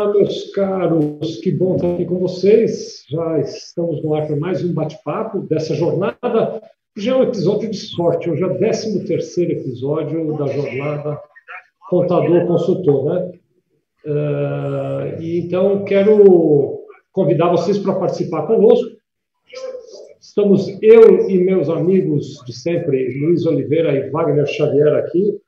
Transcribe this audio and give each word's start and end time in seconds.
Olá, 0.00 0.14
meus 0.14 0.50
caros, 0.52 1.36
que 1.42 1.50
bom 1.50 1.76
estar 1.76 1.92
aqui 1.92 2.06
com 2.06 2.18
vocês. 2.20 3.04
Já 3.06 3.38
estamos 3.38 4.02
no 4.02 4.14
ar 4.14 4.26
para 4.26 4.34
mais 4.34 4.64
um 4.64 4.72
bate-papo 4.72 5.40
dessa 5.40 5.74
jornada. 5.74 6.62
Já 6.96 7.12
é 7.12 7.16
um 7.16 7.22
episódio 7.22 7.70
de 7.70 7.76
sorte, 7.76 8.30
hoje 8.30 8.42
é 8.42 8.46
o 8.46 8.56
13 8.56 9.04
terceiro 9.04 9.52
episódio 9.52 10.38
da 10.38 10.46
jornada 10.46 11.20
contador-consultor, 11.90 13.04
né? 13.04 13.32
Uh, 14.06 15.20
e 15.20 15.40
então 15.40 15.84
quero 15.84 16.82
convidar 17.12 17.50
vocês 17.50 17.76
para 17.76 17.92
participar 17.92 18.46
conosco. 18.46 18.88
Estamos 20.18 20.66
eu 20.80 21.28
e 21.28 21.44
meus 21.44 21.68
amigos 21.68 22.42
de 22.46 22.54
sempre, 22.54 23.20
Luiz 23.20 23.44
Oliveira 23.44 23.94
e 23.94 24.08
Wagner 24.08 24.46
Xavier 24.46 24.94
aqui. 24.94 25.38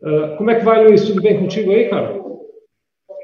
Uh, 0.00 0.38
como 0.38 0.50
é 0.50 0.54
que 0.58 0.64
vai, 0.64 0.82
Luiz? 0.82 1.04
Tudo 1.04 1.20
bem 1.20 1.38
contigo 1.38 1.72
aí, 1.72 1.90
cara? 1.90 2.19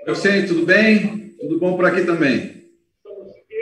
Eu 0.07 0.15
sei, 0.15 0.47
tudo 0.47 0.65
bem? 0.65 1.35
Tudo 1.41 1.59
bom 1.59 1.75
por 1.77 1.85
aqui 1.85 2.05
também. 2.05 2.63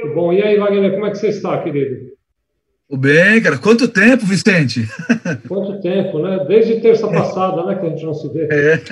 Tudo 0.03 0.15
bom. 0.15 0.31
E 0.31 0.43
aí, 0.43 0.59
Wagner, 0.59 0.93
como 0.93 1.07
é 1.07 1.11
que 1.11 1.17
você 1.17 1.29
está, 1.29 1.63
querido? 1.63 2.13
Tudo 2.87 3.01
bem, 3.01 3.41
cara. 3.41 3.57
Quanto 3.57 3.89
tempo, 3.89 4.27
Vicente? 4.27 4.87
Quanto 5.49 5.81
tempo, 5.81 6.19
né? 6.19 6.45
Desde 6.47 6.83
terça 6.83 7.09
passada, 7.09 7.65
né, 7.65 7.77
que 7.77 7.87
a 7.87 7.89
gente 7.89 8.05
não 8.05 8.13
se 8.13 8.29
vê. 8.29 8.47
É. 8.53 8.83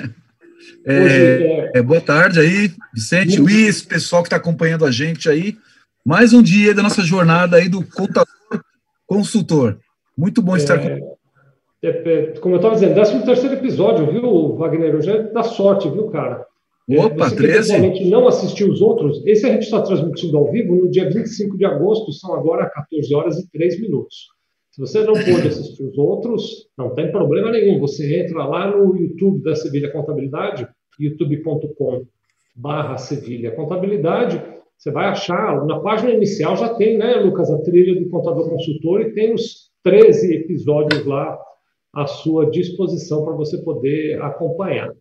É, 0.85 1.01
Hoje, 1.01 1.15
é... 1.15 1.71
é 1.75 1.81
boa 1.83 2.01
tarde 2.01 2.39
aí, 2.39 2.71
Vicente, 2.91 3.39
Muito... 3.39 3.43
Luiz, 3.43 3.83
pessoal 3.83 4.23
que 4.23 4.27
está 4.27 4.37
acompanhando 4.37 4.83
a 4.83 4.91
gente 4.91 5.29
aí. 5.29 5.55
Mais 6.03 6.33
um 6.33 6.41
dia 6.41 6.73
da 6.73 6.81
nossa 6.81 7.03
jornada 7.03 7.57
aí 7.57 7.69
do 7.69 7.83
contador 7.85 8.33
consultor. 9.05 9.77
Muito 10.17 10.41
bom 10.41 10.57
estar 10.57 10.79
é... 10.79 10.99
com 10.99 11.17
é, 11.83 11.89
é, 11.89 12.39
como 12.39 12.55
eu 12.55 12.57
estava 12.57 12.75
dizendo, 12.75 12.95
13 12.95 13.25
terceiro 13.25 13.55
episódio, 13.55 14.09
viu, 14.09 14.55
Wagner? 14.55 14.95
Hoje 14.95 15.11
é 15.11 15.23
da 15.23 15.43
sorte, 15.43 15.89
viu, 15.89 16.09
cara? 16.09 16.45
Opa, 16.89 17.29
Você 17.29 17.35
13? 17.35 17.91
que 17.91 18.09
não 18.09 18.27
assistiu 18.27 18.69
os 18.69 18.81
outros, 18.81 19.25
esse 19.25 19.45
a 19.45 19.53
gente 19.53 19.63
está 19.63 19.81
transmitindo 19.81 20.37
ao 20.37 20.51
vivo 20.51 20.75
no 20.75 20.89
dia 20.89 21.09
25 21.09 21.57
de 21.57 21.63
agosto, 21.63 22.11
são 22.11 22.33
agora 22.33 22.69
14 22.69 23.15
horas 23.15 23.39
e 23.39 23.49
3 23.51 23.79
minutos. 23.79 24.27
Se 24.71 24.81
você 24.81 25.03
não 25.03 25.13
pôde 25.13 25.47
assistir 25.47 25.83
os 25.83 25.97
outros, 25.97 26.67
não 26.77 26.93
tem 26.93 27.11
problema 27.11 27.51
nenhum. 27.51 27.79
Você 27.79 28.21
entra 28.21 28.43
lá 28.43 28.75
no 28.75 28.97
YouTube 28.97 29.43
da 29.43 29.55
Sevilha 29.55 29.91
Contabilidade, 29.91 30.67
youtube.com 30.99 32.05
barra 32.55 32.97
Sevilha 32.97 33.51
Contabilidade, 33.51 34.41
você 34.77 34.91
vai 34.91 35.05
achar, 35.05 35.65
na 35.65 35.79
página 35.79 36.11
inicial 36.11 36.57
já 36.57 36.73
tem, 36.73 36.97
né, 36.97 37.15
Lucas, 37.15 37.49
a 37.49 37.57
trilha 37.59 37.97
do 38.01 38.09
Contador 38.09 38.49
Consultor 38.49 39.01
e 39.01 39.13
tem 39.13 39.33
os 39.33 39.71
13 39.81 40.35
episódios 40.35 41.05
lá 41.05 41.39
à 41.93 42.05
sua 42.05 42.49
disposição 42.49 43.23
para 43.23 43.33
você 43.33 43.59
poder 43.59 44.21
acompanhar. 44.21 44.91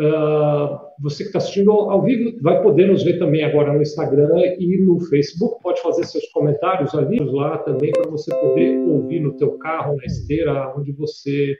Uh, 0.00 0.78
você 0.98 1.24
que 1.24 1.28
está 1.28 1.38
assistindo 1.38 1.70
ao 1.72 2.02
vivo 2.02 2.38
vai 2.40 2.62
poder 2.62 2.86
nos 2.86 3.04
ver 3.04 3.18
também 3.18 3.44
agora 3.44 3.70
no 3.70 3.82
Instagram 3.82 4.30
e 4.58 4.78
no 4.78 4.98
Facebook. 4.98 5.62
Pode 5.62 5.82
fazer 5.82 6.04
seus 6.04 6.24
comentários 6.28 6.94
ali 6.94 7.18
lá 7.18 7.58
também 7.58 7.92
para 7.92 8.10
você 8.10 8.34
poder 8.34 8.78
ouvir 8.78 9.20
no 9.20 9.36
teu 9.36 9.58
carro, 9.58 9.96
na 9.96 10.04
esteira, 10.06 10.72
onde 10.74 10.92
você 10.92 11.54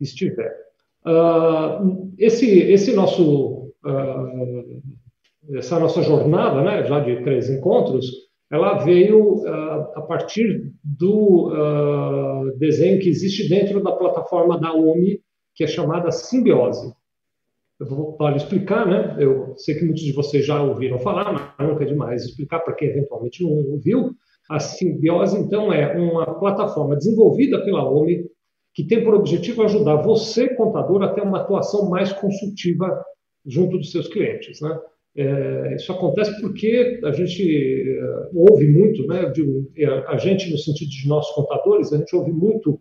estiver. 0.00 0.54
Uh, 1.04 2.14
esse, 2.16 2.56
esse 2.70 2.94
nosso, 2.94 3.72
uh, 3.84 4.82
essa 5.56 5.80
nossa 5.80 6.02
jornada, 6.02 6.62
né, 6.62 6.84
já 6.84 7.00
de 7.00 7.20
três 7.24 7.50
encontros, 7.50 8.06
ela 8.48 8.74
veio 8.84 9.44
a 9.96 10.02
partir 10.02 10.70
do 10.84 11.50
desenho 12.58 13.00
que 13.00 13.08
existe 13.08 13.48
dentro 13.48 13.82
da 13.82 13.90
plataforma 13.90 14.56
da 14.56 14.72
OMI, 14.72 15.20
que 15.52 15.64
é 15.64 15.66
chamada 15.66 16.12
Simbiose. 16.12 16.94
Eu 17.78 17.86
vou 17.86 18.16
para 18.16 18.36
explicar, 18.36 18.86
né? 18.86 19.16
Eu 19.18 19.54
sei 19.56 19.74
que 19.74 19.84
muitos 19.84 20.02
de 20.02 20.12
vocês 20.12 20.46
já 20.46 20.62
ouviram 20.62 20.98
falar, 20.98 21.32
mas 21.58 21.68
nunca 21.68 21.84
é 21.84 21.86
demais 21.86 22.24
explicar 22.24 22.60
para 22.60 22.74
quem 22.74 22.88
eventualmente 22.88 23.42
não 23.42 23.50
ouviu. 23.50 24.12
A 24.48 24.58
simbiose, 24.58 25.36
então, 25.38 25.72
é 25.72 25.96
uma 25.98 26.38
plataforma 26.38 26.96
desenvolvida 26.96 27.62
pela 27.64 27.88
OMI 27.88 28.24
que 28.72 28.84
tem 28.84 29.02
por 29.02 29.14
objetivo 29.14 29.62
ajudar 29.62 29.96
você, 29.96 30.54
contador, 30.54 31.02
a 31.02 31.12
ter 31.12 31.22
uma 31.22 31.40
atuação 31.40 31.88
mais 31.88 32.12
consultiva 32.12 33.02
junto 33.44 33.78
dos 33.78 33.90
seus 33.90 34.08
clientes, 34.08 34.60
né? 34.60 34.78
É, 35.18 35.76
isso 35.76 35.90
acontece 35.90 36.38
porque 36.42 37.00
a 37.02 37.10
gente 37.10 37.42
é, 37.42 38.30
ouve 38.34 38.68
muito, 38.68 39.06
né? 39.06 39.30
De, 39.30 39.42
a 40.08 40.18
gente, 40.18 40.50
no 40.50 40.58
sentido 40.58 40.90
de 40.90 41.08
nós 41.08 41.26
contadores, 41.30 41.92
a 41.92 41.96
gente 41.96 42.14
ouve 42.14 42.32
muito 42.32 42.78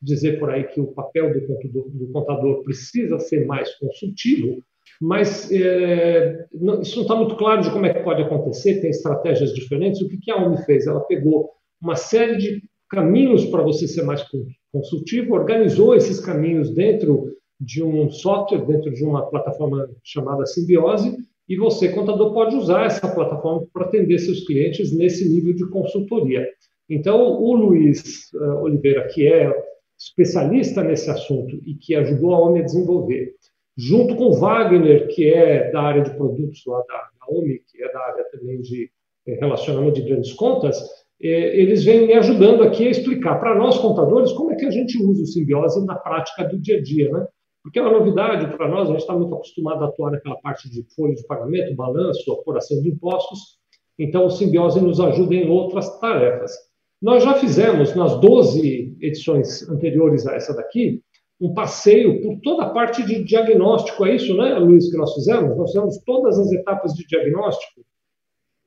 dizer 0.00 0.38
por 0.38 0.50
aí 0.50 0.64
que 0.64 0.80
o 0.80 0.88
papel 0.88 1.32
do 1.32 1.46
contador, 1.46 1.88
do 1.90 2.12
contador 2.12 2.62
precisa 2.62 3.18
ser 3.18 3.46
mais 3.46 3.74
consultivo, 3.76 4.62
mas 5.00 5.50
é, 5.50 6.46
não, 6.52 6.80
isso 6.80 6.96
não 6.96 7.02
está 7.02 7.16
muito 7.16 7.36
claro 7.36 7.62
de 7.62 7.70
como 7.70 7.86
é 7.86 7.92
que 7.92 8.02
pode 8.02 8.22
acontecer, 8.22 8.80
tem 8.80 8.90
estratégias 8.90 9.52
diferentes. 9.52 10.00
O 10.00 10.08
que, 10.08 10.18
que 10.18 10.30
a 10.30 10.36
OMI 10.36 10.58
fez? 10.64 10.86
Ela 10.86 11.00
pegou 11.00 11.50
uma 11.80 11.96
série 11.96 12.36
de 12.36 12.62
caminhos 12.88 13.44
para 13.46 13.62
você 13.62 13.88
ser 13.88 14.02
mais 14.02 14.24
consultivo, 14.72 15.34
organizou 15.34 15.94
esses 15.94 16.20
caminhos 16.20 16.70
dentro 16.70 17.32
de 17.60 17.82
um 17.82 18.10
software, 18.10 18.64
dentro 18.66 18.92
de 18.92 19.04
uma 19.04 19.28
plataforma 19.28 19.88
chamada 20.02 20.46
Simbiose, 20.46 21.16
e 21.48 21.56
você, 21.56 21.90
contador, 21.90 22.32
pode 22.32 22.56
usar 22.56 22.86
essa 22.86 23.06
plataforma 23.06 23.66
para 23.72 23.86
atender 23.86 24.18
seus 24.18 24.46
clientes 24.46 24.96
nesse 24.96 25.28
nível 25.28 25.54
de 25.54 25.68
consultoria. 25.68 26.46
Então, 26.88 27.40
o 27.40 27.54
Luiz 27.54 28.32
uh, 28.34 28.62
Oliveira, 28.62 29.08
que 29.08 29.26
é 29.26 29.50
especialista 29.98 30.82
nesse 30.82 31.10
assunto 31.10 31.56
e 31.64 31.74
que 31.74 31.94
ajudou 31.94 32.34
a 32.34 32.40
OMI 32.40 32.60
a 32.60 32.64
desenvolver, 32.64 33.34
junto 33.76 34.16
com 34.16 34.26
o 34.26 34.34
Wagner, 34.34 35.08
que 35.08 35.32
é 35.32 35.70
da 35.70 35.82
área 35.82 36.02
de 36.02 36.14
produtos 36.14 36.62
lá 36.66 36.78
da, 36.88 37.08
da 37.18 37.34
OMI, 37.34 37.60
que 37.70 37.82
é 37.82 37.92
da 37.92 38.00
área 38.00 38.24
também 38.30 38.60
de 38.60 38.90
eh, 39.26 39.38
relacionamento 39.40 40.00
de 40.00 40.08
grandes 40.08 40.32
contas, 40.32 40.78
eh, 41.22 41.60
eles 41.60 41.84
vêm 41.84 42.06
me 42.06 42.12
ajudando 42.14 42.62
aqui 42.62 42.86
a 42.86 42.90
explicar 42.90 43.40
para 43.40 43.54
nós, 43.54 43.78
contadores, 43.78 44.32
como 44.32 44.52
é 44.52 44.56
que 44.56 44.66
a 44.66 44.70
gente 44.70 45.02
usa 45.02 45.22
o 45.22 45.26
simbiose 45.26 45.84
na 45.84 45.94
prática 45.94 46.44
do 46.44 46.58
dia 46.58 46.78
a 46.78 46.82
dia, 46.82 47.10
né? 47.10 47.26
Porque 47.62 47.78
é 47.78 47.82
uma 47.82 47.98
novidade 47.98 48.54
para 48.56 48.68
nós, 48.68 48.88
a 48.88 48.92
gente 48.92 49.00
está 49.00 49.16
muito 49.16 49.34
acostumado 49.34 49.82
a 49.82 49.88
atuar 49.88 50.10
naquela 50.10 50.36
parte 50.36 50.68
de 50.70 50.84
folha 50.94 51.14
de 51.14 51.26
pagamento, 51.26 51.74
balanço, 51.74 52.30
apuração 52.32 52.80
de 52.82 52.90
impostos, 52.90 53.58
então 53.98 54.26
o 54.26 54.30
simbiose 54.30 54.80
nos 54.80 55.00
ajuda 55.00 55.34
em 55.34 55.48
outras 55.48 55.98
tarefas. 55.98 56.52
Nós 57.00 57.22
já 57.22 57.34
fizemos, 57.34 57.94
nas 57.94 58.18
12 58.20 58.96
edições 59.00 59.68
anteriores 59.68 60.26
a 60.26 60.34
essa 60.34 60.54
daqui, 60.54 61.02
um 61.40 61.52
passeio 61.52 62.22
por 62.22 62.40
toda 62.40 62.64
a 62.64 62.70
parte 62.70 63.02
de 63.04 63.22
diagnóstico. 63.24 64.06
É 64.06 64.16
isso, 64.16 64.36
né, 64.36 64.54
Luiz, 64.54 64.90
que 64.90 64.96
nós 64.96 65.12
fizemos? 65.14 65.56
Nós 65.56 65.70
fizemos 65.70 65.98
todas 66.06 66.38
as 66.38 66.50
etapas 66.52 66.92
de 66.94 67.06
diagnóstico. 67.06 67.84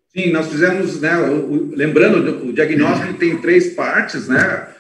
Sim, 0.10 0.32
nós 0.32 0.48
fizemos, 0.48 1.02
né, 1.02 1.18
o, 1.18 1.76
lembrando, 1.76 2.48
o 2.48 2.54
diagnóstico 2.54 3.14
tem 3.16 3.42
três 3.42 3.74
partes, 3.74 4.28
né? 4.28 4.76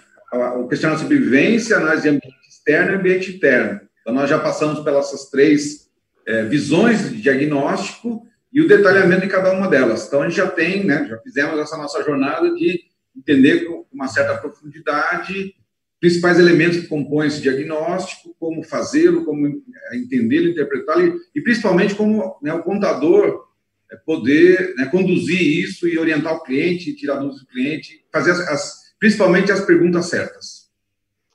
O 0.57 0.67
questionário 0.67 1.01
de 1.01 1.03
sobrevivência, 1.03 1.77
análise 1.77 2.03
de 2.03 2.09
ambiente 2.09 2.47
externo 2.49 2.91
e 2.91 2.95
ambiente 2.95 3.31
interno. 3.31 3.79
Então, 4.01 4.13
nós 4.13 4.29
já 4.29 4.39
passamos 4.39 4.79
pelas 4.81 5.29
três 5.29 5.87
é, 6.27 6.43
visões 6.43 7.09
de 7.09 7.21
diagnóstico 7.21 8.23
e 8.51 8.61
o 8.61 8.67
detalhamento 8.67 9.21
de 9.21 9.27
cada 9.27 9.51
uma 9.51 9.67
delas. 9.67 10.07
Então, 10.07 10.21
a 10.21 10.27
gente 10.27 10.37
já 10.37 10.47
tem, 10.47 10.83
né, 10.83 11.07
já 11.09 11.17
fizemos 11.19 11.57
essa 11.59 11.77
nossa 11.77 12.03
jornada 12.03 12.53
de 12.53 12.79
entender 13.17 13.65
com 13.65 13.85
uma 13.91 14.07
certa 14.07 14.37
profundidade 14.37 15.55
principais 15.99 16.39
elementos 16.39 16.79
que 16.79 16.87
compõem 16.87 17.27
esse 17.27 17.41
diagnóstico, 17.41 18.35
como 18.39 18.63
fazê-lo, 18.63 19.25
como 19.25 19.47
entendê-lo, 19.93 20.49
interpretá-lo 20.49 21.19
e, 21.33 21.41
principalmente 21.41 21.95
como 21.95 22.37
né, 22.41 22.53
o 22.53 22.63
contador 22.63 23.45
é, 23.91 23.95
poder 23.95 24.75
né, 24.75 24.85
conduzir 24.85 25.41
isso 25.41 25.87
e 25.87 25.97
orientar 25.97 26.35
o 26.35 26.43
cliente, 26.43 26.95
tirar 26.95 27.15
dúvidas 27.15 27.41
do 27.41 27.47
cliente, 27.47 28.05
fazer 28.11 28.31
as, 28.31 28.39
as, 28.47 28.95
principalmente 28.99 29.51
as 29.51 29.65
perguntas 29.65 30.05
certas. 30.05 30.67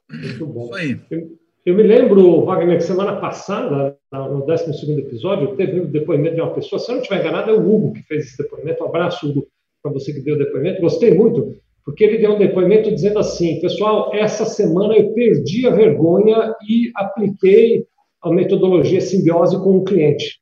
Muito 0.09 0.47
bom. 0.47 0.71
Eu, 1.11 1.39
eu, 1.65 1.75
me 1.75 1.83
lembro, 1.83 2.45
Wagner, 2.45 2.77
que 2.77 2.85
semana 2.85 3.17
passada, 3.17 3.97
no 4.13 4.45
12 4.45 4.99
episódio, 4.99 5.57
teve 5.57 5.81
um 5.81 5.87
depoimento 5.87 6.37
de 6.37 6.41
uma 6.41 6.55
pessoa, 6.55 6.79
se 6.79 6.91
eu 6.91 6.97
não 6.97 7.03
estiver 7.03 7.21
enganado, 7.21 7.51
é 7.51 7.55
o 7.55 7.61
Hugo 7.61 7.95
que 7.95 8.03
fez 8.03 8.27
esse 8.27 8.39
depoimento. 8.39 8.85
Um 8.85 8.89
abraço, 8.89 9.29
Hugo, 9.29 9.49
para 9.83 9.93
você 9.93 10.13
que 10.13 10.21
deu 10.21 10.37
o 10.37 10.39
depoimento. 10.39 10.81
Gostei 10.81 11.15
muito 11.15 11.57
porque 11.85 12.05
ele 12.05 12.19
deu 12.19 12.35
um 12.35 12.39
depoimento 12.39 12.93
dizendo 12.93 13.19
assim: 13.19 13.61
pessoal, 13.61 14.15
essa 14.15 14.45
semana 14.45 14.97
eu 14.97 15.13
perdi 15.13 15.67
a 15.67 15.71
vergonha 15.71 16.55
e 16.69 16.91
apliquei 16.95 17.85
a 18.23 18.31
metodologia 18.31 19.01
simbiose 19.01 19.57
com 19.57 19.79
o 19.79 19.85
cliente. 19.85 20.41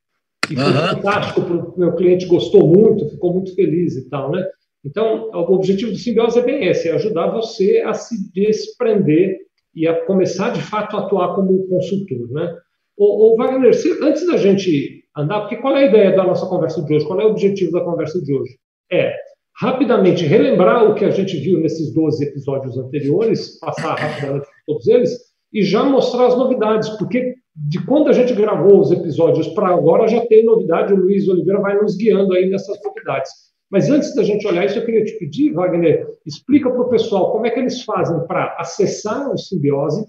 E 0.49 0.55
foi 0.55 0.63
uhum. 0.65 0.87
fantástico, 0.95 1.41
o 1.41 1.79
meu 1.79 1.95
cliente 1.95 2.25
gostou 2.25 2.67
muito, 2.67 3.09
ficou 3.09 3.33
muito 3.33 3.55
feliz 3.55 3.95
e 3.95 4.09
tal, 4.09 4.31
né? 4.31 4.45
Então, 4.83 5.29
o 5.31 5.53
objetivo 5.53 5.91
do 5.91 5.97
simbiose 5.97 6.39
é 6.39 6.43
bem 6.43 6.65
esse: 6.65 6.89
é 6.89 6.93
ajudar 6.93 7.31
você 7.31 7.81
a 7.85 7.93
se 7.93 8.31
desprender 8.33 9.37
e 9.73 9.87
a 9.87 10.05
começar 10.05 10.49
de 10.49 10.61
fato 10.61 10.97
a 10.97 11.01
atuar 11.01 11.35
como 11.35 11.67
consultor, 11.67 12.29
né? 12.31 12.55
O, 12.97 13.33
o 13.33 13.37
Wagner, 13.37 13.73
antes 14.03 14.27
da 14.27 14.37
gente 14.37 15.03
andar, 15.17 15.41
porque 15.41 15.55
qual 15.57 15.75
é 15.75 15.85
a 15.85 15.87
ideia 15.87 16.15
da 16.15 16.23
nossa 16.23 16.45
conversa 16.45 16.83
de 16.83 16.93
hoje? 16.93 17.05
Qual 17.05 17.19
é 17.19 17.25
o 17.25 17.31
objetivo 17.31 17.71
da 17.71 17.81
conversa 17.81 18.21
de 18.21 18.33
hoje? 18.33 18.57
É 18.91 19.15
rapidamente 19.61 20.25
relembrar 20.25 20.89
o 20.89 20.95
que 20.95 21.05
a 21.05 21.11
gente 21.11 21.37
viu 21.37 21.59
nesses 21.59 21.93
12 21.93 22.25
episódios 22.25 22.75
anteriores, 22.79 23.59
passar 23.59 23.93
rapidamente 23.93 24.47
por 24.47 24.73
todos 24.73 24.87
eles, 24.87 25.11
e 25.53 25.61
já 25.63 25.83
mostrar 25.83 26.27
as 26.27 26.35
novidades, 26.35 26.89
porque 26.97 27.35
de 27.55 27.85
quando 27.85 28.07
a 28.07 28.13
gente 28.13 28.33
gravou 28.33 28.79
os 28.79 28.91
episódios 28.91 29.49
para 29.49 29.67
agora, 29.67 30.07
já 30.07 30.25
tem 30.25 30.43
novidade. 30.43 30.93
O 30.93 30.97
Luiz 30.97 31.27
Oliveira 31.27 31.61
vai 31.61 31.79
nos 31.79 31.95
guiando 31.95 32.33
aí 32.33 32.49
nessas 32.49 32.81
novidades. 32.83 33.29
Mas 33.69 33.89
antes 33.89 34.15
da 34.15 34.23
gente 34.23 34.47
olhar 34.47 34.65
isso, 34.65 34.79
eu 34.79 34.85
queria 34.85 35.03
te 35.03 35.17
pedir, 35.19 35.53
Wagner, 35.53 36.07
explica 36.25 36.69
para 36.69 36.81
o 36.81 36.89
pessoal 36.89 37.31
como 37.31 37.45
é 37.45 37.51
que 37.51 37.59
eles 37.59 37.83
fazem 37.83 38.25
para 38.25 38.55
acessar 38.57 39.31
o 39.31 39.37
Simbiose, 39.37 40.05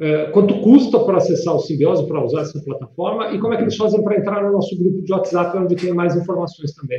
é, 0.00 0.30
quanto 0.30 0.60
custa 0.60 0.98
para 1.00 1.18
acessar 1.18 1.54
o 1.54 1.60
Simbiose, 1.60 2.06
para 2.06 2.24
usar 2.24 2.40
essa 2.40 2.60
plataforma, 2.64 3.32
e 3.32 3.38
como 3.38 3.54
é 3.54 3.58
que 3.58 3.62
eles 3.62 3.76
fazem 3.76 4.02
para 4.02 4.16
entrar 4.16 4.42
no 4.42 4.52
nosso 4.52 4.76
grupo 4.76 5.02
de 5.02 5.12
WhatsApp, 5.12 5.56
onde 5.56 5.76
tem 5.76 5.92
mais 5.92 6.16
informações 6.16 6.74
também. 6.74 6.98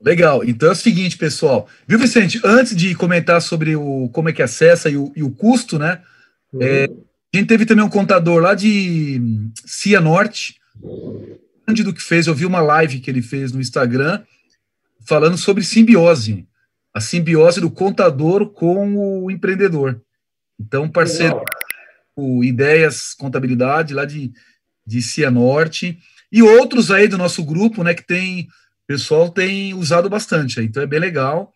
Legal. 0.00 0.44
Então 0.44 0.68
é 0.68 0.72
o 0.72 0.76
seguinte, 0.76 1.16
pessoal. 1.16 1.68
Viu, 1.86 1.98
Vicente? 1.98 2.40
Antes 2.44 2.76
de 2.76 2.94
comentar 2.94 3.40
sobre 3.40 3.76
o 3.76 4.08
como 4.12 4.28
é 4.28 4.32
que 4.32 4.42
acessa 4.42 4.90
e 4.90 4.96
o, 4.96 5.12
e 5.16 5.22
o 5.22 5.30
custo, 5.30 5.78
né? 5.78 6.02
Uhum. 6.52 6.62
É, 6.62 6.84
a 7.34 7.36
gente 7.36 7.48
teve 7.48 7.66
também 7.66 7.84
um 7.84 7.90
contador 7.90 8.40
lá 8.40 8.54
de 8.54 9.20
Cianorte, 9.64 10.56
Norte, 11.66 11.82
do 11.82 11.92
que 11.92 12.02
fez. 12.02 12.26
Eu 12.26 12.34
vi 12.34 12.46
uma 12.46 12.60
live 12.60 13.00
que 13.00 13.10
ele 13.10 13.22
fez 13.22 13.52
no 13.52 13.60
Instagram 13.60 14.22
falando 15.06 15.36
sobre 15.36 15.62
simbiose, 15.62 16.46
a 16.92 17.00
simbiose 17.00 17.60
do 17.60 17.70
contador 17.70 18.50
com 18.50 18.96
o 18.96 19.30
empreendedor. 19.30 20.00
Então, 20.58 20.88
parceiro, 20.88 21.42
o 22.14 22.42
Ideias 22.42 23.14
Contabilidade, 23.14 23.94
lá 23.94 24.04
de, 24.04 24.32
de 24.86 25.02
Cianorte, 25.02 25.98
e 26.32 26.42
outros 26.42 26.90
aí 26.90 27.06
do 27.06 27.18
nosso 27.18 27.44
grupo, 27.44 27.84
né, 27.84 27.94
que 27.94 28.04
tem, 28.04 28.48
o 28.86 28.86
pessoal 28.86 29.28
tem 29.28 29.74
usado 29.74 30.08
bastante, 30.08 30.60
então 30.60 30.80
é 30.80 30.86
bem 30.86 31.00
legal, 31.00 31.52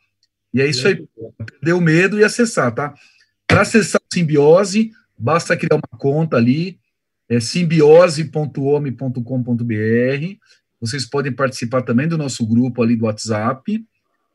e 0.53 0.61
é 0.61 0.67
isso 0.67 0.88
aí, 0.88 1.06
perder 1.47 1.75
o 1.75 1.81
medo 1.81 2.19
e 2.19 2.25
acessar, 2.25 2.75
tá? 2.75 2.93
Para 3.47 3.61
acessar 3.61 4.00
a 4.00 4.15
simbiose, 4.15 4.91
basta 5.17 5.56
criar 5.56 5.77
uma 5.77 5.99
conta 5.99 6.37
ali, 6.37 6.81
é 7.29 7.38
simbiose.home.com.br, 7.38 10.37
vocês 10.81 11.06
podem 11.06 11.32
participar 11.32 11.82
também 11.82 12.09
do 12.09 12.19
nosso 12.19 12.44
grupo 12.44 12.82
ali 12.82 12.97
do 12.97 13.05
WhatsApp. 13.05 13.85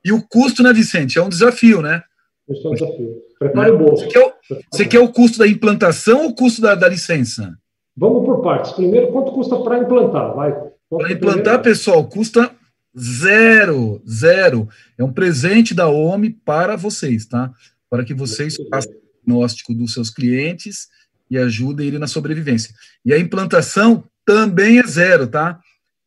E 0.04 0.12
o 0.12 0.22
custo, 0.22 0.62
né, 0.62 0.72
Vicente? 0.72 1.18
É 1.18 1.24
um 1.24 1.28
desafio, 1.28 1.82
né? 1.82 2.04
Isso 2.48 2.68
é 2.68 2.70
um 2.70 2.74
desafio. 2.74 3.16
Prepare 3.40 3.72
né? 3.72 3.76
o 3.76 3.80
bolso. 3.80 4.06
Você 4.06 4.12
quer 4.12 4.26
o, 4.26 4.34
você 4.72 4.86
quer 4.86 5.00
o 5.00 5.10
custo 5.10 5.40
da 5.40 5.48
implantação 5.48 6.22
ou 6.22 6.30
o 6.30 6.36
custo 6.36 6.62
da, 6.62 6.76
da 6.76 6.88
licença? 6.88 7.58
Vamos 7.98 8.24
por 8.24 8.44
partes. 8.44 8.74
Primeiro, 8.74 9.12
quanto 9.12 9.32
custa 9.32 9.58
para 9.58 9.80
implantar? 9.80 10.36
Vai. 10.36 10.52
Para 10.52 11.12
implantar, 11.12 11.42
primeiro? 11.42 11.64
pessoal, 11.64 12.08
custa 12.08 12.52
zero, 12.98 14.02
zero. 14.08 14.70
É 14.98 15.04
um 15.04 15.12
presente 15.12 15.74
da 15.74 15.88
OMI 15.88 16.32
para 16.32 16.76
vocês, 16.76 17.26
tá? 17.26 17.52
Para 17.90 18.04
que 18.04 18.14
vocês 18.14 18.56
façam 18.70 18.92
o 18.92 18.96
diagnóstico 19.26 19.74
dos 19.74 19.94
seus 19.94 20.10
clientes 20.10 20.88
e 21.30 21.38
ajudem 21.38 21.88
ele 21.88 22.00
na 22.00 22.08
sobrevivência. 22.08 22.74
E 23.04 23.14
a 23.14 23.20
implantação 23.20 24.04
também 24.26 24.80
é 24.80 24.84
zero, 24.84 25.28
tá? 25.28 25.60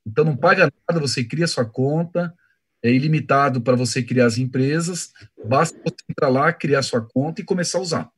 Então 0.06 0.25
não 0.25 0.37
paga 0.37 0.73
nada, 0.88 1.00
você 1.00 1.23
cria 1.23 1.46
sua 1.46 1.64
conta, 1.64 2.32
é 2.82 2.91
ilimitado 2.91 3.61
para 3.61 3.76
você 3.76 4.02
criar 4.02 4.26
as 4.26 4.38
empresas, 4.38 5.11
basta 5.44 5.79
você 5.84 5.96
entrar 6.08 6.29
lá, 6.29 6.52
criar 6.52 6.82
sua 6.82 7.00
conta 7.00 7.41
e 7.41 7.44
começar 7.44 7.79
a 7.79 7.82
usar. 7.82 8.11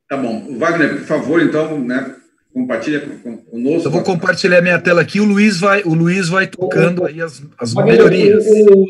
Tá 0.08 0.16
bom. 0.16 0.58
Wagner, 0.58 0.96
por 0.96 1.06
favor, 1.06 1.42
então, 1.42 1.78
né, 1.78 2.14
compartilha 2.52 3.00
conosco. 3.50 3.88
Eu 3.88 3.90
vou 3.90 4.02
compartilhar 4.02 4.60
minha 4.60 4.80
tela 4.80 5.00
aqui, 5.00 5.20
o 5.20 5.24
Luiz 5.24 5.58
vai, 5.58 5.82
o 5.82 5.94
Luiz 5.94 6.28
vai 6.28 6.46
tocando 6.46 7.04
aí 7.04 7.20
as, 7.20 7.42
as 7.58 7.74
melhorias. 7.74 8.44
O, 8.46 8.84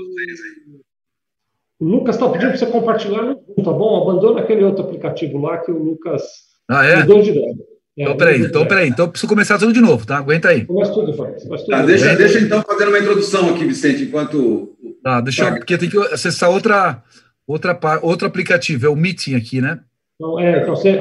o 1.78 1.84
Lucas 1.84 2.16
está 2.16 2.28
pedindo 2.28 2.50
para 2.50 2.58
você 2.58 2.66
compartilhar, 2.66 3.34
tá 3.34 3.72
bom? 3.72 4.02
Abandona 4.02 4.40
aquele 4.40 4.64
outro 4.64 4.84
aplicativo 4.84 5.38
lá 5.38 5.58
que 5.58 5.70
o 5.70 5.78
Lucas 5.78 6.22
ah, 6.68 6.84
é? 6.84 7.00
mudou 7.00 7.22
de 7.22 7.30
ideia. 7.30 7.54
Então, 7.96 8.16
peraí, 8.16 8.42
então, 8.42 8.66
peraí. 8.66 8.88
Então, 8.88 9.08
preciso 9.08 9.28
começar 9.28 9.58
tudo 9.58 9.72
de 9.72 9.80
novo, 9.80 10.06
tá? 10.06 10.18
Aguenta 10.18 10.48
aí. 10.48 10.66
Começa 10.66 10.92
tudo, 10.92 11.16
tudo. 11.16 11.66
Tá, 11.66 11.82
deixa, 11.82 12.14
deixa, 12.14 12.38
então, 12.40 12.62
fazendo 12.62 12.88
uma 12.88 12.98
introdução 12.98 13.50
aqui, 13.50 13.64
Vicente, 13.64 14.02
enquanto 14.02 14.76
Tá, 15.06 15.20
deixa 15.20 15.44
eu, 15.44 15.54
porque 15.54 15.78
tem 15.78 15.88
que 15.88 15.96
acessar 16.12 16.50
outra, 16.50 17.00
outra, 17.46 17.78
outro 18.02 18.26
aplicativo, 18.26 18.86
é 18.86 18.88
o 18.88 18.96
Meeting 18.96 19.36
aqui, 19.36 19.60
né? 19.60 19.78
Então, 20.16 20.40
é, 20.40 20.62
então 20.62 20.74
você 20.74 20.98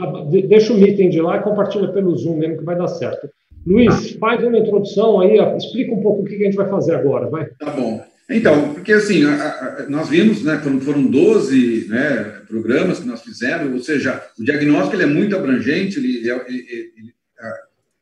deixa 0.48 0.74
o 0.74 0.78
Meeting 0.78 1.10
de 1.10 1.20
lá 1.20 1.38
e 1.38 1.42
compartilha 1.42 1.88
pelo 1.88 2.16
Zoom 2.16 2.38
mesmo 2.38 2.60
que 2.60 2.64
vai 2.64 2.78
dar 2.78 2.88
certo. 2.88 3.28
Luiz, 3.66 4.14
tá. 4.14 4.20
faz 4.20 4.44
uma 4.44 4.60
introdução 4.60 5.22
aí, 5.22 5.40
explica 5.58 5.92
um 5.92 6.04
pouco 6.04 6.22
o 6.22 6.26
que 6.26 6.36
a 6.36 6.46
gente 6.46 6.56
vai 6.56 6.70
fazer 6.70 6.94
agora, 6.94 7.28
vai. 7.28 7.46
Tá 7.60 7.72
bom. 7.72 8.00
Então, 8.30 8.74
porque 8.74 8.94
assim, 8.94 9.24
a, 9.24 9.34
a, 9.34 9.90
nós 9.90 10.10
vimos, 10.10 10.44
né, 10.44 10.60
foram, 10.60 10.82
foram 10.82 11.06
12 11.06 11.88
né, 11.90 12.42
programas 12.48 13.00
que 13.00 13.08
nós 13.08 13.22
fizemos, 13.22 13.72
ou 13.72 13.84
seja, 13.84 14.24
o 14.40 14.44
diagnóstico 14.44 14.96
ele 14.96 15.04
é 15.04 15.08
muito 15.08 15.36
abrangente, 15.36 16.00
ele, 16.00 16.18
ele, 16.18 16.32
ele, 16.48 16.94
ele 16.98 17.16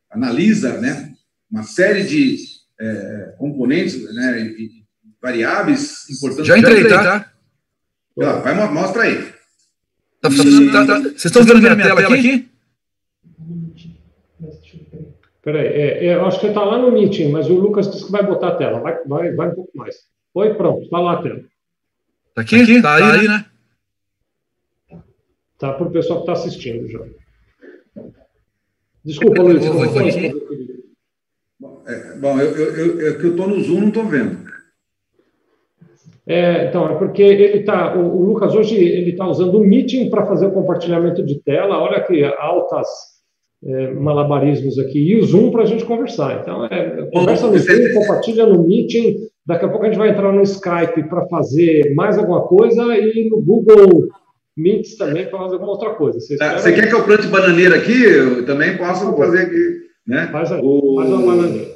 analisa 0.09 0.79
né, 0.79 1.13
uma 1.51 1.63
série 1.63 2.03
de 2.03 2.37
é, 2.79 3.33
componentes 3.37 4.01
né, 4.13 4.41
e, 4.57 4.83
variáveis 5.21 6.09
importantes. 6.09 6.47
Já 6.47 6.57
entrei, 6.57 6.87
tá? 6.87 7.19
tá? 8.15 8.39
vai, 8.39 8.71
mostra 8.71 9.03
aí. 9.03 9.33
Tá, 10.21 10.29
tá, 10.29 10.85
tá, 10.85 10.99
vocês 11.01 11.25
estão 11.25 11.43
vendo 11.43 11.59
minha, 11.59 11.75
minha 11.75 11.87
tela, 11.87 12.01
tela 12.01 12.15
aqui? 12.15 12.27
aqui? 12.29 12.52
Peraí, 15.43 15.67
é, 15.67 16.05
é, 16.05 16.15
eu 16.15 16.25
acho 16.25 16.39
que 16.39 16.47
está 16.47 16.63
lá 16.63 16.77
no 16.77 16.89
Meeting, 16.89 17.29
mas 17.29 17.49
o 17.49 17.55
Lucas 17.55 17.91
disse 17.91 18.05
que 18.05 18.11
vai 18.11 18.25
botar 18.25 18.47
a 18.47 18.55
tela. 18.55 18.79
Vai, 18.79 19.03
vai, 19.05 19.31
vai 19.33 19.49
um 19.49 19.55
pouco 19.55 19.71
mais. 19.75 19.95
Foi, 20.33 20.53
pronto, 20.53 20.83
está 20.83 20.99
lá 20.99 21.19
a 21.19 21.21
tela. 21.21 21.41
Está 22.29 22.41
aqui? 22.41 22.55
Está, 22.55 22.97
tá 22.97 23.13
aí, 23.13 23.19
aí, 23.19 23.27
né? 23.27 23.45
Tá 25.59 25.73
para 25.73 25.85
o 25.85 25.91
pessoal 25.91 26.23
que 26.23 26.31
está 26.31 26.33
assistindo 26.33 26.87
já. 26.87 26.99
Desculpa, 29.03 29.41
Luiz. 29.41 29.65
Eu, 29.65 29.73
eu, 29.73 29.83
é, 31.87 32.17
bom, 32.17 32.39
eu, 32.39 32.51
eu, 32.57 32.99
eu, 32.99 33.11
eu 33.19 33.31
estou 33.31 33.47
no 33.47 33.61
Zoom, 33.61 33.81
não 33.81 33.87
estou 33.89 34.05
vendo. 34.05 34.49
É, 36.25 36.69
então, 36.69 36.89
é 36.89 36.97
porque 36.97 37.21
ele 37.21 37.63
tá, 37.63 37.97
o, 37.97 38.21
o 38.21 38.25
Lucas 38.25 38.55
hoje 38.55 38.75
ele 38.75 39.11
está 39.11 39.27
usando 39.27 39.55
o 39.55 39.65
Meeting 39.65 40.09
para 40.09 40.25
fazer 40.25 40.45
o 40.45 40.53
compartilhamento 40.53 41.21
de 41.21 41.35
tela. 41.41 41.79
Olha 41.79 42.01
que 42.01 42.23
altas 42.23 43.12
é, 43.65 43.93
malabarismos 43.93 44.77
aqui 44.77 44.99
e 44.99 45.17
o 45.17 45.23
Zoom 45.23 45.51
para 45.51 45.63
a 45.63 45.65
gente 45.65 45.85
conversar. 45.85 46.41
Então, 46.41 46.65
é, 46.65 47.09
conversa 47.13 47.47
no 47.47 47.57
Zoom, 47.57 47.93
compartilha 47.93 48.45
no 48.45 48.63
Meeting. 48.63 49.15
Daqui 49.45 49.65
a 49.65 49.69
pouco 49.69 49.85
a 49.85 49.87
gente 49.87 49.97
vai 49.97 50.09
entrar 50.09 50.31
no 50.31 50.41
Skype 50.41 51.03
para 51.09 51.27
fazer 51.27 51.93
mais 51.95 52.17
alguma 52.17 52.41
coisa 52.47 52.83
e 52.97 53.29
no 53.29 53.41
Google 53.41 54.07
Meets 54.55 54.97
também 54.97 55.25
para 55.25 55.39
fazer 55.39 55.53
alguma 55.53 55.71
outra 55.71 55.91
coisa. 55.91 56.19
Você, 56.19 56.37
tá, 56.37 56.57
você 56.57 56.73
quer 56.73 56.87
que 56.87 56.93
eu 56.93 57.03
plante 57.03 57.27
bananeira 57.27 57.75
aqui? 57.75 58.03
Eu 58.03 58.45
também 58.45 58.77
posso 58.77 59.15
fazer 59.17 59.43
aqui. 59.43 59.83
Né? 60.07 60.27
Faz, 60.31 60.51
aí, 60.51 60.61
o... 60.63 60.95
faz 60.97 61.09
uma 61.09 61.35
bananeira. 61.35 61.73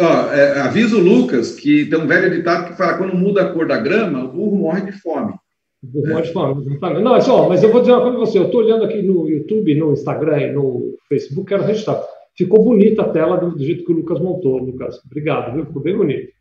Ó, 0.00 0.32
é, 0.32 0.60
avisa 0.60 0.96
o 0.96 1.00
Lucas 1.00 1.52
que 1.52 1.86
tem 1.86 1.98
um 1.98 2.06
velho 2.06 2.30
ditado 2.30 2.68
que 2.68 2.76
fala 2.76 2.96
quando 2.96 3.14
muda 3.14 3.42
a 3.42 3.52
cor 3.52 3.66
da 3.66 3.76
grama, 3.76 4.24
o 4.24 4.28
burro 4.28 4.56
morre 4.56 4.82
de 4.82 4.92
fome. 4.92 5.34
Não, 5.82 7.16
é 7.16 7.20
só, 7.20 7.48
mas 7.48 7.62
eu 7.62 7.72
vou 7.72 7.80
dizer 7.80 7.92
uma 7.92 8.02
coisa 8.02 8.16
para 8.16 8.26
você. 8.26 8.38
Eu 8.38 8.46
estou 8.46 8.60
olhando 8.60 8.84
aqui 8.84 9.00
no 9.00 9.28
YouTube, 9.28 9.74
no 9.74 9.92
Instagram 9.92 10.38
e 10.38 10.52
no 10.52 10.98
Facebook, 11.08 11.48
quero 11.48 11.62
registrar. 11.62 12.02
Ficou 12.36 12.62
bonita 12.62 13.02
a 13.02 13.08
tela 13.08 13.36
do, 13.38 13.52
do, 13.52 13.64
jeito 13.64 13.84
que 13.84 13.92
o 13.92 13.96
Lucas 13.96 14.20
montou, 14.20 14.58
Lucas. 14.58 15.00
Obrigado, 15.04 15.54
viu? 15.54 15.66
Ficou 15.66 15.82
bem 15.82 15.96
bonito. 15.96 16.32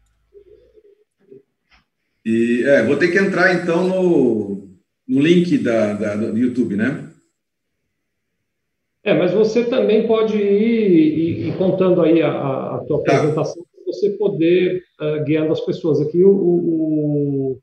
E 2.26 2.64
é, 2.66 2.84
vou 2.84 2.98
ter 2.98 3.08
que 3.08 3.18
entrar 3.18 3.54
então 3.54 3.88
no, 3.88 4.70
no 5.08 5.22
link 5.22 5.58
da, 5.58 5.94
da, 5.94 6.16
do 6.16 6.38
YouTube, 6.38 6.76
né? 6.76 7.10
É, 9.04 9.14
mas 9.14 9.32
você 9.32 9.64
também 9.64 10.06
pode 10.06 10.38
ir, 10.38 11.48
ir 11.48 11.58
contando 11.58 12.02
aí 12.02 12.22
a, 12.22 12.30
a 12.76 12.84
tua 12.86 13.02
tá. 13.04 13.16
apresentação 13.16 13.64
para 13.74 13.86
você 13.86 14.10
poder 14.12 14.84
uh, 15.00 15.24
guiando 15.24 15.54
as 15.54 15.62
pessoas. 15.62 16.02
Aqui 16.02 16.22
o, 16.24 16.30
o, 16.30 17.60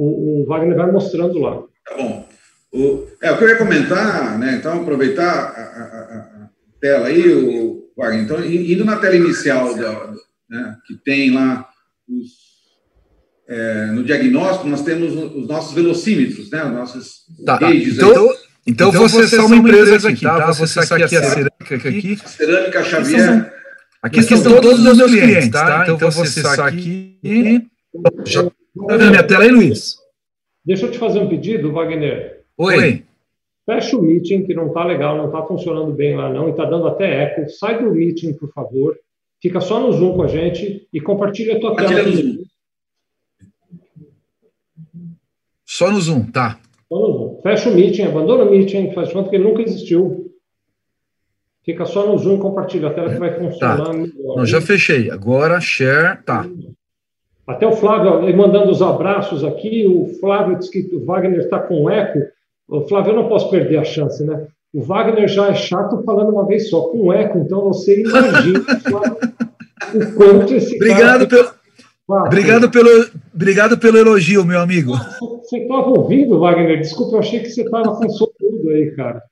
o, 0.00 0.42
o, 0.42 0.46
Wagner 0.46 0.76
vai 0.76 0.90
mostrando 0.90 1.38
lá. 1.38 1.62
Tá 1.86 1.96
bom. 1.96 2.26
O, 2.72 3.06
é, 3.22 3.30
o 3.30 3.36
que 3.36 3.44
eu 3.44 3.48
ia 3.48 3.58
comentar, 3.58 4.38
né, 4.38 4.56
então 4.58 4.80
aproveitar 4.80 5.24
a, 5.24 5.60
a, 5.60 6.44
a, 6.44 6.48
tela 6.80 7.08
aí, 7.08 7.30
o 7.30 7.90
Wagner. 7.96 8.24
Então, 8.24 8.44
indo 8.44 8.84
na 8.84 8.96
tela 8.96 9.16
inicial 9.16 9.74
da, 9.76 10.14
né, 10.48 10.76
que 10.86 10.94
tem 11.04 11.32
lá 11.32 11.68
os, 12.08 12.30
é, 13.46 13.86
no 13.86 14.02
diagnóstico, 14.02 14.68
nós 14.68 14.82
temos 14.82 15.14
os 15.14 15.46
nossos 15.46 15.74
velocímetros, 15.74 16.50
né, 16.50 16.64
os 16.64 16.72
nossos 16.72 17.14
tá, 17.44 17.58
gauges. 17.58 17.96
Então, 17.96 18.10
então, 18.66 18.88
então, 18.88 18.92
você, 18.92 19.26
você 19.26 19.36
é 19.36 19.42
uma 19.42 19.56
empresa 19.56 20.08
aqui, 20.08 20.22
tá? 20.22 20.38
tá? 20.38 20.52
Você 20.52 20.80
aqui, 20.80 21.02
aqui 21.02 21.16
a 21.16 21.22
cerâmica 21.22 21.74
aqui. 21.74 22.18
Cerâmica 22.26 22.84
Xavier. 22.84 23.52
Aqui 24.02 24.20
estão 24.20 24.60
todos 24.60 24.82
os 24.82 24.96
meus 24.96 25.10
clientes, 25.10 25.50
tá? 25.50 25.66
tá? 25.66 25.82
Então, 25.82 25.96
então 25.96 26.10
você 26.10 26.40
está 26.40 26.66
aqui 26.66 27.18
e... 27.22 27.66
Já 28.24 28.50
tá 28.86 28.96
vendo 28.96 29.10
minha 29.10 29.26
tela 29.26 29.44
aí, 29.44 29.50
Luiz? 29.50 29.96
Deixa 30.64 30.86
eu 30.86 30.90
te 30.90 30.98
fazer 30.98 31.18
um 31.20 31.28
pedido, 31.28 31.72
Wagner. 31.72 32.44
Oi. 32.58 33.04
Fecha 33.64 33.96
o 33.96 34.02
meeting, 34.02 34.44
que 34.44 34.54
não 34.54 34.68
está 34.68 34.84
legal, 34.84 35.16
não 35.16 35.26
está 35.26 35.42
funcionando 35.42 35.92
bem 35.92 36.16
lá 36.16 36.32
não, 36.32 36.48
e 36.48 36.50
está 36.50 36.64
dando 36.64 36.86
até 36.86 37.22
eco. 37.24 37.48
Sai 37.48 37.82
do 37.82 37.90
meeting, 37.90 38.32
por 38.34 38.52
favor. 38.52 38.98
Fica 39.40 39.60
só 39.60 39.80
no 39.80 39.92
Zoom 39.92 40.14
com 40.14 40.22
a 40.22 40.28
gente 40.28 40.86
e 40.92 41.00
compartilha 41.00 41.56
a 41.56 41.60
tua 41.60 41.74
tela. 41.76 42.02
No 42.02 42.12
Zoom. 42.12 42.44
Só 45.64 45.90
no 45.90 46.00
Zoom, 46.00 46.30
tá. 46.30 46.60
Só 46.88 46.98
no 46.98 47.12
Zoom. 47.12 47.40
Fecha 47.42 47.70
o 47.70 47.74
meeting, 47.74 48.02
abandona 48.02 48.44
o 48.44 48.50
meeting, 48.50 48.92
faz 48.92 49.12
conta 49.12 49.30
que 49.30 49.36
ele 49.36 49.44
nunca 49.44 49.62
existiu. 49.62 50.30
Fica 51.64 51.86
só 51.86 52.06
no 52.06 52.18
Zoom 52.18 52.36
e 52.36 52.40
compartilha 52.40 52.88
a 52.88 52.92
tela 52.92 53.12
que 53.12 53.18
vai 53.18 53.38
funcionar 53.38 53.84
tá. 53.84 53.92
melhor. 53.92 54.36
Não, 54.36 54.46
já 54.46 54.60
fechei. 54.60 55.10
Agora, 55.10 55.60
share, 55.60 56.22
tá. 56.24 56.44
Até 57.46 57.66
o 57.66 57.72
Flávio, 57.72 58.36
mandando 58.36 58.70
os 58.70 58.80
abraços 58.80 59.42
aqui, 59.44 59.86
o 59.86 60.06
Flávio 60.20 60.58
disse 60.58 60.70
que 60.70 60.94
o 60.94 61.04
Wagner 61.04 61.40
está 61.40 61.58
com 61.58 61.90
eco. 61.90 62.20
O 62.68 62.82
Flávio, 62.82 63.12
eu 63.12 63.16
não 63.16 63.28
posso 63.28 63.50
perder 63.50 63.78
a 63.78 63.84
chance, 63.84 64.24
né? 64.24 64.46
O 64.72 64.82
Wagner 64.82 65.26
já 65.26 65.48
é 65.48 65.54
chato 65.54 66.02
falando 66.04 66.30
uma 66.30 66.46
vez 66.46 66.70
só, 66.70 66.82
com 66.82 67.12
eco, 67.12 67.38
então 67.38 67.62
você 67.62 68.02
imagina 68.02 68.60
o 69.94 70.14
quanto 70.14 70.54
esse 70.54 70.76
Obrigado 70.76 71.26
cara... 71.26 71.26
Pelo... 71.26 71.60
Obrigado 72.26 72.70
pelo, 72.70 72.88
obrigado 73.32 73.78
pelo 73.78 73.98
elogio, 73.98 74.44
meu 74.44 74.60
amigo. 74.60 74.92
Você 75.42 75.58
estava 75.58 75.88
ouvindo, 75.90 76.40
Wagner? 76.40 76.80
Desculpa, 76.80 77.16
eu 77.16 77.20
achei 77.20 77.38
que 77.38 77.48
você 77.48 77.62
estava 77.62 77.96
com 77.96 78.06
tudo 78.06 78.70
aí, 78.70 78.90
cara. 78.96 79.22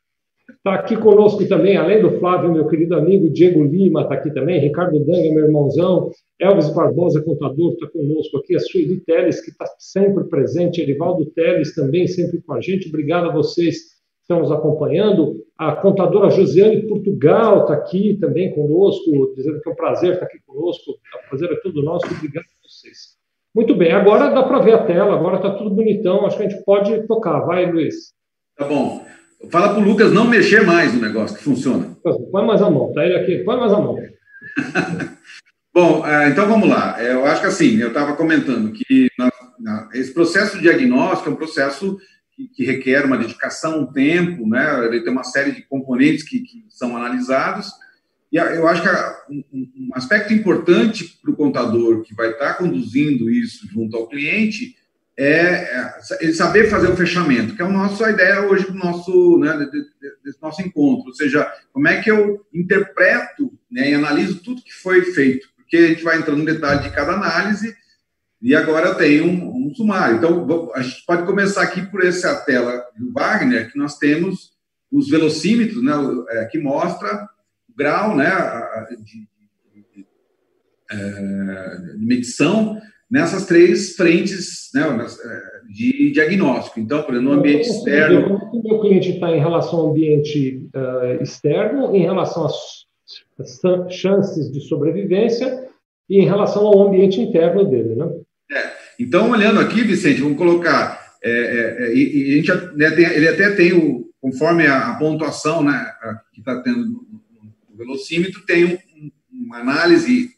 Está 0.58 0.74
aqui 0.74 0.96
conosco 0.96 1.46
também, 1.46 1.76
além 1.76 2.02
do 2.02 2.18
Flávio, 2.18 2.52
meu 2.52 2.66
querido 2.66 2.96
amigo 2.96 3.30
Diego 3.30 3.64
Lima 3.64 4.02
está 4.02 4.14
aqui 4.14 4.30
também, 4.34 4.60
Ricardo 4.60 4.98
Danga, 5.04 5.32
meu 5.32 5.46
irmãozão, 5.46 6.10
Elvis 6.38 6.68
Barbosa, 6.70 7.22
contador, 7.22 7.72
está 7.72 7.86
conosco 7.86 8.38
aqui, 8.38 8.56
a 8.56 8.58
Sueli 8.58 9.00
Teles, 9.00 9.40
que 9.40 9.50
está 9.50 9.66
sempre 9.78 10.24
presente, 10.24 10.80
Erivaldo 10.80 11.26
Teles 11.26 11.74
também 11.74 12.08
sempre 12.08 12.42
com 12.42 12.54
a 12.54 12.60
gente. 12.60 12.88
Obrigado 12.88 13.28
a 13.28 13.32
vocês 13.32 13.98
estão 14.28 14.40
nos 14.40 14.52
acompanhando. 14.52 15.36
A 15.56 15.74
contadora 15.76 16.30
Josiane 16.30 16.86
Portugal 16.86 17.62
está 17.62 17.74
aqui 17.74 18.18
também 18.20 18.54
conosco, 18.54 19.32
dizendo 19.34 19.60
que 19.60 19.68
é 19.68 19.72
um 19.72 19.76
prazer 19.76 20.14
estar 20.14 20.26
aqui 20.26 20.38
conosco. 20.46 20.92
O 20.92 21.28
prazer 21.30 21.50
é 21.50 21.60
todo 21.62 21.82
nosso. 21.82 22.06
Obrigado 22.06 22.44
a 22.44 22.68
vocês. 22.68 23.16
Muito 23.54 23.74
bem, 23.74 23.90
agora 23.90 24.28
dá 24.30 24.42
para 24.42 24.58
ver 24.58 24.74
a 24.74 24.84
tela, 24.84 25.14
agora 25.14 25.36
está 25.36 25.50
tudo 25.54 25.70
bonitão. 25.70 26.26
Acho 26.26 26.36
que 26.36 26.44
a 26.44 26.48
gente 26.48 26.62
pode 26.64 27.06
tocar. 27.06 27.40
Vai, 27.40 27.70
Luiz. 27.70 28.12
Tá 28.56 28.66
bom. 28.66 29.02
Fala 29.50 29.70
para 29.70 29.78
o 29.78 29.84
Lucas 29.84 30.12
não 30.12 30.26
mexer 30.26 30.66
mais 30.66 30.92
no 30.92 31.00
negócio, 31.00 31.36
que 31.36 31.44
funciona. 31.44 31.96
Põe 32.02 32.46
mais 32.46 32.60
a 32.60 32.70
mão, 32.70 32.92
tá 32.92 33.04
ele 33.04 33.16
aqui, 33.16 33.38
põe 33.44 33.56
mais 33.56 33.72
a 33.72 33.78
mão. 33.78 33.96
Bom, 35.72 36.04
é, 36.04 36.30
então 36.30 36.48
vamos 36.48 36.68
lá. 36.68 37.00
É, 37.00 37.12
eu 37.12 37.24
acho 37.24 37.40
que 37.40 37.46
assim, 37.46 37.76
eu 37.76 37.88
estava 37.88 38.16
comentando 38.16 38.72
que 38.72 39.08
na, 39.16 39.30
na, 39.60 39.88
esse 39.94 40.12
processo 40.12 40.56
de 40.56 40.62
diagnóstico 40.62 41.30
é 41.30 41.32
um 41.32 41.36
processo 41.36 41.96
que, 42.34 42.48
que, 42.48 42.64
requer 42.64 43.04
uma 43.04 43.16
dedicação, 43.16 43.82
um 43.82 43.92
tempo, 43.92 44.48
né? 44.48 44.86
Ele 44.86 45.02
tem 45.02 45.12
uma 45.12 45.22
série 45.22 45.52
de 45.52 45.62
componentes 45.62 46.24
que, 46.24 46.40
que 46.40 46.64
são 46.68 46.96
analisados. 46.96 47.70
E 48.32 48.36
eu 48.36 48.66
acho 48.66 48.82
que 48.82 48.88
um, 49.32 49.44
um 49.52 49.90
aspecto 49.94 50.34
importante 50.34 51.16
para 51.22 51.30
o 51.30 51.36
contador 51.36 52.02
que 52.02 52.14
vai 52.14 52.30
estar 52.30 52.54
tá 52.54 52.54
conduzindo 52.54 53.30
isso 53.30 53.66
junto 53.68 53.96
ao 53.96 54.08
cliente 54.08 54.74
é, 55.18 55.96
é 56.20 56.32
saber 56.32 56.70
fazer 56.70 56.86
o 56.86 56.96
fechamento, 56.96 57.56
que 57.56 57.60
é 57.60 57.64
a 57.64 57.68
nossa 57.68 58.08
ideia 58.08 58.42
hoje 58.42 58.66
do 58.66 58.74
nosso, 58.74 59.38
né, 59.40 59.68
desse 60.24 60.40
nosso 60.40 60.62
encontro. 60.62 61.08
Ou 61.08 61.14
seja, 61.14 61.52
como 61.72 61.88
é 61.88 62.00
que 62.00 62.08
eu 62.08 62.46
interpreto 62.54 63.52
né, 63.68 63.90
e 63.90 63.94
analiso 63.94 64.40
tudo 64.40 64.62
que 64.62 64.72
foi 64.72 65.02
feito, 65.06 65.48
porque 65.56 65.76
a 65.76 65.88
gente 65.88 66.04
vai 66.04 66.18
entrando 66.18 66.38
no 66.38 66.44
detalhe 66.44 66.84
de 66.84 66.90
cada 66.90 67.14
análise 67.14 67.76
e 68.40 68.54
agora 68.54 68.94
tem 68.94 69.20
um, 69.20 69.66
um 69.66 69.74
sumário. 69.74 70.18
Então, 70.18 70.70
a 70.72 70.82
gente 70.82 71.04
pode 71.04 71.26
começar 71.26 71.62
aqui 71.62 71.84
por 71.84 72.04
essa 72.04 72.36
tela 72.44 72.86
do 72.96 73.12
Wagner, 73.12 73.72
que 73.72 73.76
nós 73.76 73.98
temos 73.98 74.52
os 74.90 75.10
velocímetros, 75.10 75.82
né, 75.82 75.94
é, 76.30 76.44
que 76.44 76.58
mostra 76.58 77.28
o 77.68 77.76
grau 77.76 78.16
né, 78.16 78.30
de, 78.90 79.28
de, 79.74 79.84
de, 79.96 80.06
é, 80.92 81.96
de 81.96 82.06
medição 82.06 82.80
nessas 83.10 83.46
três 83.46 83.96
frentes 83.96 84.68
né, 84.74 84.82
é, 84.82 85.72
de 85.72 86.10
diagnóstico. 86.10 86.78
Então, 86.78 87.02
por 87.02 87.14
exemplo, 87.14 87.32
no 87.32 87.38
ambiente 87.38 87.68
externo. 87.68 88.38
Como 88.38 88.60
o 88.60 88.68
meu 88.68 88.80
cliente 88.80 89.10
está 89.10 89.30
em 89.30 89.40
relação 89.40 89.80
ao 89.80 89.90
ambiente 89.90 90.62
uh, 90.74 91.22
externo, 91.22 91.94
em 91.94 92.02
relação 92.02 92.46
às 92.46 92.86
chances 93.90 94.52
de 94.52 94.60
sobrevivência 94.60 95.68
e 96.08 96.20
em 96.20 96.26
relação 96.26 96.66
ao 96.66 96.86
ambiente 96.86 97.20
interno 97.20 97.64
dele, 97.64 97.94
né? 97.94 98.06
É. 98.50 98.70
Então, 98.98 99.30
olhando 99.30 99.60
aqui, 99.60 99.82
Vicente, 99.82 100.20
vamos 100.20 100.38
colocar. 100.38 101.16
É, 101.22 101.30
é, 101.30 101.84
é 101.84 101.94
e, 101.94 102.30
e, 102.30 102.32
a 102.32 102.36
gente, 102.36 102.76
né, 102.76 102.90
tem, 102.90 103.04
ele 103.04 103.28
até 103.28 103.50
tem 103.50 103.72
o, 103.72 104.10
conforme 104.20 104.66
a, 104.66 104.88
a 104.88 104.98
pontuação, 104.98 105.62
né, 105.62 105.92
que 106.32 106.40
está 106.40 106.60
tendo 106.62 106.78
no, 106.78 107.08
velocímetro, 107.76 108.44
tem 108.44 108.64
um, 108.64 108.78
uma 109.30 109.58
análise 109.58 110.30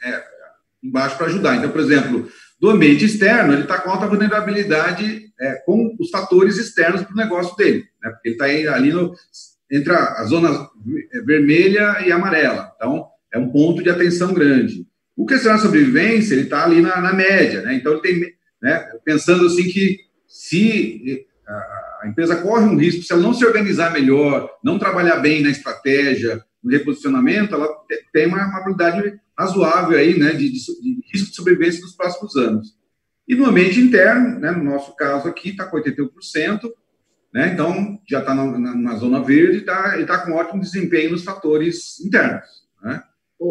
embaixo 0.83 1.17
para 1.17 1.27
ajudar. 1.27 1.57
Então, 1.57 1.71
por 1.71 1.81
exemplo, 1.81 2.29
do 2.61 2.71
ambiente 2.71 3.05
externo, 3.05 3.55
ele 3.55 3.63
está 3.63 3.79
com 3.79 3.91
alta 3.91 4.07
vulnerabilidade 4.07 5.31
é, 5.41 5.55
com 5.65 5.97
os 5.99 6.11
fatores 6.11 6.59
externos 6.59 7.03
para 7.03 7.13
o 7.13 7.17
negócio 7.17 7.57
dele, 7.57 7.85
né? 8.03 8.11
porque 8.11 8.29
ele 8.29 8.35
está 8.35 8.75
ali 8.75 8.93
no, 8.93 9.15
entre 9.71 9.93
a, 9.93 10.21
a, 10.21 10.25
zona 10.25 10.69
vermelha 11.25 12.05
e 12.07 12.13
amarela. 12.13 12.71
Então, 12.77 13.07
é 13.33 13.39
um 13.39 13.49
ponto 13.49 13.83
de 13.83 13.89
atenção 13.89 14.35
grande. 14.35 14.87
O 15.17 15.25
questionário 15.25 15.63
de 15.63 15.67
sobrevivência, 15.67 16.35
ele 16.35 16.43
está 16.43 16.65
ali 16.65 16.83
na, 16.83 17.01
na, 17.01 17.15
média. 17.15 17.63
Né? 17.63 17.75
Então, 17.75 17.93
ele 17.93 18.03
tem, 18.03 18.35
né, 18.61 18.91
pensando 19.05 19.47
assim 19.47 19.65
que 19.65 19.99
se 20.29 21.27
a, 21.47 21.53
a 22.03 22.09
empresa 22.09 22.37
corre 22.37 22.65
um 22.65 22.77
risco, 22.77 23.03
se 23.03 23.13
ela 23.13 23.23
não 23.23 23.33
se 23.33 23.45
organizar 23.45 23.93
melhor, 23.93 24.51
não 24.63 24.79
trabalhar 24.79 25.17
bem 25.17 25.43
na 25.43 25.51
estratégia, 25.51 26.45
no 26.63 26.71
reposicionamento, 26.71 27.55
ela 27.55 27.69
tem 28.13 28.27
uma, 28.27 28.47
uma 28.47 28.59
habilidade 28.59 29.21
razoável 29.39 29.99
aí, 29.99 30.19
né, 30.19 30.33
de, 30.33 30.51
de, 30.51 30.59
de, 30.59 31.01
risco 31.13 31.31
de 31.31 31.37
sobrevivência 31.37 31.81
nos 31.81 31.97
próximos 31.97 32.37
anos. 32.37 32.77
E 33.27 33.35
no 33.35 33.47
ambiente 33.47 33.81
interno, 33.81 34.39
né, 34.39 34.51
no 34.51 34.65
nosso 34.65 34.95
caso 34.95 35.29
aqui, 35.29 35.51
está 35.51 35.65
com 35.65 35.79
81%, 35.79 36.71
né, 37.33 37.53
então 37.53 37.99
já 38.09 38.21
está 38.21 38.35
na, 38.35 38.59
na, 38.59 38.75
na, 38.75 38.97
zona 38.97 39.23
verde 39.23 39.59
e 39.59 39.61
está 39.61 40.05
tá 40.07 40.19
com 40.19 40.33
ótimo 40.33 40.61
desempenho 40.61 41.13
nos 41.13 41.25
fatores 41.25 41.99
internos. 42.01 42.45
Né? 42.83 43.03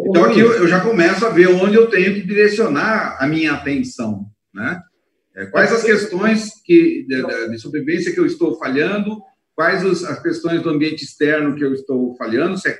Então 0.08 0.24
aqui 0.24 0.38
eu, 0.38 0.52
eu, 0.52 0.68
já 0.68 0.80
começo 0.80 1.26
a 1.26 1.30
ver 1.30 1.48
onde 1.48 1.74
eu 1.74 1.88
tenho 1.88 2.14
que 2.14 2.22
direcionar 2.22 3.16
a 3.18 3.26
minha 3.26 3.54
atenção. 3.54 4.26
Né? 4.54 4.80
É, 5.34 5.46
quais 5.46 5.72
as 5.72 5.82
questões 5.82 6.50
que, 6.64 7.06
de, 7.08 7.48
de, 7.50 7.58
sobrevivência 7.58 8.12
que 8.12 8.20
eu 8.20 8.26
estou 8.26 8.58
falhando, 8.58 9.20
quais 9.56 9.82
os, 9.84 10.04
as 10.04 10.22
questões 10.22 10.62
do 10.62 10.70
ambiente 10.70 11.04
externo 11.04 11.56
que 11.56 11.64
eu 11.64 11.72
estou 11.72 12.14
falhando, 12.16 12.58
se 12.58 12.68
é 12.68 12.78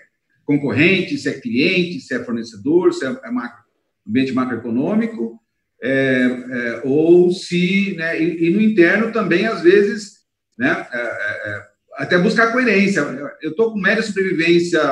concorrente, 0.50 1.16
se 1.16 1.28
é 1.28 1.40
cliente, 1.40 2.00
se 2.00 2.12
é 2.12 2.24
fornecedor, 2.24 2.92
se 2.92 3.06
é, 3.06 3.16
é 3.24 3.30
macro, 3.30 3.62
ambiente 4.06 4.32
macroeconômico, 4.32 5.38
é, 5.80 6.24
é, 6.50 6.82
ou 6.84 7.30
se, 7.30 7.94
né, 7.96 8.20
e, 8.20 8.48
e, 8.48 8.50
no 8.50 8.60
interno 8.60 9.12
também, 9.12 9.46
às 9.46 9.62
vezes, 9.62 10.24
né, 10.58 10.88
é, 10.92 10.98
é, 10.98 11.50
é 11.50 11.62
até 11.98 12.18
buscar 12.18 12.50
coerência. 12.50 13.00
Eu 13.40 13.50
estou 13.50 13.72
com 13.72 13.78
média 13.78 14.02
sobrevivência 14.02 14.82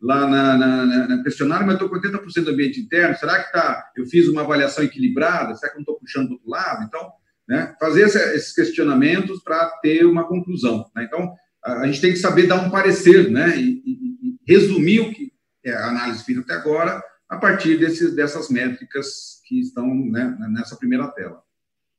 lá 0.00 0.28
na, 0.28 0.56
na, 0.56 1.08
na 1.08 1.22
questionário, 1.24 1.66
mas 1.66 1.74
estou 1.74 1.88
com 1.88 1.96
80% 1.96 2.44
do 2.44 2.50
ambiente 2.52 2.80
interno. 2.80 3.16
Será 3.16 3.42
que 3.42 3.52
tá, 3.52 3.90
eu 3.96 4.06
fiz 4.06 4.28
uma 4.28 4.42
avaliação 4.42 4.84
equilibrada? 4.84 5.56
Será 5.56 5.72
que 5.72 5.78
não 5.78 5.82
estou 5.82 5.98
puxando 5.98 6.28
do 6.28 6.34
outro 6.34 6.48
lado? 6.48 6.84
Então, 6.84 7.10
né, 7.48 7.74
fazer 7.80 8.02
esses 8.02 8.54
questionamentos 8.54 9.42
para 9.42 9.66
ter 9.82 10.04
uma 10.04 10.28
conclusão. 10.28 10.88
Né? 10.94 11.04
Então, 11.04 11.34
a 11.64 11.86
gente 11.86 12.00
tem 12.00 12.12
que 12.12 12.18
saber 12.18 12.46
dar 12.46 12.62
um 12.62 12.70
parecer, 12.70 13.30
né? 13.30 13.58
E, 13.58 13.82
e, 13.84 14.07
resumir 14.48 15.00
o 15.00 15.12
que 15.12 15.30
é 15.64 15.72
a 15.72 15.88
análise 15.88 16.24
feita 16.24 16.40
até 16.40 16.54
agora 16.54 17.02
a 17.28 17.36
partir 17.36 17.76
desse, 17.76 18.16
dessas 18.16 18.48
métricas 18.48 19.42
que 19.46 19.60
estão 19.60 19.86
né, 19.86 20.34
nessa 20.50 20.76
primeira 20.76 21.06
tela. 21.08 21.42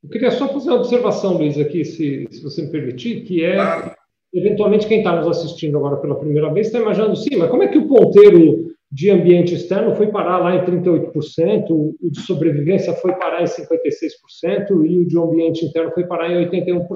Eu 0.04 0.10
queria 0.10 0.32
só 0.32 0.48
fazer 0.52 0.70
uma 0.70 0.80
observação, 0.80 1.38
Luiz, 1.38 1.58
aqui, 1.60 1.86
se, 1.86 2.28
se 2.32 2.42
você 2.42 2.64
me 2.64 2.72
permitir, 2.72 3.24
que 3.26 3.44
é, 3.44 3.56
claro. 3.56 3.92
eventualmente, 4.34 4.88
quem 4.88 5.00
está 5.00 5.16
nos 5.16 5.38
assistindo 5.38 5.78
agora 5.78 5.98
pela 5.98 6.18
primeira 6.18 6.52
vez 6.52 6.68
está 6.68 6.80
imaginando, 6.80 7.16
sim, 7.16 7.36
mas 7.38 7.50
como 7.50 7.64
é 7.64 7.68
que 7.68 7.78
o 7.78 7.88
ponteiro 7.88 8.74
de 8.92 9.12
ambiente 9.12 9.54
externo 9.54 9.96
foi 9.96 10.08
parar 10.08 10.40
lá 10.40 10.56
em 10.56 10.66
38%, 10.66 11.70
o 11.70 12.10
de 12.10 12.22
sobrevivência 12.22 12.94
foi 12.94 13.14
parar 13.14 13.44
em 13.44 13.46
56% 13.46 14.86
e 14.86 14.98
o 14.98 15.08
de 15.08 15.20
ambiente 15.20 15.66
interno 15.66 15.92
foi 15.92 16.06
parar 16.06 16.32
em 16.32 16.50
81%? 16.50 16.88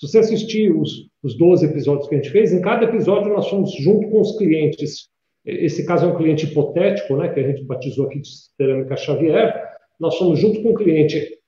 Se 0.00 0.08
você 0.08 0.18
assistir 0.18 0.72
os, 0.72 1.08
os 1.22 1.36
12 1.36 1.66
episódios 1.66 2.08
que 2.08 2.14
a 2.14 2.18
gente 2.18 2.30
fez, 2.30 2.52
em 2.52 2.60
cada 2.60 2.84
episódio 2.84 3.32
nós 3.32 3.48
fomos 3.48 3.72
junto 3.80 4.08
com 4.08 4.20
os 4.20 4.36
clientes 4.36 5.08
esse 5.44 5.84
caso 5.84 6.06
é 6.06 6.08
um 6.08 6.16
cliente 6.16 6.46
hipotético, 6.46 7.16
né, 7.16 7.28
que 7.28 7.38
a 7.38 7.46
gente 7.46 7.64
batizou 7.64 8.06
aqui 8.06 8.20
de 8.20 8.28
Cerâmica 8.56 8.96
Xavier, 8.96 9.62
nós 10.00 10.16
fomos 10.16 10.38
junto 10.38 10.62
com 10.62 10.70
o 10.70 10.74
cliente 10.74 11.38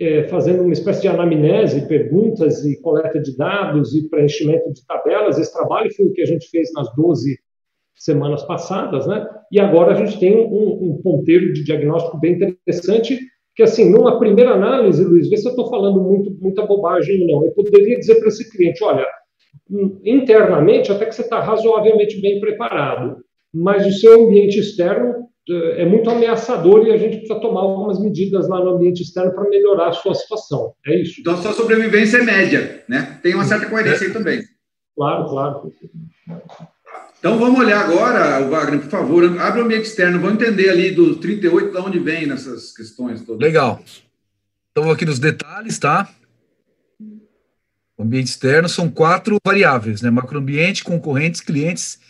é, 0.00 0.24
fazendo 0.28 0.62
uma 0.62 0.72
espécie 0.72 1.02
de 1.02 1.08
anamnese, 1.08 1.88
perguntas 1.88 2.64
e 2.64 2.80
coleta 2.80 3.20
de 3.20 3.36
dados 3.36 3.94
e 3.94 4.08
preenchimento 4.08 4.72
de 4.72 4.86
tabelas. 4.86 5.38
Esse 5.38 5.52
trabalho 5.52 5.92
foi 5.94 6.06
o 6.06 6.12
que 6.12 6.22
a 6.22 6.26
gente 6.26 6.48
fez 6.48 6.72
nas 6.72 6.94
12 6.94 7.36
semanas 7.94 8.42
passadas, 8.44 9.06
né? 9.06 9.26
E 9.50 9.60
agora 9.60 9.92
a 9.92 9.94
gente 9.94 10.18
tem 10.18 10.36
um, 10.36 10.90
um 10.90 11.02
ponteiro 11.02 11.52
de 11.52 11.62
diagnóstico 11.62 12.18
bem 12.18 12.34
interessante, 12.34 13.18
que 13.54 13.62
assim, 13.62 13.90
numa 13.90 14.18
primeira 14.18 14.52
análise, 14.52 15.04
Luiz, 15.04 15.28
vê 15.28 15.36
se 15.36 15.46
eu 15.46 15.50
estou 15.50 15.68
falando 15.68 16.00
muito, 16.00 16.30
muita 16.40 16.66
bobagem 16.66 17.20
ou 17.22 17.26
não. 17.26 17.46
Eu 17.46 17.52
poderia 17.52 17.98
dizer 17.98 18.16
para 18.16 18.28
esse 18.28 18.50
cliente, 18.50 18.82
olha, 18.82 19.06
internamente 20.04 20.90
até 20.90 21.06
que 21.06 21.14
você 21.14 21.22
está 21.22 21.40
razoavelmente 21.40 22.20
bem 22.20 22.40
preparado, 22.40 23.16
mas 23.52 23.86
o 23.86 23.92
seu 23.92 24.24
ambiente 24.24 24.58
externo 24.58 25.26
é 25.76 25.84
muito 25.84 26.08
ameaçador 26.08 26.86
e 26.86 26.92
a 26.92 26.96
gente 26.96 27.18
precisa 27.18 27.40
tomar 27.40 27.62
algumas 27.62 28.00
medidas 28.00 28.48
lá 28.48 28.64
no 28.64 28.70
ambiente 28.70 29.02
externo 29.02 29.34
para 29.34 29.48
melhorar 29.48 29.88
a 29.88 29.92
sua 29.92 30.14
situação. 30.14 30.72
É 30.86 31.00
isso. 31.00 31.20
Então, 31.20 31.36
sua 31.36 31.52
sobrevivência 31.52 32.18
é 32.18 32.22
média, 32.22 32.84
né? 32.88 33.18
Tem 33.22 33.34
uma 33.34 33.44
certa 33.44 33.68
coerência 33.68 34.06
aí 34.06 34.12
também. 34.12 34.40
Claro, 34.96 35.28
claro. 35.28 35.72
Então, 37.22 37.38
vamos 37.38 37.60
olhar 37.60 37.84
agora, 37.84 38.40
Wagner, 38.48 38.80
por 38.80 38.90
favor, 38.90 39.38
abre 39.38 39.60
o 39.60 39.64
ambiente 39.64 39.84
externo, 39.84 40.18
vamos 40.18 40.42
entender 40.42 40.68
ali 40.70 40.90
do 40.90 41.14
38 41.14 41.70
de 41.70 41.78
onde 41.78 42.00
vem 42.00 42.26
nessas 42.26 42.72
questões 42.72 43.22
todas. 43.22 43.40
Legal. 43.40 43.80
Então, 44.72 44.90
aqui 44.90 45.04
nos 45.04 45.20
detalhes, 45.20 45.78
tá? 45.78 46.12
O 47.96 48.02
ambiente 48.02 48.26
externo 48.26 48.68
são 48.68 48.90
quatro 48.90 49.36
variáveis, 49.46 50.02
né? 50.02 50.10
Macroambiente, 50.10 50.82
concorrentes, 50.82 51.40
clientes 51.40 52.00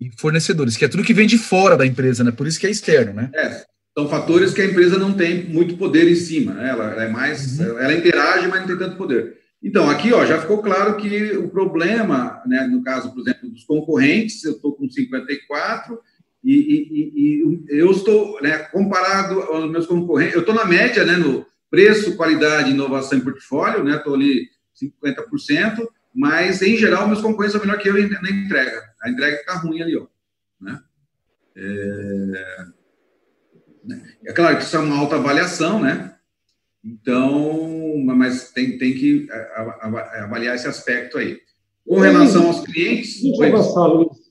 e 0.00 0.10
fornecedores, 0.16 0.76
que 0.76 0.84
é 0.84 0.88
tudo 0.88 1.04
que 1.04 1.14
vem 1.14 1.28
de 1.28 1.38
fora 1.38 1.76
da 1.76 1.86
empresa, 1.86 2.24
né? 2.24 2.32
Por 2.32 2.48
isso 2.48 2.58
que 2.58 2.66
é 2.66 2.70
externo, 2.70 3.12
né? 3.12 3.30
É, 3.36 3.64
são 3.96 4.08
fatores 4.08 4.52
que 4.52 4.60
a 4.60 4.64
empresa 4.64 4.98
não 4.98 5.12
tem 5.12 5.44
muito 5.44 5.76
poder 5.76 6.10
em 6.10 6.16
cima, 6.16 6.54
né? 6.54 6.70
Ela, 6.70 6.90
ela 6.90 7.04
é 7.04 7.08
mais, 7.08 7.60
uhum. 7.60 7.78
ela 7.78 7.94
interage, 7.94 8.48
mas 8.48 8.62
não 8.62 8.66
tem 8.66 8.76
tanto 8.76 8.96
poder. 8.96 9.38
Então, 9.62 9.90
aqui, 9.90 10.12
ó, 10.12 10.24
já 10.24 10.40
ficou 10.40 10.62
claro 10.62 10.96
que 10.96 11.36
o 11.36 11.48
problema, 11.48 12.40
né, 12.46 12.66
no 12.66 12.82
caso, 12.82 13.12
por 13.12 13.20
exemplo, 13.20 13.50
dos 13.50 13.64
concorrentes, 13.64 14.44
eu 14.44 14.52
estou 14.52 14.72
com 14.74 14.88
54 14.88 15.98
e, 16.44 16.52
e, 16.52 17.12
e, 17.16 17.80
eu 17.80 17.90
estou, 17.90 18.40
né, 18.40 18.58
comparado 18.58 19.40
aos 19.40 19.68
meus 19.70 19.86
concorrentes, 19.86 20.34
eu 20.34 20.40
estou 20.40 20.54
na 20.54 20.64
média, 20.64 21.04
né, 21.04 21.16
no 21.16 21.44
preço, 21.68 22.16
qualidade, 22.16 22.70
inovação 22.70 23.18
e 23.18 23.22
portfólio, 23.22 23.82
né, 23.82 23.96
estou 23.96 24.14
ali 24.14 24.48
50%, 24.80 25.86
mas, 26.14 26.62
em 26.62 26.76
geral, 26.76 27.08
meus 27.08 27.20
concorrentes 27.20 27.52
são 27.52 27.60
melhor 27.60 27.78
que 27.78 27.88
eu 27.88 27.94
na 27.94 28.30
entrega. 28.30 28.82
A 29.02 29.10
entrega 29.10 29.36
está 29.36 29.54
ruim 29.54 29.82
ali, 29.82 29.96
ó. 29.96 30.06
Né? 30.60 30.80
É... 31.56 32.66
é 34.26 34.32
claro 34.32 34.56
que 34.56 34.62
isso 34.62 34.76
é 34.76 34.80
uma 34.80 34.98
alta 34.98 35.16
avaliação, 35.16 35.80
né? 35.80 36.14
Então, 36.84 37.77
mas 38.04 38.52
tem, 38.52 38.78
tem 38.78 38.94
que 38.94 39.26
avaliar 40.22 40.54
esse 40.54 40.68
aspecto 40.68 41.18
aí. 41.18 41.36
Com 41.86 42.00
relação 42.00 42.46
aos 42.46 42.60
clientes. 42.60 43.22
Deixa 43.22 43.42
eu 43.42 43.54
avançar, 43.54 43.86
Luiz. 43.86 44.28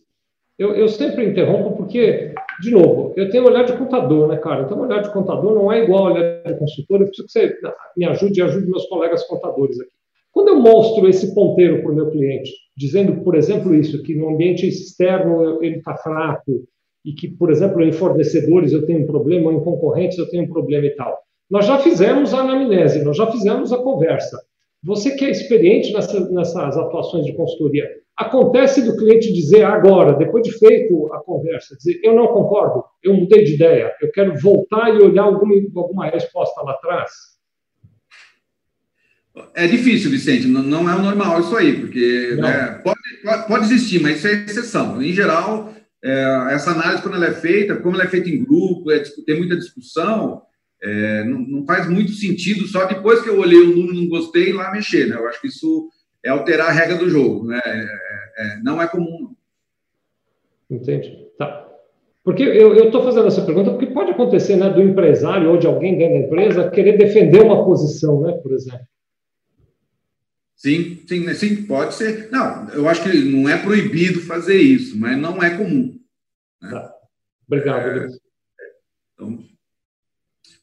Eu, 0.57 0.73
eu 0.75 0.87
sempre 0.89 1.25
interrompo 1.25 1.77
porque, 1.77 2.33
de 2.59 2.71
novo, 2.71 3.13
eu 3.15 3.29
tenho 3.29 3.45
olhar 3.45 3.63
de 3.63 3.77
contador, 3.77 4.27
né, 4.27 4.37
cara? 4.37 4.63
Então, 4.63 4.79
olhar 4.79 5.01
de 5.01 5.13
contador 5.13 5.53
não 5.53 5.71
é 5.71 5.83
igual 5.83 6.13
olhar 6.13 6.41
de 6.43 6.57
consultor. 6.57 7.01
Eu 7.01 7.07
preciso 7.07 7.27
que 7.27 7.31
você 7.31 7.55
me 7.95 8.05
ajude 8.05 8.39
e 8.39 8.43
ajude 8.43 8.67
meus 8.67 8.87
colegas 8.87 9.23
contadores 9.27 9.79
aqui. 9.79 9.91
Quando 10.31 10.49
eu 10.49 10.59
mostro 10.59 11.07
esse 11.07 11.33
ponteiro 11.33 11.81
para 11.81 11.91
o 11.91 11.95
meu 11.95 12.09
cliente, 12.11 12.51
dizendo, 12.75 13.23
por 13.23 13.35
exemplo, 13.35 13.73
isso, 13.73 14.03
que 14.03 14.15
no 14.15 14.29
ambiente 14.29 14.67
externo 14.67 15.63
ele 15.63 15.77
está 15.77 15.95
fraco 15.97 16.63
e 17.03 17.13
que, 17.13 17.27
por 17.27 17.51
exemplo, 17.51 17.81
em 17.81 17.91
fornecedores 17.91 18.71
eu 18.71 18.85
tenho 18.85 19.01
um 19.01 19.07
problema, 19.07 19.49
ou 19.49 19.57
em 19.57 19.63
concorrentes 19.63 20.17
eu 20.17 20.29
tenho 20.29 20.43
um 20.43 20.47
problema 20.47 20.85
e 20.85 20.95
tal. 20.95 21.17
Nós 21.49 21.65
já 21.65 21.79
fizemos 21.79 22.33
a 22.33 22.39
anamnese, 22.39 23.03
nós 23.03 23.15
já 23.15 23.31
fizemos 23.31 23.71
a 23.71 23.77
conversa. 23.77 24.37
Você 24.83 25.11
que 25.15 25.25
é 25.25 25.31
experiente 25.31 25.93
nessa, 25.93 26.29
nessas 26.29 26.77
atuações 26.77 27.25
de 27.25 27.33
consultoria, 27.33 27.89
acontece 28.15 28.81
do 28.81 28.97
cliente 28.97 29.33
dizer 29.33 29.63
agora, 29.63 30.13
depois 30.13 30.43
de 30.43 30.57
feito 30.57 31.11
a 31.13 31.19
conversa, 31.19 31.75
dizer 31.75 31.99
eu 32.03 32.15
não 32.15 32.27
concordo, 32.27 32.83
eu 33.03 33.13
mudei 33.13 33.43
de 33.43 33.55
ideia, 33.55 33.93
eu 34.01 34.11
quero 34.11 34.37
voltar 34.39 34.93
e 34.93 35.01
olhar 35.01 35.23
alguma, 35.23 35.53
alguma 35.75 36.07
resposta 36.07 36.61
lá 36.61 36.71
atrás? 36.71 37.11
É 39.53 39.67
difícil, 39.67 40.09
Vicente, 40.09 40.47
não, 40.47 40.89
é 40.89 40.95
o 40.95 41.01
normal 41.01 41.39
isso 41.41 41.55
aí, 41.55 41.79
porque 41.79 42.35
né, 42.39 42.81
pode, 42.83 43.47
pode 43.47 43.65
existir, 43.65 44.01
mas 44.01 44.17
isso 44.17 44.27
é 44.27 44.33
exceção. 44.33 45.01
Em 45.01 45.13
geral, 45.13 45.71
é, 46.03 46.47
essa 46.51 46.71
análise, 46.71 47.03
quando 47.03 47.15
ela 47.15 47.27
é 47.27 47.33
feita, 47.33 47.75
como 47.75 47.95
ela 47.95 48.05
é 48.05 48.09
feita 48.09 48.29
em 48.29 48.43
grupo, 48.43 48.91
é, 48.91 49.03
tem 49.25 49.37
muita 49.37 49.55
discussão, 49.55 50.41
é, 50.81 51.23
não, 51.23 51.39
não, 51.39 51.65
faz 51.65 51.89
muito 51.89 52.11
sentido 52.11 52.67
só 52.67 52.85
depois 52.85 53.21
que 53.21 53.29
eu 53.29 53.39
olhei 53.39 53.59
o 53.59 53.75
número 53.75 53.95
não 53.95 54.07
gostei 54.07 54.53
lá 54.53 54.71
mexer, 54.71 55.07
né? 55.07 55.15
Eu 55.15 55.27
acho 55.27 55.41
que 55.41 55.47
isso 55.47 55.89
é 56.23 56.29
alterar 56.29 56.69
a 56.69 56.71
regra 56.71 56.97
do 56.97 57.09
jogo, 57.09 57.47
né? 57.47 57.59
É, 57.65 57.87
é, 58.37 58.59
não 58.63 58.81
é 58.81 58.87
comum. 58.87 59.35
Entendi. 60.69 61.27
Tá. 61.37 61.67
Porque 62.23 62.43
eu 62.43 62.85
estou 62.85 63.03
fazendo 63.03 63.27
essa 63.27 63.45
pergunta 63.45 63.71
porque 63.71 63.87
pode 63.87 64.11
acontecer, 64.11 64.57
né, 64.57 64.69
do 64.69 64.81
empresário 64.81 65.49
ou 65.49 65.57
de 65.57 65.65
alguém 65.65 65.97
dentro 65.97 66.19
da 66.19 66.25
empresa 66.25 66.69
querer 66.69 66.97
defender 66.97 67.41
uma 67.41 67.63
posição, 67.63 68.19
né, 68.21 68.33
por 68.33 68.51
exemplo. 68.51 68.85
Sim, 70.53 71.03
sim, 71.07 71.21
né, 71.21 71.33
sim, 71.33 71.63
pode 71.65 71.93
ser. 71.93 72.29
Não, 72.29 72.67
eu 72.71 72.89
acho 72.89 73.01
que 73.03 73.17
não 73.17 73.47
é 73.47 73.57
proibido 73.57 74.19
fazer 74.21 74.57
isso, 74.57 74.99
mas 74.99 75.17
não 75.17 75.41
é 75.41 75.55
comum. 75.55 75.97
Né? 76.61 76.69
Tá. 76.69 76.93
Obrigado, 77.47 77.87
é, 77.87 78.07
então, 79.13 79.39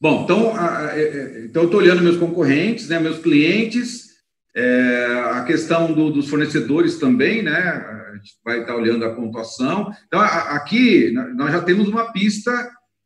Bom, 0.04 0.24
então, 0.24 0.52
é, 0.90 1.00
é, 1.00 1.44
então 1.46 1.62
eu 1.62 1.68
estou 1.68 1.80
olhando 1.80 2.02
meus 2.02 2.18
concorrentes, 2.18 2.90
né, 2.90 2.98
meus 2.98 3.20
clientes, 3.20 4.10
é, 4.54 5.22
a 5.32 5.44
questão 5.44 5.94
do, 5.94 6.10
dos 6.10 6.28
fornecedores 6.28 6.98
também, 6.98 7.42
né? 7.42 7.56
A 7.56 8.16
gente 8.16 8.34
vai 8.44 8.60
estar 8.60 8.76
olhando 8.76 9.02
a 9.02 9.14
pontuação. 9.14 9.90
Então, 10.06 10.20
a, 10.20 10.56
aqui 10.56 11.10
nós 11.10 11.50
já 11.50 11.62
temos 11.62 11.88
uma 11.88 12.12
pista, 12.12 12.52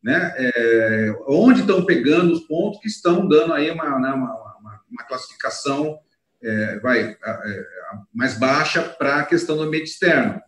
né? 0.02 0.34
É, 0.38 1.14
onde 1.28 1.60
estão 1.60 1.86
pegando 1.86 2.32
os 2.32 2.40
pontos 2.40 2.80
que 2.80 2.88
estão 2.88 3.28
dando 3.28 3.52
aí 3.52 3.70
uma, 3.70 4.00
né, 4.00 4.12
uma, 4.12 4.34
uma, 4.58 4.80
uma 4.90 5.04
classificação 5.04 6.00
é, 6.42 6.80
vai, 6.80 7.16
é, 7.24 7.66
mais 8.12 8.36
baixa 8.36 8.82
para 8.82 9.18
a 9.18 9.24
questão 9.24 9.56
do 9.56 9.62
ambiente 9.62 9.92
externo. 9.92 10.40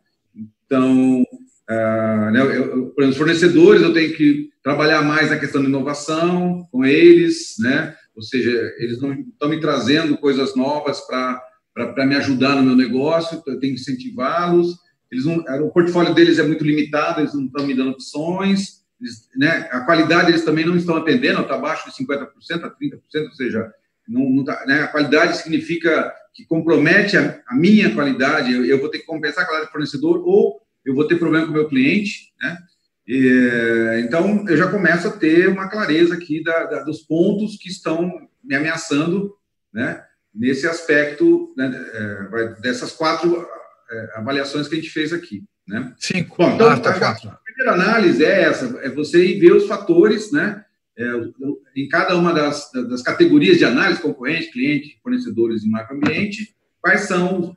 Então, 0.67 1.25
uh, 1.71 2.31
né, 2.31 2.41
eu, 2.57 2.91
para 2.91 3.07
os 3.07 3.17
fornecedores, 3.17 3.83
eu 3.83 3.95
tenho 3.95 4.15
que 4.15 4.51
trabalhar 4.63 5.03
mais 5.03 5.31
na 5.31 5.39
questão 5.39 5.63
de 5.63 5.69
inovação 5.69 6.67
com 6.71 6.85
eles, 6.85 7.55
né? 7.61 7.95
ou 8.15 8.23
seja, 8.23 8.51
eles 8.79 9.01
não 9.01 9.13
estão 9.13 9.49
me 9.49 9.61
trazendo 9.61 10.19
coisas 10.19 10.55
novas 10.55 11.01
para 11.07 12.07
me 12.07 12.17
ajudar 12.17 12.57
no 12.57 12.63
meu 12.63 12.77
negócio, 12.77 13.43
eu 13.47 13.59
tenho 13.59 13.75
que 13.75 13.81
incentivá-los. 13.81 14.77
Eles 15.11 15.25
não, 15.25 15.39
o 15.65 15.71
portfólio 15.71 16.15
deles 16.15 16.39
é 16.39 16.43
muito 16.43 16.65
limitado, 16.65 17.21
eles 17.21 17.35
não 17.35 17.47
estão 17.47 17.67
me 17.67 17.75
dando 17.75 17.93
opções, 17.93 18.83
eles, 19.01 19.29
né? 19.35 19.69
a 19.73 19.81
qualidade 19.81 20.31
eles 20.31 20.45
também 20.45 20.67
não 20.67 20.77
estão 20.77 20.97
atendendo, 20.97 21.41
está 21.41 21.55
abaixo 21.55 21.91
de 21.91 22.05
50% 22.05 22.29
a 22.65 22.71
30%, 22.71 23.25
ou 23.25 23.33
seja, 23.33 23.73
não, 24.07 24.29
não 24.29 24.45
tá, 24.45 24.65
né? 24.67 24.83
A 24.83 24.89
qualidade 24.89 25.37
significa 25.39 26.13
que 26.35 26.45
compromete 26.45 27.17
a, 27.17 27.41
a 27.49 27.55
minha 27.55 27.95
qualidade, 27.95 28.53
eu, 28.53 28.65
eu, 28.65 28.79
vou 28.79 28.89
ter 28.89 28.99
que 28.99 29.07
compensar 29.07 29.45
a 29.45 29.47
qualidade 29.47 29.71
do 29.71 29.73
fornecedor 29.73 30.23
ou 30.27 30.61
eu 30.85 30.95
vou 30.95 31.07
ter 31.07 31.19
problema 31.19 31.47
com 31.47 31.53
o 31.53 31.55
meu 31.55 31.69
cliente, 31.69 32.33
né? 32.41 32.59
E, 33.07 34.03
então, 34.05 34.45
eu 34.49 34.57
já 34.57 34.71
começo 34.71 35.09
a 35.09 35.11
ter 35.11 35.49
uma 35.49 35.69
clareza 35.69 36.15
aqui 36.15 36.43
da, 36.43 36.65
da, 36.65 36.83
dos 36.85 37.01
pontos 37.01 37.57
que 37.57 37.69
estão 37.69 38.29
me 38.43 38.55
ameaçando, 38.55 39.35
né? 39.73 40.05
Nesse 40.33 40.67
aspecto 40.67 41.53
né, 41.57 41.71
é, 41.93 42.61
dessas 42.61 42.93
quatro 42.93 43.45
é, 43.91 44.11
avaliações 44.15 44.69
que 44.69 44.75
a 44.75 44.79
gente 44.79 44.91
fez 44.91 45.13
aqui, 45.13 45.43
né? 45.67 45.93
Cinco. 45.99 46.37
Bom, 46.37 46.55
então, 46.55 46.69
ah, 46.69 46.79
tá 46.79 46.91
a, 46.91 47.11
a 47.11 47.39
primeira 47.45 47.73
análise 47.73 48.25
é 48.25 48.43
essa, 48.43 48.79
é 48.83 48.89
você 48.89 49.25
ir 49.25 49.41
ver 49.41 49.53
os 49.53 49.67
fatores, 49.67 50.31
né? 50.31 50.65
é, 51.01 51.81
em 51.81 51.89
cada 51.89 52.17
uma 52.17 52.33
das, 52.33 52.71
das, 52.73 53.03
categorias 53.03 53.57
de 53.57 53.65
análise, 53.65 54.03
concorrente, 54.03 54.51
cliente, 54.51 54.99
fornecedores 55.03 55.63
e 55.63 55.71
macroambiente, 55.71 56.55
quais 56.81 57.03
são 57.03 57.57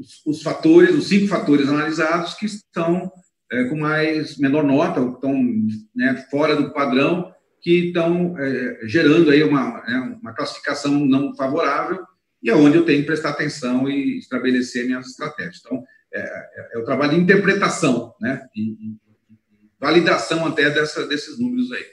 os, 0.00 0.26
os, 0.26 0.42
fatores, 0.42 0.94
os 0.94 1.08
cinco 1.08 1.28
fatores 1.28 1.68
analisados 1.68 2.34
que 2.34 2.46
estão 2.46 3.10
é, 3.52 3.64
com 3.64 3.76
mais 3.76 4.38
menor 4.38 4.64
nota, 4.64 5.00
ou 5.00 5.12
estão 5.12 5.34
né, 5.94 6.26
fora 6.30 6.56
do 6.56 6.72
padrão, 6.72 7.32
que 7.60 7.88
estão 7.88 8.38
é, 8.38 8.80
gerando 8.84 9.30
aí 9.30 9.42
uma, 9.42 9.82
né, 9.82 10.18
uma 10.20 10.32
classificação 10.32 10.92
não 10.92 11.34
favorável 11.36 11.98
e 12.42 12.48
é 12.48 12.54
onde 12.54 12.78
eu 12.78 12.86
tenho 12.86 13.00
que 13.00 13.06
prestar 13.06 13.30
atenção 13.30 13.88
e 13.88 14.18
estabelecer 14.18 14.86
minhas 14.86 15.06
estratégias. 15.08 15.60
Então, 15.64 15.84
é, 16.12 16.20
é, 16.20 16.70
é 16.74 16.78
o 16.78 16.84
trabalho 16.84 17.12
de 17.12 17.20
interpretação, 17.20 18.14
né, 18.20 18.46
e, 18.56 18.96
validação 19.78 20.46
até 20.46 20.68
dessa, 20.70 21.06
desses 21.06 21.38
números 21.38 21.72
aí. 21.72 21.84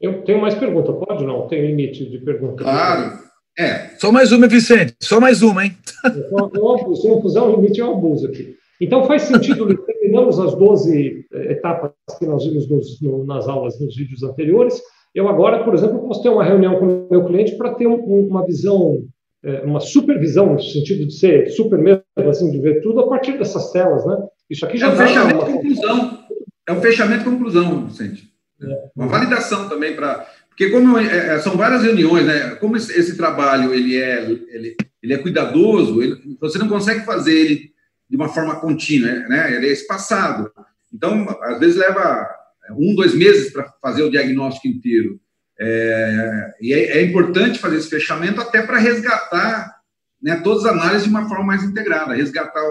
Eu 0.00 0.22
tenho 0.22 0.40
mais 0.40 0.54
pergunta, 0.54 0.92
pode 0.92 1.24
não? 1.24 1.46
Tem 1.46 1.66
limite 1.66 2.08
de 2.08 2.18
pergunta. 2.18 2.62
Claro. 2.62 3.18
É. 3.60 3.90
Só 3.98 4.10
mais 4.10 4.32
uma, 4.32 4.48
Vicente. 4.48 4.94
Só 5.02 5.20
mais 5.20 5.42
uma, 5.42 5.66
hein? 5.66 5.76
Então, 6.06 6.50
eu, 6.54 6.94
se 6.94 7.06
não 7.06 7.20
puser 7.20 7.42
um 7.42 7.56
limite, 7.56 7.78
eu 7.78 7.92
abuso 7.92 8.26
aqui. 8.26 8.56
Então, 8.80 9.04
faz 9.04 9.22
sentido, 9.22 9.66
terminamos 9.84 10.40
as 10.40 10.54
12 10.54 11.26
eh, 11.30 11.52
etapas 11.52 11.92
que 12.18 12.24
nós 12.24 12.42
vimos 12.42 12.66
nos, 12.70 12.98
no, 13.02 13.26
nas 13.26 13.46
aulas, 13.46 13.78
nos 13.78 13.94
vídeos 13.94 14.22
anteriores. 14.22 14.80
Eu 15.14 15.28
agora, 15.28 15.62
por 15.62 15.74
exemplo, 15.74 15.98
posso 16.08 16.22
ter 16.22 16.30
uma 16.30 16.42
reunião 16.42 16.76
com 16.78 16.86
o 16.86 17.08
meu 17.10 17.22
cliente 17.26 17.56
para 17.58 17.74
ter 17.74 17.86
um, 17.86 17.96
uma 17.96 18.46
visão, 18.46 19.04
eh, 19.44 19.60
uma 19.62 19.80
supervisão, 19.80 20.54
no 20.54 20.62
sentido 20.62 21.06
de 21.06 21.12
ser 21.12 21.50
super 21.50 21.78
mesmo, 21.78 22.02
assim, 22.16 22.50
de 22.50 22.58
ver 22.58 22.80
tudo 22.80 23.00
a 23.00 23.08
partir 23.08 23.36
dessas 23.36 23.70
telas, 23.72 24.06
né? 24.06 24.16
Isso 24.48 24.64
aqui 24.64 24.78
já 24.78 24.86
é 24.86 24.90
um 24.90 24.96
fechamento 24.96 25.44
uma... 25.44 25.52
conclusão. 25.52 26.18
É 26.66 26.72
um 26.72 26.80
fechamento 26.80 27.24
conclusão, 27.24 27.86
Vicente. 27.86 28.30
É. 28.62 28.88
Uma 28.96 29.06
validação 29.06 29.68
também 29.68 29.94
para 29.94 30.26
porque 30.60 30.72
como 30.72 30.98
é, 30.98 31.38
são 31.38 31.56
várias 31.56 31.82
reuniões, 31.82 32.26
né? 32.26 32.50
Como 32.56 32.76
esse, 32.76 32.92
esse, 32.92 33.16
trabalho 33.16 33.72
ele 33.72 33.96
é 33.96 34.30
ele, 34.30 34.76
ele 35.02 35.14
é 35.14 35.16
cuidadoso, 35.16 36.02
ele, 36.02 36.36
você 36.38 36.58
não 36.58 36.68
consegue 36.68 37.02
fazer 37.06 37.34
ele 37.34 37.72
de 38.10 38.14
uma 38.14 38.28
forma 38.28 38.60
contínua, 38.60 39.10
né? 39.26 39.56
Ele 39.56 39.68
é 39.68 39.72
espaçado. 39.72 40.52
Então, 40.92 41.26
às 41.44 41.58
vezes 41.58 41.76
leva 41.76 42.28
um, 42.72 42.94
dois 42.94 43.14
meses 43.14 43.50
para 43.50 43.72
fazer 43.80 44.02
o 44.02 44.10
diagnóstico 44.10 44.68
inteiro. 44.68 45.18
É, 45.58 46.54
e 46.60 46.74
é, 46.74 46.98
é, 46.98 47.02
importante 47.04 47.58
fazer 47.58 47.78
esse 47.78 47.88
fechamento 47.88 48.42
até 48.42 48.60
para 48.60 48.76
resgatar 48.76 49.76
né, 50.22 50.42
todas 50.44 50.66
as 50.66 50.72
análises 50.72 51.04
de 51.04 51.10
uma 51.10 51.26
forma 51.26 51.44
mais 51.44 51.64
integrada, 51.64 52.12
resgatar, 52.12 52.62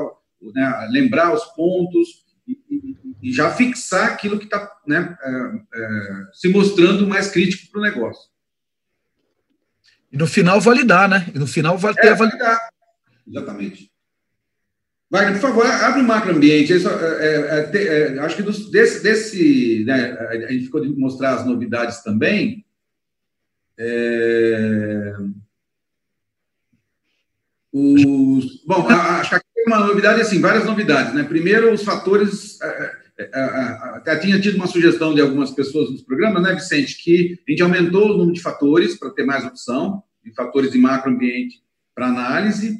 né, 0.53 0.87
lembrar 0.91 1.33
os 1.33 1.43
pontos 1.55 2.23
e, 3.21 3.31
já 3.31 3.51
fixar 3.51 4.11
aquilo 4.11 4.37
que 4.37 4.45
está 4.45 4.71
né, 4.87 5.17
é, 5.21 5.31
é, 5.75 6.25
se 6.33 6.49
mostrando 6.49 7.07
mais 7.07 7.29
crítico 7.29 7.71
para 7.71 7.79
o 7.79 7.83
negócio. 7.83 8.29
E 10.11 10.17
no 10.17 10.25
final 10.25 10.59
validar, 10.59 11.07
né? 11.07 11.29
E 11.33 11.37
no 11.37 11.45
final 11.45 11.77
vai 11.77 11.93
ter 11.93 12.07
é, 12.07 12.11
a 12.11 12.15
validar. 12.15 12.69
Exatamente. 13.27 13.91
Wagner, 15.11 15.33
por 15.33 15.41
favor, 15.41 15.65
abre 15.65 16.01
o 16.01 16.03
macroambiente. 16.03 16.73
É, 16.73 16.77
é, 16.77 17.77
é, 17.77 18.19
acho 18.19 18.35
que 18.35 18.43
dos, 18.43 18.69
desse, 18.69 19.01
desse 19.01 19.83
né, 19.85 20.11
a 20.11 20.51
gente 20.51 20.65
ficou 20.65 20.81
de 20.81 20.89
mostrar 20.89 21.35
as 21.35 21.45
novidades 21.45 22.03
também. 22.03 22.65
Os, 27.71 28.63
bom, 28.65 28.87
acho 28.87 29.29
que 29.29 29.35
aqui 29.35 29.45
tem 29.55 29.65
uma 29.67 29.85
novidade, 29.85 30.21
assim, 30.21 30.39
várias 30.39 30.65
novidades. 30.65 31.13
Né? 31.13 31.23
Primeiro, 31.23 31.73
os 31.73 31.83
fatores. 31.83 32.59
Até 33.95 34.17
tinha 34.17 34.39
tido 34.39 34.55
uma 34.55 34.67
sugestão 34.67 35.13
de 35.13 35.19
algumas 35.19 35.51
pessoas 35.51 35.91
nos 35.91 36.01
programas, 36.01 36.41
né, 36.41 36.53
Vicente, 36.53 37.03
que 37.03 37.37
a 37.45 37.51
gente 37.51 37.61
aumentou 37.61 38.05
o 38.05 38.17
número 38.17 38.33
de 38.33 38.41
fatores 38.41 38.97
para 38.97 39.09
ter 39.09 39.25
mais 39.25 39.45
opção, 39.45 40.01
de 40.23 40.33
fatores 40.33 40.71
de 40.71 40.77
macroambiente 40.77 41.61
para 41.93 42.07
análise. 42.07 42.79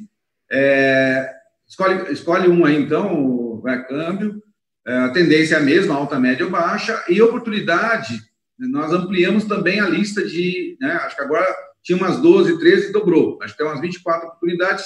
É, 0.49 1.29
escolhe, 1.67 2.13
escolhe 2.13 2.47
um 2.47 2.65
aí, 2.65 2.81
então, 2.81 3.59
vai 3.61 3.85
câmbio. 3.85 4.41
É, 4.87 4.93
a 4.97 5.09
tendência 5.09 5.55
é 5.55 5.59
a 5.59 5.63
mesma, 5.63 5.95
alta, 5.95 6.17
média 6.19 6.45
ou 6.45 6.51
baixa. 6.51 7.03
E 7.09 7.21
oportunidade, 7.21 8.17
nós 8.57 8.93
ampliamos 8.93 9.43
também 9.43 9.79
a 9.81 9.89
lista 9.89 10.25
de. 10.25 10.77
Né, 10.79 10.91
acho 10.93 11.17
que 11.17 11.21
agora 11.21 11.45
tinha 11.83 11.97
umas 11.97 12.21
12, 12.21 12.59
13, 12.59 12.91
dobrou. 12.93 13.37
Acho 13.41 13.53
que 13.53 13.57
tem 13.57 13.67
umas 13.67 13.81
24 13.81 14.27
oportunidades, 14.27 14.85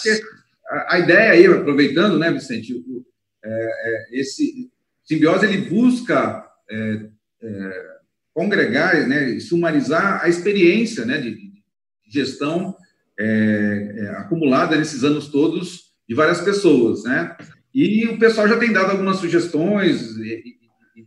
a, 0.67 0.95
a 0.95 0.99
ideia 0.99 1.31
aí, 1.31 1.45
aproveitando, 1.45 2.17
né, 2.17 2.31
Vicente, 2.31 2.73
o, 2.73 3.05
é, 3.43 3.49
é, 3.49 4.19
esse 4.19 4.71
simbiose 5.05 5.45
ele 5.45 5.69
busca 5.69 6.45
é, 6.69 7.09
é, 7.41 7.93
congregar, 8.33 9.07
né, 9.07 9.39
sumarizar 9.39 10.23
a 10.23 10.29
experiência 10.29 11.05
né, 11.05 11.17
de, 11.19 11.31
de 11.35 11.63
gestão 12.07 12.75
é, 13.19 13.95
é, 13.95 14.09
acumulada 14.17 14.75
nesses 14.75 15.03
anos 15.03 15.27
todos 15.27 15.93
de 16.07 16.15
várias 16.15 16.41
pessoas, 16.41 17.03
né? 17.03 17.35
E 17.73 18.05
o 18.05 18.19
pessoal 18.19 18.47
já 18.47 18.57
tem 18.57 18.71
dado 18.71 18.91
algumas 18.91 19.17
sugestões, 19.17 20.17
e, 20.17 20.43
e, 20.97 21.05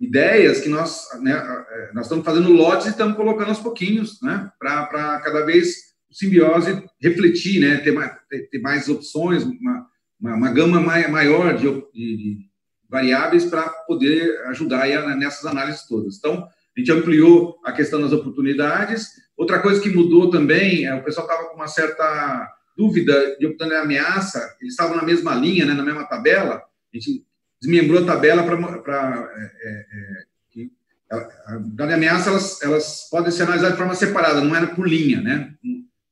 ideias 0.00 0.60
que 0.60 0.68
nós, 0.68 1.08
né, 1.22 1.32
é, 1.32 1.92
nós 1.92 2.06
estamos 2.06 2.24
fazendo 2.24 2.52
lotes 2.52 2.86
e 2.86 2.90
estamos 2.90 3.16
colocando 3.16 3.48
aos 3.48 3.60
pouquinhos, 3.60 4.20
né? 4.20 4.50
Para 4.58 5.20
cada 5.20 5.44
vez 5.44 5.76
o 6.10 6.14
simbiose 6.14 6.84
refletir, 7.00 7.60
né? 7.60 7.78
Ter 7.78 7.92
mais, 7.92 8.12
ter, 8.28 8.60
mais 8.60 8.88
opções, 8.88 9.44
uma, 9.44 9.86
uma, 10.20 10.34
uma 10.34 10.52
gama 10.52 10.80
maior 10.80 11.56
de, 11.56 11.66
de 11.92 12.38
variáveis 12.88 13.44
para 13.44 13.68
poder 13.68 14.40
ajudar 14.46 14.86
nessas 15.16 15.44
análises 15.46 15.86
todas. 15.86 16.16
Então, 16.16 16.48
a 16.76 16.80
gente 16.80 16.92
ampliou 16.92 17.58
a 17.64 17.72
questão 17.72 18.00
das 18.00 18.12
oportunidades. 18.12 19.12
Outra 19.36 19.60
coisa 19.60 19.80
que 19.80 19.90
mudou 19.90 20.30
também, 20.30 20.84
é, 20.84 20.94
o 20.94 21.02
pessoal 21.02 21.26
estava 21.26 21.48
com 21.48 21.56
uma 21.56 21.68
certa 21.68 22.52
dúvida 22.76 23.36
de 23.38 23.46
oportunidade 23.46 23.86
de 23.88 23.94
ameaça, 23.94 24.56
eles 24.60 24.74
estavam 24.74 24.96
na 24.96 25.04
mesma 25.04 25.34
linha, 25.34 25.64
né, 25.64 25.74
na 25.74 25.82
mesma 25.82 26.04
tabela, 26.04 26.56
a 26.56 26.96
gente 26.96 27.24
desmembrou 27.60 28.02
a 28.02 28.06
tabela 28.06 28.42
para. 28.42 29.30
É, 29.36 29.68
é, 29.68 29.86
é, 30.00 30.34
a, 31.10 31.84
a 31.84 31.94
ameaça, 31.94 32.30
elas, 32.30 32.62
elas 32.62 33.08
podem 33.10 33.30
ser 33.30 33.44
analisadas 33.44 33.74
de 33.74 33.78
forma 33.78 33.94
separada, 33.94 34.40
não 34.40 34.54
era 34.54 34.66
por 34.66 34.88
linha, 34.88 35.20
né? 35.20 35.54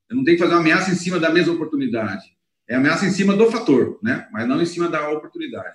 Eu 0.08 0.16
não 0.16 0.24
tenho 0.24 0.36
que 0.36 0.42
fazer 0.42 0.54
uma 0.54 0.60
ameaça 0.60 0.90
em 0.90 0.94
cima 0.94 1.18
da 1.18 1.30
mesma 1.30 1.54
oportunidade. 1.54 2.24
É 2.68 2.76
ameaça 2.76 3.06
em 3.06 3.10
cima 3.10 3.34
do 3.34 3.50
fator, 3.50 3.98
né? 4.02 4.28
Mas 4.30 4.46
não 4.46 4.60
em 4.60 4.66
cima 4.66 4.88
da 4.88 5.10
oportunidade. 5.10 5.74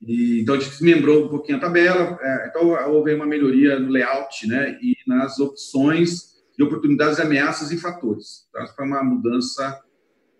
E, 0.00 0.40
então, 0.40 0.54
a 0.54 0.58
gente 0.58 0.70
desmembrou 0.70 1.26
um 1.26 1.28
pouquinho 1.28 1.58
a 1.58 1.60
tabela. 1.60 2.18
É, 2.20 2.48
então, 2.48 2.68
houve 2.92 3.14
uma 3.14 3.26
melhoria 3.26 3.78
no 3.78 3.90
layout, 3.90 4.46
né? 4.46 4.78
E 4.82 4.94
nas 5.06 5.38
opções 5.38 6.36
de 6.56 6.62
oportunidades, 6.62 7.20
ameaças 7.20 7.70
e 7.70 7.78
fatores. 7.78 8.46
Então, 8.48 8.66
foi 8.68 8.86
uma 8.86 9.02
mudança 9.02 9.80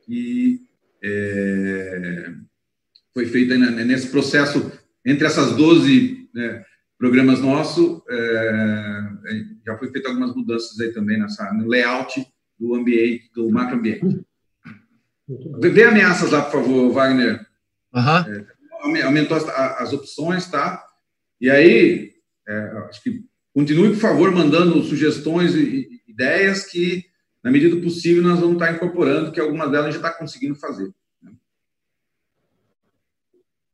que 0.05 0.61
é, 1.03 2.33
foi 3.13 3.27
feita 3.27 3.57
nesse 3.57 4.09
processo 4.09 4.73
entre 5.05 5.27
essas 5.27 5.55
12 5.55 6.29
né, 6.35 6.65
programas 6.99 7.41
nossos, 7.41 8.03
é, 8.11 9.01
já 9.65 9.79
foi 9.79 9.91
feita 9.91 10.09
algumas 10.09 10.35
mudanças 10.35 10.79
aí 10.81 10.93
também 10.93 11.19
nessa, 11.19 11.53
no 11.53 11.69
layout 11.69 12.27
do 12.59 12.75
ambiente, 12.75 13.31
do 13.35 13.49
macroambiente. 13.51 14.25
Vê 15.61 15.85
ameaças 15.85 16.31
lá, 16.31 16.43
por 16.43 16.63
favor, 16.63 16.93
Wagner. 16.93 17.47
Uhum. 17.95 18.19
É, 18.19 18.47
aumentou 19.03 19.37
as, 19.37 19.49
as, 19.49 19.93
opções, 19.93 20.51
tá? 20.51 20.85
E 21.41 21.51
aí, 21.51 22.13
é, 22.49 22.59
acho 22.89 23.03
que 23.03 23.25
continue, 23.55 23.91
por 23.91 23.99
favor, 23.99 24.31
mandando 24.31 24.83
sugestões 24.83 25.55
e, 25.55 25.61
e 25.61 26.13
ideias 26.13 26.67
que 26.67 27.05
na 27.47 27.53
medida 27.53 27.77
do 27.77 27.81
possível, 27.81 28.25
nós 28.25 28.41
vamos 28.41 28.55
estar 28.55 28.75
incorporando, 28.75 29.31
que 29.31 29.39
algumas 29.39 29.71
delas 29.71 29.95
já 29.95 30.01
está 30.01 30.13
conseguindo 30.13 30.57
fazer. 30.57 30.93
Né? 31.23 31.31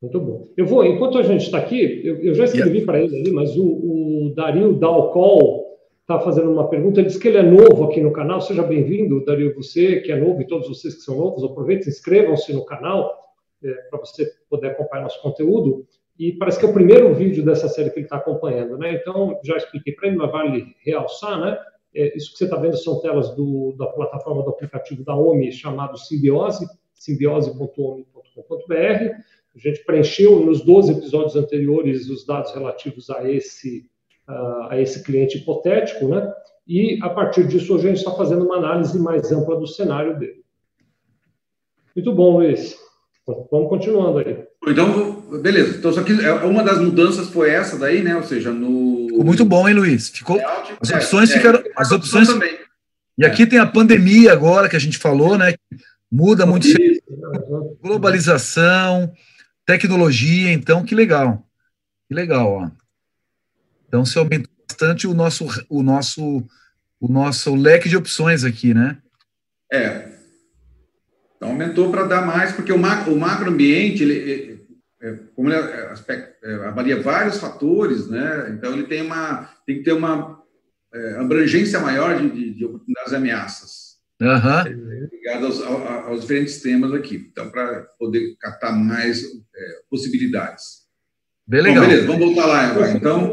Muito 0.02 0.20
bom. 0.20 0.48
Eu 0.58 0.66
vou, 0.66 0.84
enquanto 0.84 1.16
a 1.16 1.22
gente 1.22 1.46
está 1.46 1.56
aqui, 1.56 2.02
eu, 2.04 2.18
eu, 2.18 2.34
já 2.34 2.44
escrevi 2.44 2.80
yeah. 2.80 2.84
para 2.84 3.02
ele 3.02 3.18
ali, 3.18 3.32
mas 3.32 3.56
o, 3.56 3.64
o 3.64 4.34
Dario 4.36 4.74
Dalcol 4.74 5.78
está 6.02 6.20
fazendo 6.20 6.50
uma 6.50 6.68
pergunta. 6.68 7.00
Ele 7.00 7.08
diz 7.08 7.16
que 7.16 7.28
ele 7.28 7.38
é 7.38 7.42
novo 7.42 7.84
aqui 7.84 8.02
no 8.02 8.12
canal. 8.12 8.42
Seja 8.42 8.62
bem-vindo, 8.62 9.24
Dario, 9.24 9.54
você 9.54 10.02
que 10.02 10.12
é 10.12 10.20
novo 10.20 10.42
e 10.42 10.46
todos 10.46 10.68
vocês 10.68 10.96
que 10.96 11.00
são 11.00 11.16
novos, 11.16 11.42
aproveitem, 11.42 11.88
inscrevam-se 11.88 12.52
no 12.52 12.66
canal 12.66 13.10
é, 13.64 13.72
para 13.90 13.98
você 13.98 14.30
poder 14.48 14.68
acompanhar 14.68 15.02
nosso 15.02 15.20
conteúdo. 15.22 15.86
E 16.18 16.32
parece 16.32 16.58
que 16.58 16.66
é 16.66 16.68
o 16.68 16.72
primeiro 16.72 17.12
vídeo 17.14 17.44
dessa 17.44 17.68
série 17.68 17.90
que 17.90 17.98
ele 17.98 18.06
está 18.06 18.16
acompanhando, 18.16 18.76
né? 18.76 18.94
Então, 18.94 19.38
já 19.42 19.56
expliquei 19.56 19.94
para 19.94 20.08
ele, 20.08 20.16
mas 20.16 20.30
vale 20.30 20.74
realçar, 20.84 21.40
né? 21.40 21.58
É, 21.94 22.16
isso 22.16 22.32
que 22.32 22.38
você 22.38 22.44
está 22.44 22.56
vendo 22.56 22.76
são 22.76 23.00
telas 23.00 23.34
do, 23.34 23.74
da 23.78 23.86
plataforma 23.86 24.42
do 24.42 24.50
aplicativo 24.50 25.04
da 25.04 25.14
OMI 25.14 25.52
chamado 25.52 25.98
Simbiose, 25.98 26.66
simbiose.omi.com.br. 26.94 28.74
A 29.54 29.58
gente 29.58 29.84
preencheu 29.84 30.40
nos 30.40 30.64
12 30.64 30.92
episódios 30.92 31.36
anteriores 31.36 32.08
os 32.08 32.24
dados 32.24 32.52
relativos 32.54 33.10
a 33.10 33.28
esse, 33.30 33.90
a 34.26 34.80
esse 34.80 35.02
cliente 35.02 35.38
hipotético, 35.38 36.08
né? 36.08 36.32
E 36.66 36.98
a 37.02 37.10
partir 37.10 37.46
disso, 37.46 37.74
hoje 37.74 37.86
a 37.86 37.88
gente 37.88 37.98
está 37.98 38.12
fazendo 38.12 38.44
uma 38.44 38.56
análise 38.56 38.98
mais 38.98 39.30
ampla 39.32 39.58
do 39.58 39.66
cenário 39.66 40.18
dele. 40.18 40.42
Muito 41.94 42.14
bom, 42.14 42.38
Luiz. 42.38 42.78
Vamos 43.26 43.68
continuando 43.68 44.18
aí. 44.18 44.44
Então, 44.66 45.20
beleza. 45.40 45.78
Então, 45.78 45.92
só 45.92 46.02
que 46.02 46.12
é, 46.12 46.32
uma 46.32 46.64
das 46.64 46.78
mudanças 46.78 47.28
foi 47.28 47.50
essa 47.50 47.78
daí, 47.78 48.02
né? 48.02 48.16
Ou 48.16 48.22
seja, 48.22 48.50
no. 48.50 49.06
Ficou 49.08 49.24
muito 49.24 49.44
bom, 49.44 49.68
hein, 49.68 49.74
Luiz? 49.74 50.08
Ficou. 50.08 50.40
As 50.80 50.90
opções 50.90 51.30
é, 51.30 51.36
ficaram. 51.36 51.60
É, 51.60 51.72
as 51.76 51.92
opções. 51.92 52.28
Também. 52.28 52.58
E 53.16 53.24
aqui 53.24 53.46
tem 53.46 53.58
a 53.58 53.66
pandemia 53.66 54.32
agora 54.32 54.68
que 54.68 54.74
a 54.74 54.80
gente 54.80 54.98
falou, 54.98 55.38
né? 55.38 55.54
Muda 56.10 56.44
muito. 56.44 56.66
Globalização, 57.80 59.12
tecnologia, 59.64 60.52
então, 60.52 60.84
que 60.84 60.94
legal. 60.94 61.46
Que 62.08 62.14
legal, 62.14 62.50
ó. 62.50 62.70
Então, 63.86 64.04
se 64.04 64.18
aumentou 64.18 64.50
bastante 64.68 65.06
o 65.06 65.14
nosso, 65.14 65.46
o 65.68 65.82
nosso, 65.82 66.44
o 66.98 67.08
nosso 67.08 67.54
leque 67.54 67.88
de 67.88 67.96
opções 67.96 68.42
aqui, 68.42 68.74
né? 68.74 68.98
É. 69.70 70.11
Então, 71.42 71.50
aumentou 71.50 71.90
para 71.90 72.04
dar 72.04 72.24
mais, 72.24 72.52
porque 72.52 72.72
o, 72.72 72.78
macro, 72.78 73.12
o 73.12 73.18
macroambiente, 73.18 74.04
ele, 74.04 74.60
é, 75.02 75.18
como 75.34 75.50
ele 75.50 75.58
é, 75.58 75.88
aspecto, 75.90 76.36
é, 76.46 76.68
avalia 76.68 77.02
vários 77.02 77.38
fatores, 77.38 78.08
né? 78.08 78.54
Então 78.56 78.72
ele 78.72 78.84
tem 78.84 79.02
uma 79.02 79.50
tem 79.66 79.78
que 79.78 79.82
ter 79.82 79.92
uma 79.92 80.40
é, 80.94 81.16
abrangência 81.16 81.80
maior 81.80 82.16
de, 82.16 82.30
de, 82.30 82.54
de 82.54 82.64
oportunidades 82.64 83.10
e 83.10 83.16
ameaças. 83.16 83.96
uhum. 84.20 85.08
ligado 85.10 85.46
aos, 85.46 85.60
aos, 85.60 86.20
diferentes 86.20 86.62
temas 86.62 86.92
aqui, 86.92 87.28
então, 87.32 87.50
para 87.50 87.88
poder 87.98 88.36
captar 88.40 88.72
mais 88.72 89.24
é, 89.24 89.78
possibilidades. 89.90 90.82
Bem 91.44 91.62
legal. 91.62 91.82
Bom, 91.82 91.90
beleza, 91.90 92.06
vamos 92.06 92.24
voltar 92.24 92.46
lá. 92.46 92.92
Então, 92.92 93.32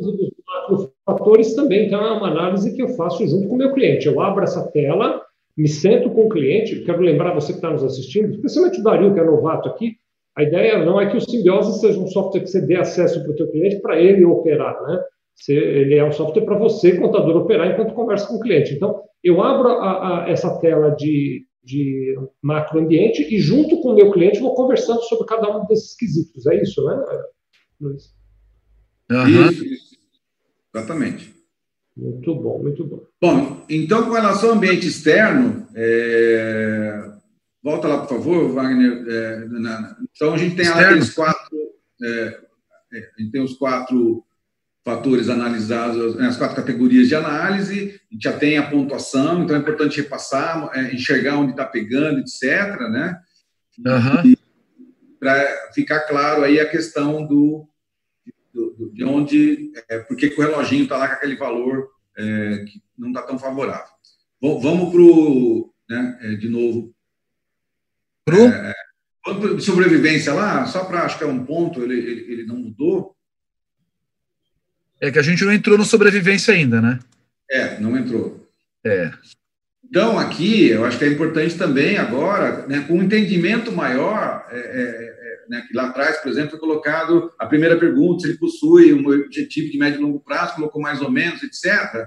fatores 1.05 1.53
também, 1.53 1.85
então 1.85 2.03
é 2.03 2.11
uma 2.13 2.31
análise 2.31 2.75
que 2.75 2.81
eu 2.81 2.89
faço 2.95 3.27
junto 3.27 3.47
com 3.47 3.53
o 3.53 3.57
meu 3.59 3.71
cliente. 3.71 4.07
Eu 4.07 4.19
abro 4.19 4.43
essa 4.43 4.65
tela, 4.71 5.21
me 5.59 5.67
sento 5.67 6.09
com 6.11 6.25
o 6.25 6.29
cliente, 6.29 6.83
quero 6.85 7.01
lembrar 7.01 7.33
você 7.33 7.51
que 7.51 7.57
está 7.57 7.69
nos 7.69 7.83
assistindo, 7.83 8.33
especialmente 8.33 8.79
o 8.79 8.83
Dario, 8.83 9.13
que 9.13 9.19
é 9.19 9.23
novato 9.25 9.67
aqui, 9.67 9.97
a 10.37 10.43
ideia 10.43 10.85
não 10.85 11.01
é 11.01 11.09
que 11.11 11.17
o 11.17 11.21
Simbiose 11.21 11.81
seja 11.81 11.99
um 11.99 12.07
software 12.07 12.39
que 12.39 12.47
você 12.47 12.61
dê 12.61 12.77
acesso 12.77 13.21
para 13.21 13.33
o 13.33 13.35
teu 13.35 13.51
cliente 13.51 13.81
para 13.81 14.01
ele 14.01 14.23
operar, 14.23 14.81
né? 14.83 15.03
ele 15.49 15.95
é 15.95 16.03
um 16.03 16.13
software 16.13 16.45
para 16.45 16.57
você, 16.57 16.97
contador, 16.97 17.35
operar 17.35 17.71
enquanto 17.71 17.93
conversa 17.93 18.27
com 18.27 18.35
o 18.35 18.39
cliente. 18.39 18.73
Então, 18.73 19.03
eu 19.21 19.41
abro 19.41 19.67
a, 19.69 20.23
a, 20.23 20.29
essa 20.29 20.57
tela 20.61 20.91
de, 20.91 21.45
de 21.61 22.15
macroambiente 22.41 23.23
e, 23.23 23.37
junto 23.39 23.81
com 23.81 23.89
o 23.89 23.95
meu 23.95 24.11
cliente, 24.11 24.39
vou 24.39 24.55
conversando 24.55 25.01
sobre 25.03 25.25
cada 25.27 25.57
um 25.57 25.65
desses 25.65 25.93
quesitos. 25.95 26.45
É 26.47 26.61
isso, 26.61 26.83
né, 26.85 27.03
Luiz? 27.81 28.13
Uhum. 29.11 29.49
Isso, 29.49 29.65
isso. 29.65 29.95
Exatamente. 30.73 31.38
Muito 31.99 32.35
bom, 32.35 32.59
muito 32.61 32.85
bom. 32.85 33.05
Bom, 33.21 33.65
então, 33.69 34.05
com 34.05 34.11
relação 34.11 34.49
ao 34.49 34.55
ambiente 34.55 34.87
externo, 34.87 35.67
é... 35.75 37.11
volta 37.61 37.87
lá, 37.87 37.99
por 37.99 38.17
favor, 38.17 38.53
Wagner. 38.53 39.05
É, 39.07 39.45
na... 39.49 39.97
Então, 40.15 40.33
a 40.33 40.37
gente 40.37 40.55
tem 40.55 40.67
aqueles 40.67 41.13
quatro. 41.13 41.57
É, 42.01 42.39
é, 42.93 43.09
a 43.17 43.21
gente 43.21 43.31
tem 43.31 43.43
os 43.43 43.53
quatro 43.53 44.23
fatores 44.85 45.29
analisados, 45.29 46.15
né, 46.15 46.27
as 46.27 46.37
quatro 46.37 46.55
categorias 46.55 47.07
de 47.07 47.15
análise, 47.15 47.99
a 48.09 48.13
gente 48.13 48.23
já 48.23 48.33
tem 48.33 48.57
a 48.57 48.67
pontuação, 48.67 49.43
então 49.43 49.55
é 49.55 49.59
importante 49.59 50.01
repassar, 50.01 50.71
é, 50.73 50.95
enxergar 50.95 51.37
onde 51.37 51.51
está 51.51 51.65
pegando, 51.65 52.19
etc., 52.19 52.79
né? 52.89 53.19
Uhum. 53.85 54.33
Para 55.19 55.71
ficar 55.73 55.99
claro 56.01 56.43
aí 56.43 56.59
a 56.59 56.69
questão 56.69 57.27
do, 57.27 57.67
do, 58.53 58.71
do 58.71 58.91
de 58.91 59.03
onde, 59.03 59.71
é, 59.89 59.99
por 59.99 60.15
que 60.17 60.27
o 60.27 60.41
reloginho 60.41 60.83
está 60.83 60.97
lá 60.97 61.07
com 61.07 61.13
aquele 61.15 61.35
valor 61.35 61.89
é, 62.17 62.65
que 62.67 62.81
não 62.97 63.09
está 63.09 63.21
tão 63.21 63.37
favorável. 63.37 63.93
vamos 64.41 64.91
para 64.91 65.01
o, 65.01 65.73
né, 65.89 66.19
é, 66.21 66.35
de 66.35 66.49
novo, 66.49 66.93
Pro? 68.25 68.47
É, 68.47 68.73
sobrevivência 69.59 70.33
lá, 70.33 70.65
só 70.65 70.85
para, 70.85 71.03
acho 71.03 71.17
que 71.17 71.23
é 71.23 71.27
um 71.27 71.45
ponto, 71.45 71.81
ele, 71.81 71.97
ele, 71.97 72.33
ele 72.33 72.45
não 72.45 72.55
mudou, 72.55 73.15
é 75.01 75.11
que 75.11 75.19
a 75.19 75.21
gente 75.21 75.45
não 75.45 75.53
entrou 75.53 75.77
no 75.77 75.85
sobrevivência 75.85 76.53
ainda, 76.53 76.81
né? 76.81 76.99
É, 77.49 77.79
não 77.79 77.97
entrou. 77.97 78.47
É. 78.85 79.11
Então, 79.83 80.19
aqui, 80.19 80.67
eu 80.67 80.85
acho 80.85 80.99
que 80.99 81.05
é 81.05 81.07
importante 81.07 81.57
também 81.57 81.97
agora, 81.97 82.67
né, 82.67 82.81
com 82.81 82.95
um 82.95 83.03
entendimento 83.03 83.71
maior, 83.71 84.45
é, 84.51 84.57
é, 84.57 84.59
é, 84.59 85.28
né, 85.49 85.65
que 85.67 85.75
lá 85.75 85.87
atrás, 85.87 86.17
por 86.19 86.29
exemplo, 86.29 86.51
foi 86.51 86.59
colocado 86.59 87.33
a 87.39 87.47
primeira 87.47 87.77
pergunta, 87.77 88.21
se 88.21 88.27
ele 88.29 88.37
possui 88.37 88.93
um 88.93 89.05
objetivo 89.09 89.71
de 89.71 89.77
médio 89.77 89.99
e 89.99 90.03
longo 90.03 90.19
prazo, 90.19 90.55
colocou 90.55 90.81
mais 90.81 91.01
ou 91.01 91.09
menos, 91.09 91.41
etc. 91.41 92.05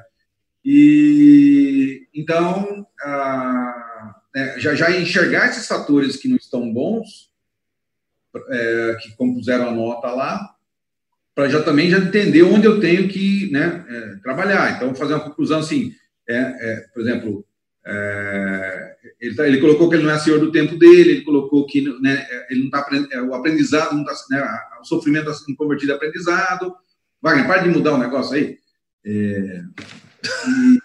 E, 0.65 2.07
então, 2.15 2.87
a, 3.03 4.15
né, 4.35 4.55
já, 4.59 4.75
já 4.75 4.97
enxergar 4.97 5.49
esses 5.49 5.67
fatores 5.67 6.17
que 6.17 6.29
não 6.29 6.37
estão 6.37 6.73
bons, 6.73 7.33
é, 8.51 8.97
que 9.03 9.17
compuseram 9.17 9.69
a 9.69 9.73
nota 9.73 10.11
lá, 10.13 10.55
para 11.35 11.49
já 11.49 11.63
também 11.63 11.91
já 11.91 11.99
entender 11.99 12.43
onde 12.43 12.67
eu 12.67 12.81
tenho 12.81 13.09
que 13.09 13.51
né, 13.51 13.85
é, 13.89 14.17
trabalhar. 14.23 14.77
Então, 14.77 14.95
fazer 14.95 15.15
uma 15.15 15.25
conclusão 15.25 15.59
assim, 15.59 15.93
é, 16.29 16.37
é 16.37 16.81
por 16.95 17.03
exemplo, 17.03 17.45
é, 17.85 18.82
ele, 19.23 19.37
tá, 19.37 19.47
ele, 19.47 19.61
colocou 19.61 19.89
que 19.89 19.95
ele 19.95 20.03
não 20.03 20.11
é 20.11 20.19
senhor 20.19 20.41
do 20.41 20.51
tempo 20.51 20.77
dele, 20.77 21.13
ele 21.13 21.21
colocou 21.21 21.65
que 21.65 21.81
né, 22.01 22.27
ele 22.51 22.69
não 22.69 22.81
é, 23.13 23.23
o 23.23 23.33
aprendizado 23.35 23.95
não 23.95 24.03
está, 24.03 24.15
né, 24.31 24.45
o 24.81 24.85
sofrimento 24.85 25.31
está 25.31 25.45
sendo 25.45 25.57
convertido 25.57 25.93
em 25.93 25.95
aprendizado. 25.95 26.75
Wagner, 27.23 27.47
para 27.47 27.63
de 27.63 27.69
mudar 27.69 27.95
o 27.95 27.99
negócio 27.99 28.35
aí. 28.35 28.59
É, 29.07 29.63
e... 30.49 30.79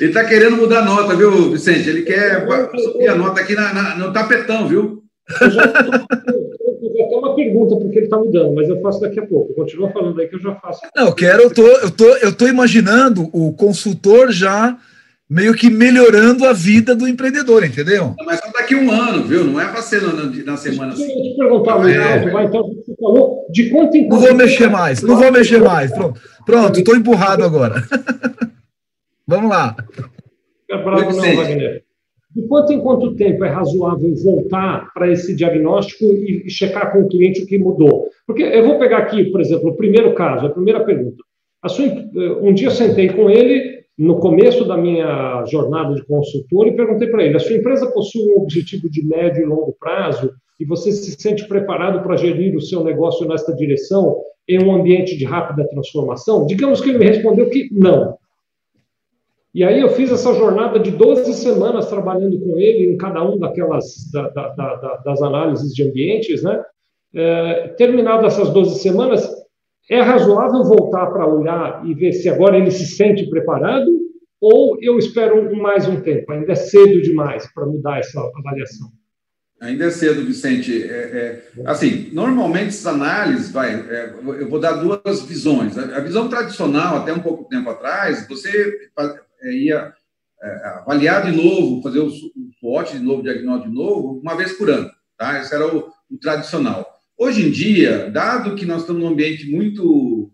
ele 0.00 0.08
está 0.10 0.24
querendo 0.24 0.56
mudar 0.56 0.78
a 0.80 0.84
nota, 0.86 1.14
viu, 1.14 1.50
Vicente? 1.50 1.86
Ele 1.86 2.02
quer 2.02 2.46
subir 2.78 3.08
a 3.08 3.14
nota 3.14 3.42
aqui 3.42 3.54
na, 3.54 3.74
na, 3.74 3.94
no 3.96 4.10
tapetão, 4.10 4.66
viu? 4.66 5.04
Eu 5.38 5.50
já 5.50 5.62
até 7.08 7.16
uma 7.16 7.34
pergunta 7.34 7.76
porque 7.76 7.98
ele 7.98 8.06
está 8.06 8.16
mudando, 8.16 8.54
mas 8.54 8.68
eu 8.68 8.80
faço 8.80 9.00
daqui 9.00 9.20
a 9.20 9.26
pouco. 9.26 9.54
Continua 9.54 9.90
falando 9.90 10.18
aí 10.18 10.28
que 10.28 10.36
eu 10.36 10.40
já 10.40 10.54
faço. 10.54 10.80
Não, 10.96 11.06
eu 11.08 11.14
quero, 11.14 11.42
eu 11.42 11.52
tô, 11.52 11.66
eu 11.66 11.90
tô, 11.90 12.06
eu 12.16 12.32
tô 12.32 12.46
imaginando 12.46 13.28
o 13.32 13.52
consultor 13.52 14.30
já 14.30 14.78
meio 15.28 15.54
que 15.54 15.68
melhorando 15.68 16.46
a 16.46 16.52
vida 16.52 16.94
do 16.96 17.06
empreendedor, 17.06 17.62
entendeu? 17.62 18.14
Mas 18.24 18.40
só 18.40 18.50
daqui 18.50 18.74
a 18.74 18.78
um 18.78 18.90
ano, 18.90 19.24
viu? 19.24 19.44
Não 19.44 19.60
é 19.60 19.68
para 19.68 19.82
ser 19.82 20.00
na, 20.00 20.12
na 20.14 20.56
semana 20.56 20.96
seguinte. 20.96 21.14
Deixa 21.14 21.28
eu 21.28 21.32
te 21.32 21.38
perguntar, 21.38 21.78
mas 21.78 21.94
é. 21.94 22.30
vai, 22.30 22.46
então 22.46 22.62
você 22.62 22.94
falou 22.98 23.46
de 23.50 23.70
quanto 23.70 23.96
em 23.96 24.08
quanto. 24.08 24.20
Não 24.20 24.28
vou 24.28 24.36
mexer 24.36 24.70
mais, 24.70 25.02
não 25.02 25.16
vou 25.16 25.30
mexer 25.30 25.60
mais. 25.60 25.92
Pronto, 25.92 26.20
pronto, 26.46 26.78
estou 26.78 26.96
empurrado 26.96 27.44
agora. 27.44 27.82
Vamos 29.26 29.50
lá. 29.50 29.76
É 30.70 30.82
bravo, 30.82 31.14
não, 31.14 31.36
Wagner. 31.36 31.82
De 32.34 32.42
quanto 32.46 32.72
em 32.72 32.80
quanto 32.80 33.14
tempo 33.14 33.44
é 33.44 33.50
razoável 33.50 34.14
voltar 34.22 34.90
para 34.94 35.10
esse 35.10 35.34
diagnóstico 35.34 36.04
e, 36.04 36.44
e 36.46 36.50
checar 36.50 36.92
com 36.92 37.02
o 37.02 37.08
cliente 37.08 37.42
o 37.42 37.46
que 37.46 37.58
mudou? 37.58 38.08
Porque 38.26 38.42
eu 38.42 38.64
vou 38.66 38.78
pegar 38.78 38.98
aqui, 38.98 39.24
por 39.24 39.40
exemplo, 39.40 39.70
o 39.70 39.76
primeiro 39.76 40.14
caso, 40.14 40.46
a 40.46 40.50
primeira 40.50 40.84
pergunta. 40.84 41.22
A 41.62 41.68
sua, 41.68 41.86
um 42.40 42.54
dia 42.54 42.68
eu 42.68 42.72
sentei 42.72 43.08
com 43.08 43.28
ele 43.28 43.77
no 43.98 44.20
começo 44.20 44.64
da 44.64 44.76
minha 44.76 45.44
jornada 45.46 45.94
de 45.94 46.04
consultor 46.04 46.68
e 46.68 46.76
perguntei 46.76 47.08
para 47.08 47.24
ele: 47.24 47.36
a 47.36 47.40
sua 47.40 47.56
empresa 47.56 47.90
possui 47.90 48.30
um 48.30 48.42
objetivo 48.42 48.88
de 48.88 49.04
médio 49.04 49.42
e 49.42 49.46
longo 49.46 49.74
prazo 49.78 50.30
e 50.60 50.64
você 50.64 50.92
se 50.92 51.20
sente 51.20 51.46
preparado 51.48 52.02
para 52.02 52.16
gerir 52.16 52.56
o 52.56 52.60
seu 52.60 52.84
negócio 52.84 53.26
nesta 53.26 53.54
direção 53.54 54.16
em 54.48 54.62
um 54.62 54.74
ambiente 54.74 55.16
de 55.16 55.24
rápida 55.24 55.68
transformação? 55.68 56.46
Digamos 56.46 56.80
que 56.80 56.90
ele 56.90 56.98
me 56.98 57.06
respondeu 57.06 57.50
que 57.50 57.68
não. 57.72 58.16
E 59.54 59.64
aí 59.64 59.80
eu 59.80 59.88
fiz 59.88 60.12
essa 60.12 60.32
jornada 60.34 60.78
de 60.78 60.90
12 60.90 61.32
semanas 61.32 61.88
trabalhando 61.88 62.38
com 62.40 62.58
ele 62.58 62.92
em 62.92 62.96
cada 62.96 63.24
um 63.24 63.38
daquelas 63.38 64.10
da, 64.12 64.28
da, 64.28 64.48
da, 64.54 64.96
das 65.04 65.22
análises 65.22 65.74
de 65.74 65.82
ambientes, 65.82 66.42
né? 66.42 66.62
É, 67.14 67.74
essas 68.26 68.50
12 68.50 68.78
semanas, 68.80 69.28
é 69.90 70.00
razoável 70.00 70.62
voltar 70.64 71.06
para 71.06 71.26
olhar 71.26 71.82
e 71.86 71.94
ver 71.94 72.12
se 72.12 72.28
agora 72.28 72.56
ele 72.58 72.70
se 72.70 72.86
sente 72.86 73.28
preparado 73.28 73.86
ou 74.40 74.78
eu 74.80 74.98
espero 74.98 75.54
mais 75.56 75.88
um 75.88 76.00
tempo? 76.00 76.30
Ainda 76.32 76.52
é 76.52 76.54
cedo 76.54 77.02
demais 77.02 77.50
para 77.52 77.66
mudar 77.66 77.98
essa 77.98 78.20
avaliação. 78.36 78.92
Ainda 79.60 79.86
é 79.86 79.90
cedo, 79.90 80.24
Vicente. 80.24 80.84
É, 80.84 81.42
é, 81.56 81.62
assim, 81.66 82.10
normalmente 82.12 82.68
essas 82.68 82.86
análises, 82.86 83.50
vai, 83.50 83.74
é, 83.74 84.14
eu 84.38 84.48
vou 84.48 84.60
dar 84.60 84.74
duas 84.74 85.22
visões. 85.22 85.76
A 85.76 85.98
visão 85.98 86.28
tradicional, 86.28 86.98
até 86.98 87.12
um 87.12 87.20
pouco 87.20 87.48
tempo 87.48 87.68
atrás, 87.68 88.28
você 88.28 88.90
é, 89.42 89.52
ia 89.52 89.92
é, 90.40 90.68
avaliar 90.78 91.28
de 91.28 91.36
novo, 91.36 91.82
fazer 91.82 91.98
o, 91.98 92.06
o 92.06 92.82
de 92.84 92.98
novo, 93.00 93.22
diagnóstico 93.22 93.68
de 93.68 93.74
novo, 93.74 94.20
uma 94.22 94.36
vez 94.36 94.52
por 94.52 94.70
ano. 94.70 94.88
Tá? 95.16 95.40
Esse 95.40 95.52
era 95.52 95.66
o, 95.66 95.88
o 96.08 96.18
tradicional. 96.20 96.97
Hoje 97.18 97.46
em 97.46 97.50
dia, 97.50 98.08
dado 98.10 98.54
que 98.54 98.64
nós 98.64 98.82
estamos 98.82 99.02
num 99.02 99.08
ambiente 99.08 99.50
muito 99.50 100.30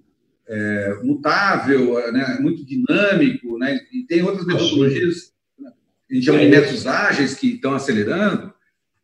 é, 0.46 0.98
mutável, 1.02 1.94
né, 2.12 2.38
muito 2.40 2.64
dinâmico, 2.64 3.58
né, 3.58 3.80
e 3.90 4.04
tem 4.06 4.22
outras 4.22 4.46
metodologias, 4.46 5.32
a 6.10 6.14
gente 6.14 6.26
chama 6.26 6.40
de 6.40 6.48
métodos 6.48 6.86
ágeis 6.86 7.34
que 7.34 7.54
estão 7.54 7.72
acelerando, 7.72 8.52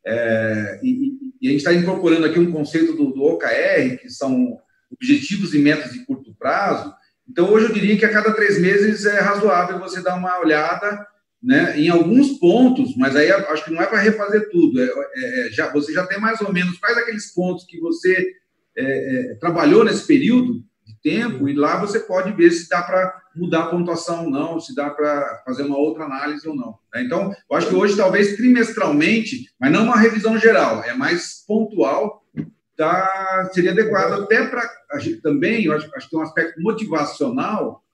é, 0.04 0.80
e, 0.82 1.12
e, 1.40 1.48
a 1.48 1.50
gente 1.50 1.60
está 1.60 1.72
incorporando 1.72 2.26
aqui 2.26 2.38
um 2.38 2.52
conceito 2.52 2.92
do, 2.94 3.12
do 3.12 3.22
OKR, 3.22 3.96
que 4.00 4.10
são 4.10 4.58
objetivos 4.90 5.54
e 5.54 5.58
metas 5.58 5.92
de 5.92 6.04
curto 6.04 6.34
prazo, 6.38 6.94
então, 7.30 7.48
hoje 7.48 7.66
eu 7.66 7.72
diria 7.72 7.96
que 7.96 8.04
a 8.04 8.12
cada 8.12 8.34
três 8.34 8.60
meses 8.60 9.06
é 9.06 9.20
razoável 9.20 9.78
você 9.78 10.02
dar 10.02 10.16
uma 10.16 10.40
olhada 10.40 11.06
né, 11.42 11.78
em 11.78 11.88
alguns 11.88 12.38
pontos, 12.38 12.94
mas 12.96 13.16
aí 13.16 13.30
acho 13.32 13.64
que 13.64 13.72
não 13.72 13.80
é 13.80 13.86
para 13.86 14.00
refazer 14.00 14.50
tudo. 14.50 14.80
É, 14.80 14.84
é, 14.84 15.46
é, 15.46 15.50
já, 15.50 15.72
você 15.72 15.92
já 15.92 16.06
tem 16.06 16.20
mais 16.20 16.40
ou 16.40 16.52
menos 16.52 16.78
quais 16.78 16.96
aqueles 16.98 17.32
pontos 17.32 17.64
que 17.64 17.80
você 17.80 18.34
é, 18.76 19.32
é 19.32 19.34
trabalhou 19.36 19.84
nesse 19.84 20.06
período 20.06 20.62
de 20.86 20.94
tempo, 21.02 21.48
e 21.48 21.54
lá 21.54 21.80
você 21.80 22.00
pode 22.00 22.32
ver 22.32 22.50
se 22.50 22.68
dá 22.68 22.82
para 22.82 23.20
mudar 23.34 23.60
a 23.60 23.66
pontuação 23.66 24.24
ou 24.24 24.30
não, 24.30 24.60
se 24.60 24.74
dá 24.74 24.90
para 24.90 25.42
fazer 25.46 25.62
uma 25.62 25.78
outra 25.78 26.04
análise 26.04 26.46
ou 26.46 26.54
não. 26.54 26.78
Né? 26.92 27.02
Então, 27.04 27.32
eu 27.50 27.56
acho 27.56 27.68
que 27.68 27.74
hoje, 27.74 27.96
talvez 27.96 28.36
trimestralmente, 28.36 29.46
mas 29.58 29.72
não 29.72 29.84
uma 29.84 29.96
revisão 29.96 30.36
geral, 30.36 30.82
é 30.84 30.92
mais 30.92 31.44
pontual 31.46 32.20
tá, 32.80 33.50
seria 33.52 33.72
adequado 33.72 34.22
até 34.22 34.46
para 34.46 34.66
também, 35.22 35.64
eu 35.64 35.74
acho, 35.74 35.88
acho 35.94 36.06
que 36.06 36.10
tem 36.10 36.18
um 36.18 36.22
aspecto 36.22 36.60
motivacional, 36.62 37.84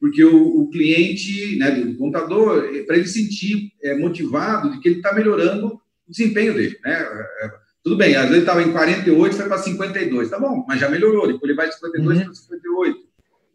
porque 0.00 0.24
o, 0.24 0.60
o 0.60 0.70
cliente, 0.70 1.58
né, 1.58 1.70
do, 1.70 1.92
do 1.92 1.98
contador, 1.98 2.64
é, 2.72 2.82
para 2.82 2.96
ele 2.96 3.08
sentir 3.08 3.72
é, 3.82 3.96
motivado 3.96 4.70
de 4.70 4.80
que 4.80 4.88
ele 4.88 4.96
está 4.96 5.12
melhorando 5.12 5.66
o 5.66 6.10
desempenho 6.10 6.54
dele, 6.54 6.78
né? 6.84 6.92
É, 6.92 7.46
é 7.46 7.68
tudo 7.82 7.96
bem, 7.96 8.14
às 8.16 8.26
vezes 8.26 8.40
estava 8.40 8.62
em 8.62 8.72
48, 8.72 9.36
foi 9.36 9.46
para 9.46 9.58
52, 9.58 10.28
tá 10.28 10.38
bom, 10.38 10.64
mas 10.68 10.80
já 10.80 10.90
melhorou, 10.90 11.26
depois 11.26 11.44
ele 11.44 11.54
vai 11.54 11.68
de 11.68 11.74
52 11.76 12.18
uhum. 12.18 12.24
para 12.24 12.34
58. 12.34 12.98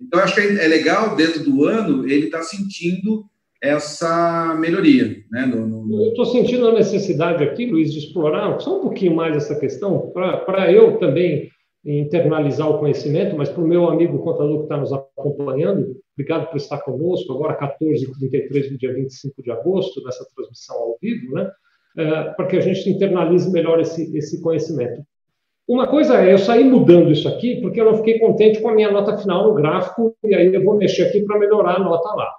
Então, 0.01 0.19
acho 0.19 0.35
que 0.35 0.41
é, 0.41 0.65
é 0.65 0.67
legal, 0.67 1.15
dentro 1.15 1.43
do 1.43 1.65
ano, 1.65 2.09
ele 2.09 2.25
está 2.25 2.41
sentindo 2.41 3.25
essa 3.61 4.55
melhoria. 4.59 5.23
Né, 5.31 5.45
no, 5.45 5.67
no... 5.67 6.03
Eu 6.03 6.09
estou 6.09 6.25
sentindo 6.25 6.67
a 6.67 6.73
necessidade 6.73 7.43
aqui, 7.43 7.65
Luiz, 7.65 7.93
de 7.93 7.99
explorar 7.99 8.59
só 8.59 8.79
um 8.79 8.81
pouquinho 8.81 9.15
mais 9.15 9.35
essa 9.35 9.55
questão, 9.55 10.11
para 10.13 10.71
eu 10.71 10.97
também 10.97 11.49
internalizar 11.85 12.69
o 12.69 12.79
conhecimento, 12.79 13.35
mas 13.35 13.49
para 13.49 13.63
o 13.63 13.67
meu 13.67 13.89
amigo 13.89 14.19
contador 14.19 14.59
que 14.59 14.63
está 14.63 14.77
nos 14.77 14.93
acompanhando, 14.93 15.97
obrigado 16.13 16.49
por 16.49 16.57
estar 16.57 16.77
conosco, 16.79 17.33
agora 17.33 17.57
14h33 17.59 18.69
do 18.69 18.77
dia 18.77 18.93
25 18.93 19.43
de 19.43 19.51
agosto, 19.51 20.01
nessa 20.03 20.25
transmissão 20.33 20.77
ao 20.77 20.97
vivo, 21.01 21.33
né? 21.33 21.51
É, 21.95 22.23
para 22.31 22.47
que 22.47 22.57
a 22.57 22.61
gente 22.61 22.89
internalize 22.89 23.51
melhor 23.51 23.79
esse, 23.79 24.17
esse 24.17 24.41
conhecimento. 24.41 25.03
Uma 25.67 25.87
coisa 25.87 26.21
é, 26.21 26.33
eu 26.33 26.37
saí 26.37 26.63
mudando 26.63 27.11
isso 27.11 27.27
aqui 27.27 27.61
porque 27.61 27.79
eu 27.79 27.85
não 27.85 27.97
fiquei 27.97 28.17
contente 28.17 28.59
com 28.59 28.69
a 28.69 28.73
minha 28.73 28.91
nota 28.91 29.17
final 29.17 29.47
no 29.47 29.53
gráfico, 29.53 30.15
e 30.23 30.33
aí 30.33 30.53
eu 30.53 30.63
vou 30.63 30.75
mexer 30.75 31.03
aqui 31.03 31.23
para 31.23 31.37
melhorar 31.37 31.75
a 31.75 31.79
nota 31.79 32.15
lá. 32.15 32.31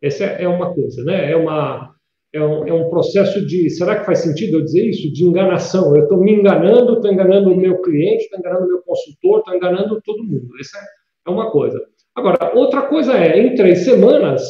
Essa 0.00 0.24
é 0.24 0.46
uma 0.46 0.72
coisa, 0.72 1.02
né? 1.02 1.32
É, 1.32 1.36
uma, 1.36 1.95
é, 2.32 2.42
um, 2.42 2.66
é 2.66 2.72
um 2.72 2.90
processo 2.90 3.44
de. 3.46 3.70
Será 3.70 3.98
que 3.98 4.06
faz 4.06 4.20
sentido 4.20 4.58
eu 4.58 4.64
dizer 4.64 4.88
isso? 4.88 5.12
De 5.12 5.24
enganação. 5.24 5.94
Eu 5.96 6.04
estou 6.04 6.18
me 6.18 6.32
enganando, 6.32 6.94
estou 6.94 7.12
enganando 7.12 7.50
o 7.50 7.56
meu 7.56 7.80
cliente, 7.80 8.24
estou 8.24 8.38
enganando 8.38 8.64
o 8.64 8.68
meu 8.68 8.82
consultor, 8.82 9.38
estou 9.38 9.54
enganando 9.54 10.00
todo 10.04 10.24
mundo. 10.24 10.48
Essa 10.60 10.78
é, 11.26 11.30
uma 11.30 11.50
coisa. 11.50 11.80
Agora, 12.14 12.52
outra 12.54 12.82
coisa 12.82 13.16
é, 13.16 13.38
em 13.38 13.54
três 13.54 13.80
semanas, 13.80 14.42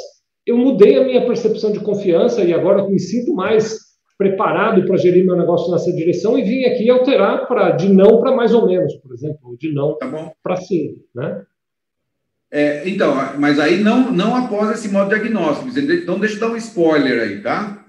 eu 0.47 0.57
mudei 0.57 0.97
a 0.97 1.05
minha 1.05 1.27
percepção 1.27 1.73
de 1.73 1.81
confiança 1.81 2.43
e 2.43 2.55
agora 2.55 2.81
eu 2.81 2.89
me 2.89 3.01
sinto 3.01 3.35
mais 3.35 3.87
preparado 4.17 4.85
para 4.87 4.97
gerir 4.97 5.27
meu 5.27 5.37
negócio 5.37 5.71
nessa 5.71 5.93
direção 5.93 6.39
e 6.39 6.43
vim 6.43 6.65
aqui 6.65 6.89
alterar 6.89 7.47
para 7.47 7.73
de 7.73 7.93
não 7.93 8.19
para 8.21 8.35
mais 8.35 8.55
ou 8.55 8.67
menos, 8.67 8.95
por 8.97 9.13
exemplo, 9.13 9.57
de 9.59 9.73
não 9.73 9.97
tá 9.99 10.33
para 10.43 10.57
sim, 10.57 10.97
né? 11.15 11.43
É, 12.51 12.89
então, 12.89 13.15
mas 13.39 13.59
aí 13.59 13.83
não, 13.83 14.13
não 14.13 14.37
após 14.37 14.79
esse 14.79 14.89
modo 14.89 15.09
diagnóstico. 15.09 15.79
Então, 15.79 16.19
deixa 16.19 16.37
eu 16.37 16.41
dar 16.41 16.51
um 16.51 16.57
spoiler 16.57 17.23
aí, 17.23 17.43
tá? 17.43 17.85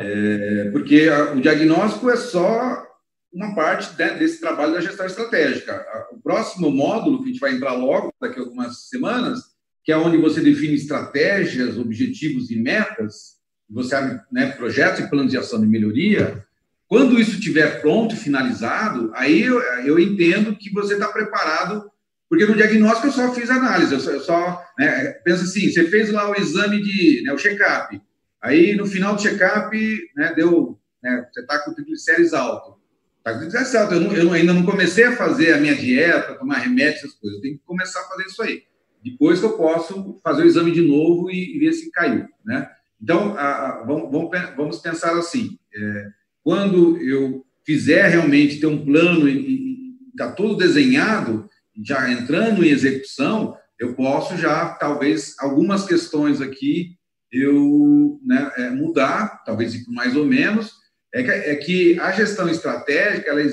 É, 0.00 0.70
porque 0.70 1.08
a, 1.08 1.32
o 1.32 1.40
diagnóstico 1.40 2.08
é 2.08 2.16
só 2.16 2.86
uma 3.32 3.54
parte 3.54 3.96
né, 3.98 4.14
desse 4.14 4.40
trabalho 4.40 4.74
da 4.74 4.80
gestão 4.80 5.06
estratégica. 5.06 5.84
O 6.12 6.20
próximo 6.20 6.70
módulo, 6.70 7.18
que 7.18 7.24
a 7.24 7.32
gente 7.32 7.40
vai 7.40 7.54
entrar 7.54 7.72
logo, 7.72 8.12
daqui 8.20 8.38
a 8.38 8.42
algumas 8.42 8.88
semanas, 8.88 9.40
que 9.84 9.90
é 9.90 9.96
onde 9.96 10.16
você 10.16 10.40
define 10.40 10.74
estratégias, 10.74 11.78
objetivos 11.78 12.50
e 12.50 12.56
metas, 12.56 13.40
você 13.68 13.94
abre 13.94 14.20
né, 14.30 14.52
projetos 14.52 15.00
e 15.00 15.08
planos 15.08 15.30
de 15.30 15.38
ação 15.38 15.60
de 15.60 15.66
melhoria, 15.66 16.44
quando 16.86 17.18
isso 17.18 17.32
estiver 17.32 17.80
pronto 17.80 18.14
e 18.14 18.18
finalizado, 18.18 19.10
aí 19.14 19.40
eu, 19.40 19.60
eu 19.84 19.98
entendo 19.98 20.54
que 20.54 20.70
você 20.70 20.92
está 20.92 21.08
preparado, 21.08 21.90
porque 22.32 22.46
no 22.46 22.56
diagnóstico 22.56 23.08
eu 23.08 23.12
só 23.12 23.34
fiz 23.34 23.50
análise, 23.50 23.92
eu 23.92 24.00
só, 24.00 24.10
eu 24.10 24.20
só 24.20 24.64
né, 24.78 25.12
pensa 25.22 25.44
assim, 25.44 25.70
você 25.70 25.84
fez 25.88 26.10
lá 26.10 26.30
o 26.30 26.34
exame 26.34 26.80
de, 26.80 27.22
né, 27.24 27.30
o 27.34 27.36
check-up, 27.36 28.00
aí 28.40 28.74
no 28.74 28.86
final 28.86 29.14
do 29.14 29.20
check-up, 29.20 29.76
né, 30.16 30.32
deu, 30.34 30.80
né, 31.02 31.28
você 31.30 31.40
está 31.40 31.58
com 31.58 31.74
triglicérides 31.74 32.32
alto, 32.32 32.80
está 33.18 33.34
com 33.34 33.40
triglicérides 33.40 33.74
alto, 33.74 33.92
eu, 33.92 34.00
não, 34.00 34.16
eu 34.16 34.32
ainda 34.32 34.54
não 34.54 34.64
comecei 34.64 35.04
a 35.04 35.14
fazer 35.14 35.52
a 35.52 35.58
minha 35.58 35.74
dieta, 35.74 36.32
tomar 36.38 36.60
remédio, 36.60 37.00
essas 37.00 37.12
coisas, 37.12 37.36
eu 37.36 37.42
tenho 37.42 37.58
que 37.58 37.64
começar 37.66 38.00
a 38.00 38.08
fazer 38.08 38.24
isso 38.24 38.42
aí. 38.42 38.62
Depois 39.04 39.38
que 39.38 39.44
eu 39.44 39.52
posso 39.58 40.18
fazer 40.24 40.42
o 40.42 40.46
exame 40.46 40.72
de 40.72 40.80
novo 40.80 41.30
e, 41.30 41.54
e 41.54 41.58
ver 41.58 41.74
se 41.74 41.90
caiu, 41.90 42.26
né? 42.46 42.66
Então, 42.98 43.36
a, 43.36 43.80
a, 43.80 43.84
vamos, 43.84 44.10
vamos, 44.56 44.78
pensar 44.78 45.18
assim: 45.18 45.58
é, 45.74 46.06
quando 46.42 46.96
eu 46.98 47.44
fizer 47.66 48.06
realmente 48.06 48.58
ter 48.58 48.66
um 48.66 48.82
plano 48.82 49.28
e 49.28 49.96
está 50.12 50.30
todo 50.30 50.56
desenhado, 50.56 51.50
já 51.80 52.10
entrando 52.10 52.64
em 52.64 52.70
execução, 52.70 53.56
eu 53.78 53.94
posso 53.94 54.36
já, 54.36 54.70
talvez, 54.70 55.34
algumas 55.38 55.84
questões 55.84 56.40
aqui 56.40 56.96
eu 57.32 58.20
né, 58.22 58.52
é, 58.58 58.70
mudar, 58.70 59.42
talvez 59.44 59.86
mais 59.88 60.14
ou 60.14 60.26
menos, 60.26 60.70
é 61.14 61.22
que, 61.22 61.30
é 61.30 61.56
que, 61.56 61.98
a 61.98 62.12
gestão 62.12 62.48
estratégica, 62.48 63.30
ela, 63.30 63.40
é, 63.40 63.46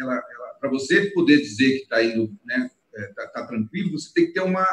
ela, 0.00 0.14
ela 0.14 0.54
para 0.60 0.68
você 0.68 1.10
poder 1.10 1.40
dizer 1.40 1.70
que 1.70 1.82
está 1.82 2.02
indo, 2.02 2.32
né, 2.44 2.70
está 2.96 3.22
é, 3.22 3.26
tá 3.26 3.46
tranquilo, 3.46 3.92
você 3.92 4.12
tem 4.12 4.26
que 4.26 4.32
ter 4.32 4.40
uma, 4.40 4.66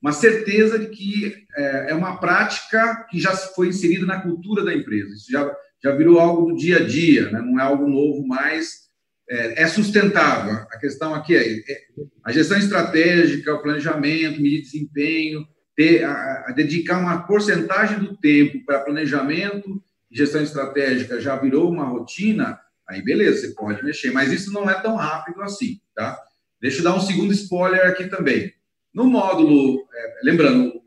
uma 0.00 0.12
certeza 0.12 0.78
de 0.78 0.88
que 0.88 1.46
é, 1.56 1.90
é, 1.90 1.94
uma 1.94 2.18
prática 2.18 3.06
que 3.10 3.20
já 3.20 3.34
foi 3.36 3.68
inserida 3.68 4.06
na 4.06 4.20
cultura 4.20 4.64
da 4.64 4.74
empresa. 4.74 5.14
Isso 5.14 5.30
já, 5.30 5.54
já 5.82 5.94
virou 5.94 6.18
algo 6.18 6.50
do 6.50 6.56
dia 6.56 6.78
a 6.78 6.86
dia, 6.86 7.30
né? 7.30 7.40
não 7.40 7.58
é 7.58 7.62
algo 7.62 7.88
novo 7.88 8.26
mais. 8.26 8.83
É, 9.28 9.62
é 9.62 9.66
sustentável. 9.66 10.66
A 10.70 10.78
questão 10.78 11.14
aqui 11.14 11.34
é, 11.34 11.58
é, 11.58 11.80
a 12.22 12.30
gestão 12.30 12.58
estratégica, 12.58 13.54
o 13.54 13.62
planejamento, 13.62 14.40
medir 14.40 14.62
desempenho, 14.62 15.46
ter, 15.74 16.04
a, 16.04 16.44
a 16.48 16.52
dedicar 16.52 16.98
uma 16.98 17.26
porcentagem 17.26 17.98
do 17.98 18.16
tempo 18.16 18.64
para 18.64 18.80
planejamento 18.80 19.82
e 20.10 20.16
gestão 20.16 20.42
estratégica 20.42 21.20
já 21.20 21.36
virou 21.36 21.70
uma 21.70 21.84
rotina, 21.84 22.58
aí 22.88 23.02
beleza, 23.02 23.40
você 23.40 23.54
pode 23.54 23.82
mexer, 23.82 24.12
mas 24.12 24.32
isso 24.32 24.52
não 24.52 24.68
é 24.68 24.74
tão 24.80 24.94
rápido 24.94 25.42
assim, 25.42 25.80
tá? 25.94 26.18
Deixa 26.60 26.78
eu 26.78 26.84
dar 26.84 26.94
um 26.94 27.00
segundo 27.00 27.32
spoiler 27.32 27.86
aqui 27.86 28.06
também. 28.06 28.52
No 28.92 29.04
módulo, 29.06 29.86
é, 29.92 30.20
lembrando, 30.22 30.68
o 30.68 30.82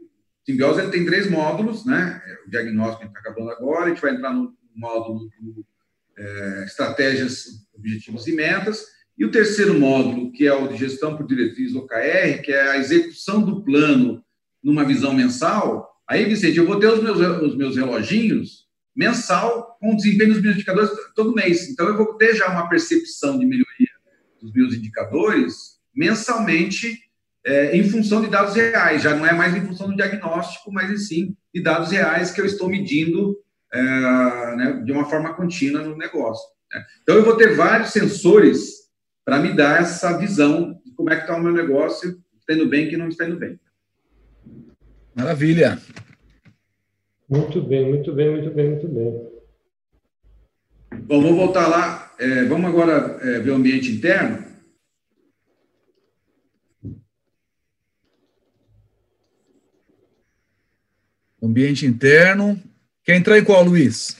Simbiose 0.45 0.79
ele 0.79 0.91
tem 0.91 1.05
três 1.05 1.29
módulos, 1.29 1.85
né? 1.85 2.21
É, 2.25 2.47
o 2.47 2.49
diagnóstico 2.49 3.05
está 3.05 3.19
acabando 3.19 3.51
agora, 3.51 3.85
a 3.85 3.89
gente 3.89 4.01
vai 4.01 4.11
entrar 4.13 4.33
no 4.33 4.55
módulo 4.73 5.29
do, 5.41 5.65
é, 6.17 6.63
estratégias, 6.65 7.66
objetivos 7.77 8.27
e 8.27 8.33
metas, 8.33 8.83
e 9.17 9.25
o 9.25 9.31
terceiro 9.31 9.79
módulo, 9.79 10.31
que 10.31 10.45
é 10.45 10.53
o 10.53 10.67
de 10.67 10.77
gestão 10.77 11.17
por 11.17 11.25
diretriz 11.25 11.73
OKR, 11.73 12.41
que 12.43 12.51
é 12.51 12.71
a 12.71 12.77
execução 12.77 13.41
do 13.41 13.63
plano 13.63 14.23
numa 14.63 14.83
visão 14.83 15.13
mensal. 15.13 15.89
Aí, 16.07 16.25
Vicente, 16.25 16.57
eu 16.57 16.67
vou 16.67 16.79
ter 16.79 16.87
os 16.87 17.01
meus, 17.01 17.19
os 17.19 17.55
meus 17.55 17.75
reloginhos 17.75 18.67
mensal 18.95 19.77
com 19.79 19.95
desempenho 19.95 20.33
dos 20.33 20.41
meus 20.41 20.55
indicadores 20.55 20.91
todo 21.15 21.33
mês. 21.33 21.69
Então, 21.69 21.87
eu 21.87 21.97
vou 21.97 22.15
ter 22.15 22.35
já 22.35 22.47
uma 22.47 22.69
percepção 22.69 23.39
de 23.39 23.45
melhoria 23.45 23.89
dos 24.41 24.51
meus 24.53 24.75
indicadores 24.75 25.77
mensalmente 25.95 26.99
é, 27.45 27.75
em 27.75 27.89
função 27.89 28.21
de 28.21 28.27
dados 28.27 28.55
reais, 28.55 29.01
já 29.01 29.15
não 29.15 29.25
é 29.25 29.33
mais 29.33 29.55
em 29.55 29.65
função 29.65 29.89
do 29.89 29.95
diagnóstico, 29.95 30.71
mas 30.71 31.07
sim 31.07 31.35
de 31.53 31.61
dados 31.61 31.91
reais 31.91 32.29
que 32.29 32.41
eu 32.41 32.45
estou 32.45 32.69
medindo 32.69 33.37
é, 33.73 33.81
né, 34.55 34.81
de 34.85 34.91
uma 34.91 35.05
forma 35.05 35.33
contínua 35.33 35.81
no 35.81 35.95
negócio. 35.97 36.45
Né? 36.73 36.85
Então, 37.01 37.15
eu 37.15 37.23
vou 37.23 37.35
ter 37.35 37.55
vários 37.55 37.91
sensores 37.91 38.87
para 39.25 39.39
me 39.39 39.53
dar 39.53 39.81
essa 39.81 40.17
visão 40.17 40.79
de 40.85 40.91
como 40.93 41.09
é 41.09 41.15
que 41.15 41.21
está 41.21 41.35
o 41.35 41.43
meu 41.43 41.51
negócio, 41.51 42.21
está 42.39 42.53
indo 42.53 42.67
bem 42.67 42.91
e 42.91 42.97
não 42.97 43.09
está 43.09 43.25
indo 43.25 43.37
bem. 43.37 43.59
Maravilha. 45.13 45.79
Muito 47.27 47.61
bem, 47.61 47.89
muito 47.89 48.13
bem, 48.13 48.31
muito 48.31 48.51
bem, 48.51 48.69
muito 48.69 48.87
bem. 48.87 49.37
Bom, 51.01 51.21
vamos 51.21 51.37
voltar 51.37 51.67
lá. 51.67 52.15
É, 52.17 52.45
vamos 52.45 52.69
agora 52.69 53.19
é, 53.21 53.39
ver 53.39 53.51
o 53.51 53.55
ambiente 53.55 53.91
interno. 53.91 54.45
Ambiente 61.43 61.85
interno. 61.85 62.61
Quer 63.03 63.15
entrar 63.15 63.37
em 63.37 63.43
qual, 63.43 63.63
Luiz? 63.63 64.17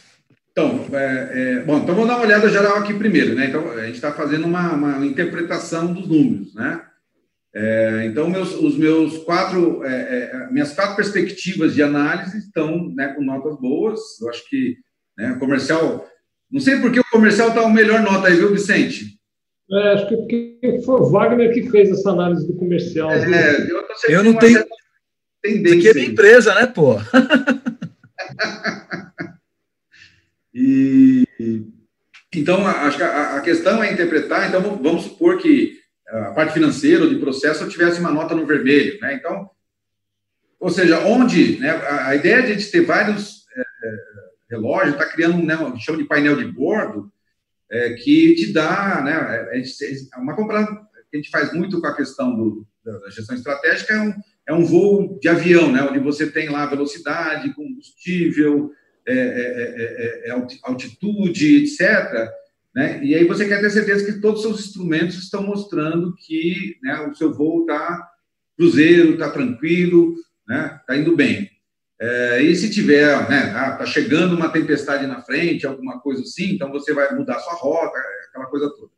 Então, 0.58 0.88
é, 0.92 1.30
é, 1.34 1.60
bom, 1.60 1.78
então 1.78 1.94
vamos 1.94 2.08
dar 2.08 2.16
uma 2.16 2.26
olhada 2.26 2.50
geral 2.50 2.78
aqui 2.78 2.92
primeiro, 2.92 3.36
né? 3.36 3.46
Então, 3.46 3.70
a 3.74 3.86
gente 3.86 3.94
está 3.94 4.12
fazendo 4.12 4.48
uma, 4.48 4.74
uma, 4.74 5.06
interpretação 5.06 5.94
dos 5.94 6.08
números, 6.08 6.56
né? 6.56 6.82
É, 7.54 8.06
então, 8.08 8.28
meus, 8.28 8.56
os 8.56 8.76
meus 8.76 9.20
quatro, 9.20 9.86
é, 9.86 9.92
é, 9.92 10.52
minhas 10.52 10.74
quatro 10.74 10.96
perspectivas 10.96 11.76
de 11.76 11.84
análise 11.84 12.40
estão 12.40 12.92
né, 12.96 13.10
com 13.10 13.24
notas 13.24 13.56
boas. 13.60 14.00
Eu 14.20 14.32
acho 14.32 14.50
que 14.50 14.78
né, 15.16 15.38
comercial, 15.40 16.08
não 16.50 16.60
sei 16.60 16.78
por 16.78 16.92
que 16.92 17.02
o 17.02 17.10
comercial 17.12 17.50
está 17.50 17.62
o 17.62 17.72
melhor 17.72 18.02
nota 18.02 18.28
aí, 18.28 18.38
viu, 18.38 18.52
Vicente? 18.52 19.20
É, 19.72 19.94
acho 19.94 20.08
que 20.08 20.18
porque 20.18 20.82
foi 20.84 21.02
o 21.02 21.10
Wagner 21.12 21.54
que 21.54 21.70
fez 21.70 21.92
essa 21.92 22.10
análise 22.10 22.48
do 22.48 22.56
comercial. 22.56 23.12
É, 23.12 23.62
eu, 23.62 23.86
eu 24.10 24.24
não 24.24 24.34
tenho 24.34 24.66
tendência. 25.40 25.78
Isso 25.78 25.78
aqui 25.78 25.90
é 25.90 25.94
minha 25.94 26.12
empresa, 26.14 26.56
né, 26.56 26.66
pô? 26.66 26.96
e, 30.60 31.28
então, 32.34 32.66
acho 32.66 32.98
que 32.98 33.04
a, 33.04 33.38
a, 33.38 33.42
questão 33.42 33.84
é 33.84 33.94
interpretar. 33.94 34.48
Então, 34.48 34.62
vamos 34.82 35.04
supor 35.04 35.38
que 35.38 35.78
a 36.08 36.32
parte 36.32 36.54
financeira 36.54 37.04
ou 37.04 37.10
de 37.10 37.20
processo 37.20 37.64
eu 37.64 37.70
tivesse 37.70 38.00
uma 38.00 38.12
nota 38.12 38.34
no 38.34 38.46
vermelho, 38.46 39.00
né? 39.00 39.14
Então, 39.14 39.48
ou 40.60 40.72
seja, 40.72 41.00
onde, 41.02 41.60
né, 41.60 41.70
a, 41.70 42.08
a 42.08 42.16
ideia 42.16 42.42
de 42.42 42.52
a 42.52 42.56
gente 42.56 42.72
ter 42.72 42.82
vários 42.82 43.46
é, 43.56 43.64
relógios, 44.50 44.96
está 44.96 45.06
criando 45.06 45.44
né, 45.44 45.56
um, 45.58 45.78
chama 45.78 46.00
de 46.00 46.06
painel 46.06 46.38
de 46.38 46.46
bordo, 46.46 47.12
é, 47.70 47.94
que 47.94 48.34
te 48.34 48.52
dá, 48.52 49.02
né, 49.04 49.50
é 49.54 50.18
uma 50.18 50.36
comparação 50.36 50.76
que 51.12 51.18
a 51.18 51.18
gente 51.18 51.30
faz 51.30 51.54
muito 51.54 51.80
com 51.80 51.86
a 51.86 51.96
questão 51.96 52.36
do, 52.36 52.66
da 52.84 53.10
gestão 53.12 53.36
estratégica, 53.36 53.94
é 53.94 54.02
um, 54.02 54.14
é 54.48 54.54
um 54.54 54.66
voo 54.66 55.20
de 55.20 55.30
avião, 55.30 55.72
né, 55.72 55.84
onde 55.84 56.00
você 56.00 56.26
tem 56.26 56.50
lá 56.50 56.66
velocidade, 56.66 57.54
combustível, 57.54 58.72
é, 59.14 60.24
é, 60.26 60.30
é, 60.30 60.32
altitude, 60.64 61.64
etc. 61.64 62.30
Né? 62.76 63.04
E 63.04 63.16
aí 63.16 63.26
você 63.26 63.48
quer 63.48 63.60
ter 63.60 63.70
certeza 63.70 64.06
que 64.06 64.20
todos 64.20 64.44
os 64.44 64.48
seus 64.48 64.68
instrumentos 64.68 65.18
estão 65.18 65.42
mostrando 65.42 66.14
que 66.16 66.78
né, 66.84 67.00
o 67.02 67.16
seu 67.16 67.34
voo 67.34 67.62
está 67.62 68.08
cruzeiro, 68.58 69.14
está 69.14 69.30
tranquilo, 69.30 70.14
está 70.14 70.94
né, 70.94 71.00
indo 71.00 71.16
bem. 71.16 71.50
É, 72.00 72.42
e 72.42 72.56
se 72.56 72.70
tiver, 72.70 73.28
né, 73.30 73.52
ah, 73.56 73.72
tá 73.72 73.86
chegando 73.86 74.36
uma 74.36 74.50
tempestade 74.50 75.08
na 75.08 75.22
frente, 75.22 75.66
alguma 75.66 76.00
coisa 76.00 76.22
assim, 76.22 76.52
então 76.52 76.72
você 76.72 76.94
vai 76.94 77.16
mudar 77.16 77.40
sua 77.40 77.54
rota, 77.54 77.98
aquela 78.30 78.46
coisa 78.46 78.70
toda. 78.70 78.92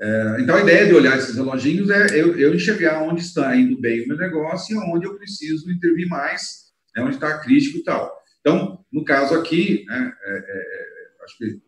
É, 0.00 0.36
então 0.40 0.56
a 0.56 0.62
ideia 0.62 0.86
de 0.86 0.94
olhar 0.94 1.18
esses 1.18 1.36
reloginhos 1.36 1.90
é 1.90 2.18
eu, 2.18 2.38
eu, 2.38 2.54
enxergar 2.54 3.02
onde 3.02 3.20
está 3.20 3.54
indo 3.54 3.78
bem 3.78 4.04
o 4.04 4.08
meu 4.08 4.16
negócio 4.16 4.74
e 4.74 4.78
onde 4.78 5.04
eu 5.04 5.18
preciso 5.18 5.70
intervir 5.70 6.08
mais, 6.08 6.70
né, 6.96 7.02
onde 7.02 7.16
está 7.16 7.38
crítico 7.40 7.78
e 7.78 7.82
tal. 7.82 8.19
Então, 8.40 8.84
no 8.92 9.04
caso 9.04 9.34
aqui, 9.34 9.84
né, 9.86 10.12
é, 10.22 10.32
é, 10.32 11.24
acho 11.24 11.38
que 11.38 11.60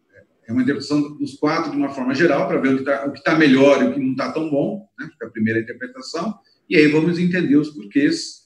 é 0.46 0.52
uma 0.52 0.62
interpretação 0.62 1.16
dos 1.16 1.34
quatro 1.34 1.70
de 1.70 1.76
uma 1.76 1.90
forma 1.90 2.14
geral, 2.14 2.48
para 2.48 2.58
ver 2.58 2.74
o 2.74 2.76
que 2.76 2.82
está 2.82 3.08
tá 3.10 3.34
melhor 3.36 3.82
e 3.82 3.86
o 3.86 3.94
que 3.94 4.00
não 4.00 4.12
está 4.12 4.32
tão 4.32 4.50
bom, 4.50 4.88
né, 4.98 5.08
a 5.22 5.26
primeira 5.26 5.60
interpretação, 5.60 6.34
e 6.68 6.76
aí 6.76 6.88
vamos 6.88 7.18
entender 7.18 7.56
os 7.56 7.70
porquês 7.70 8.42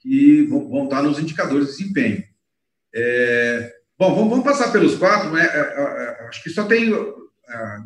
que 0.00 0.42
vão, 0.44 0.68
vão 0.68 0.84
estar 0.84 1.02
nos 1.02 1.18
indicadores 1.18 1.68
de 1.68 1.76
desempenho. 1.76 2.22
É, 2.94 3.74
bom, 3.98 4.14
vamos, 4.14 4.30
vamos, 4.30 4.44
passar 4.44 4.70
pelos 4.70 4.96
quatro, 4.96 5.32
né? 5.32 5.44
É, 5.44 6.26
acho 6.28 6.42
que 6.42 6.50
só 6.50 6.64
tem 6.64 6.92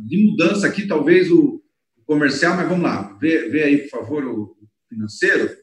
de 0.05 0.25
mudança 0.25 0.67
aqui, 0.67 0.87
talvez 0.87 1.31
o 1.31 1.63
comercial, 2.05 2.57
mas 2.57 2.69
vamos 2.69 2.85
lá, 2.85 3.17
vê, 3.21 3.49
vê 3.49 3.63
aí, 3.63 3.79
por 3.79 4.01
favor, 4.01 4.25
o 4.25 4.57
financeiro. 4.89 5.57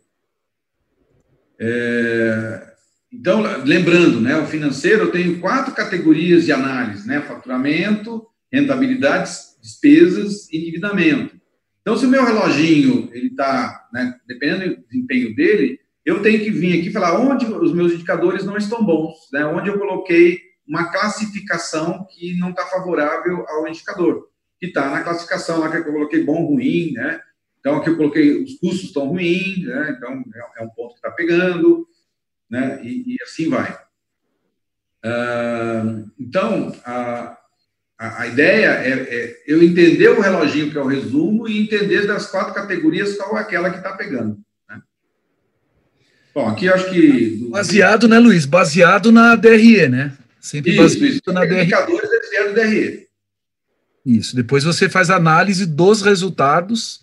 É, 1.59 2.74
então, 3.19 3.41
lembrando, 3.63 4.19
né, 4.19 4.37
o 4.37 4.45
financeiro 4.45 5.05
eu 5.05 5.11
tenho 5.11 5.39
quatro 5.39 5.73
categorias 5.73 6.45
de 6.45 6.51
análise, 6.51 7.07
né, 7.07 7.21
faturamento, 7.21 8.25
rentabilidades, 8.51 9.57
despesas 9.61 10.51
e 10.51 10.57
endividamento. 10.57 11.35
Então, 11.81 11.97
se 11.97 12.05
o 12.05 12.09
meu 12.09 12.25
reloginho, 12.25 13.09
ele 13.13 13.27
está, 13.27 13.87
né, 13.93 14.15
dependendo 14.27 14.75
do 14.75 14.87
desempenho 14.87 15.35
dele, 15.35 15.79
eu 16.05 16.21
tenho 16.21 16.39
que 16.39 16.51
vir 16.51 16.79
aqui 16.79 16.91
falar 16.91 17.19
onde 17.19 17.45
os 17.45 17.73
meus 17.73 17.93
indicadores 17.93 18.45
não 18.45 18.55
estão 18.55 18.85
bons, 18.85 19.15
né? 19.33 19.43
onde 19.45 19.69
eu 19.69 19.79
coloquei 19.79 20.39
uma 20.67 20.91
classificação 20.91 22.05
que 22.11 22.37
não 22.37 22.51
está 22.51 22.65
favorável 22.67 23.43
ao 23.47 23.67
indicador, 23.67 24.29
que 24.59 24.67
está 24.67 24.89
na 24.91 25.01
classificação 25.01 25.59
lá 25.59 25.69
que 25.69 25.77
eu 25.77 25.93
coloquei 25.93 26.23
bom, 26.23 26.45
ruim, 26.45 26.91
né? 26.93 27.19
Então, 27.59 27.77
aqui 27.77 27.89
eu 27.89 27.97
coloquei 27.97 28.43
os 28.43 28.53
custos 28.59 28.85
estão 28.85 29.07
ruins, 29.07 29.63
né? 29.63 29.95
então 29.97 30.23
é, 30.35 30.61
é 30.61 30.63
um 30.63 30.69
ponto 30.69 30.93
que 30.93 30.99
está 30.99 31.09
pegando, 31.09 31.87
né? 32.55 32.79
E, 32.81 33.15
e 33.15 33.17
assim 33.21 33.49
vai. 33.49 33.73
Uh, 35.05 36.09
então, 36.17 36.73
a, 36.85 37.37
a, 37.99 38.21
a 38.21 38.27
ideia 38.27 38.67
é, 38.67 38.91
é, 38.91 39.43
eu 39.45 39.61
entender 39.61 40.07
o 40.07 40.21
reloginho, 40.21 40.71
que 40.71 40.77
é 40.77 40.81
o 40.81 40.87
resumo, 40.87 41.49
e 41.49 41.61
entender 41.61 42.07
das 42.07 42.27
quatro 42.27 42.53
categorias 42.53 43.17
qual 43.17 43.37
é 43.37 43.41
aquela 43.41 43.69
que 43.69 43.77
está 43.77 43.91
pegando. 43.91 44.39
Bom, 46.33 46.47
aqui 46.47 46.67
acho 46.67 46.89
que. 46.89 47.47
Baseado, 47.49 48.07
né, 48.07 48.19
Luiz? 48.19 48.45
Baseado 48.45 49.11
na 49.11 49.35
DRE, 49.35 49.87
né? 49.87 50.17
Sempre 50.39 50.71
isso, 50.71 50.81
baseado 50.81 51.11
isso. 51.11 51.33
na 51.33 51.45
DRE. 51.45 51.61
Indicadores 51.61 52.09
do 52.09 52.53
DRE. 52.53 53.07
Isso. 54.05 54.35
Depois 54.35 54.63
você 54.63 54.89
faz 54.89 55.09
análise 55.09 55.65
dos 55.65 56.01
resultados 56.01 57.01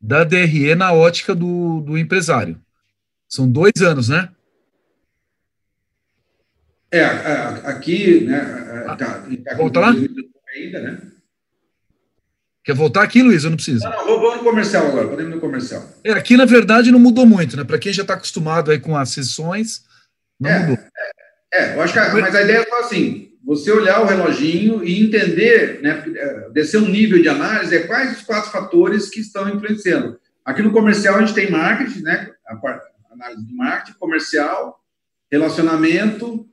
da 0.00 0.24
DRE 0.24 0.74
na 0.74 0.92
ótica 0.92 1.34
do, 1.34 1.80
do 1.80 1.98
empresário. 1.98 2.58
São 3.28 3.50
dois 3.50 3.82
anos, 3.82 4.08
né? 4.08 4.30
É, 6.92 7.04
aqui, 7.64 8.24
né? 8.24 8.40
Tá, 8.86 8.96
tá 8.96 9.54
Volta 9.56 9.80
lá? 9.80 9.94
Ainda, 10.54 10.80
né? 10.80 10.98
Quer 12.64 12.74
voltar 12.74 13.02
aqui, 13.02 13.22
Luiz? 13.22 13.44
Eu 13.44 13.50
não 13.50 13.56
preciso. 13.56 13.82
Não, 13.84 14.06
não, 14.06 14.20
vou 14.20 14.36
no 14.36 14.42
comercial 14.42 14.86
agora, 14.86 15.08
podemos 15.08 15.34
no 15.34 15.40
comercial. 15.40 15.82
É, 16.04 16.12
aqui, 16.12 16.36
na 16.36 16.44
verdade, 16.44 16.90
não 16.90 16.98
mudou 16.98 17.24
muito, 17.24 17.56
né? 17.56 17.64
Para 17.64 17.78
quem 17.78 17.92
já 17.92 18.02
está 18.02 18.14
acostumado 18.14 18.70
aí 18.70 18.78
com 18.78 18.96
as 18.96 19.10
sessões, 19.10 19.84
não 20.38 20.50
é, 20.50 20.58
mudou. 20.58 20.84
É, 21.52 21.62
é, 21.62 21.74
eu 21.74 21.82
acho 21.82 21.92
que, 21.94 22.20
mas 22.20 22.34
a 22.34 22.42
ideia 22.42 22.58
é 22.58 22.66
só 22.66 22.80
assim, 22.80 23.32
você 23.42 23.72
olhar 23.72 24.02
o 24.02 24.06
reloginho 24.06 24.84
e 24.84 25.02
entender, 25.02 25.80
né, 25.82 26.04
é, 26.14 26.50
descer 26.50 26.78
um 26.78 26.88
nível 26.88 27.20
de 27.20 27.28
análise, 27.28 27.74
é 27.74 27.86
quais 27.86 28.18
os 28.18 28.22
quatro 28.22 28.50
fatores 28.50 29.08
que 29.08 29.20
estão 29.20 29.48
influenciando. 29.48 30.20
Aqui 30.44 30.62
no 30.62 30.72
comercial 30.72 31.16
a 31.16 31.20
gente 31.20 31.34
tem 31.34 31.50
marketing, 31.50 32.02
né, 32.02 32.30
a 32.46 32.56
parte, 32.56 32.86
análise 33.10 33.44
de 33.44 33.54
marketing, 33.54 33.98
comercial, 33.98 34.80
relacionamento 35.30 36.49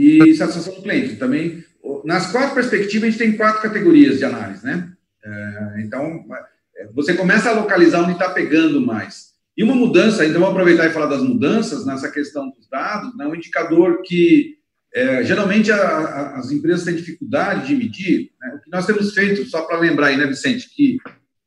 e 0.00 0.34
satisfação 0.34 0.74
do 0.74 0.82
cliente. 0.82 1.16
Também 1.16 1.62
nas 2.04 2.30
quatro 2.30 2.54
perspectivas, 2.54 3.08
a 3.08 3.10
gente 3.10 3.18
tem 3.18 3.36
quatro 3.36 3.62
categorias 3.62 4.18
de 4.18 4.24
análise, 4.24 4.64
né? 4.64 4.90
É, 5.22 5.82
então, 5.84 6.24
é, 6.76 6.88
você 6.94 7.14
começa 7.14 7.50
a 7.50 7.54
localizar 7.54 8.02
onde 8.02 8.12
está 8.12 8.30
pegando 8.30 8.80
mais. 8.80 9.30
E 9.56 9.62
uma 9.62 9.74
mudança, 9.74 10.24
então 10.24 10.40
vamos 10.40 10.52
aproveitar 10.54 10.86
e 10.86 10.92
falar 10.92 11.06
das 11.06 11.22
mudanças 11.22 11.84
nessa 11.84 12.10
questão 12.10 12.48
dos 12.50 12.66
dados, 12.68 13.14
né? 13.16 13.26
um 13.26 13.34
indicador 13.34 14.00
que 14.02 14.56
é, 14.94 15.22
geralmente 15.22 15.70
a, 15.70 15.76
a, 15.76 16.38
as 16.38 16.50
empresas 16.50 16.84
têm 16.84 16.96
dificuldade 16.96 17.66
de 17.66 17.76
medir. 17.76 18.30
Né? 18.40 18.54
O 18.54 18.60
que 18.60 18.70
nós 18.70 18.86
temos 18.86 19.12
feito, 19.12 19.44
só 19.46 19.62
para 19.62 19.78
lembrar 19.78 20.08
aí, 20.08 20.16
né, 20.16 20.26
Vicente, 20.26 20.70
que 20.74 20.96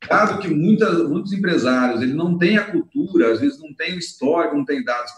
dado 0.08 0.38
que 0.38 0.48
muitas, 0.48 1.08
muitos 1.08 1.32
empresários 1.32 2.02
ele 2.02 2.14
não 2.14 2.38
têm 2.38 2.56
a 2.56 2.70
cultura, 2.70 3.32
às 3.32 3.40
vezes 3.40 3.58
não 3.58 3.74
tem 3.74 3.94
o 3.94 3.98
histórico, 3.98 4.56
não 4.56 4.64
tem 4.64 4.84
dados 4.84 5.12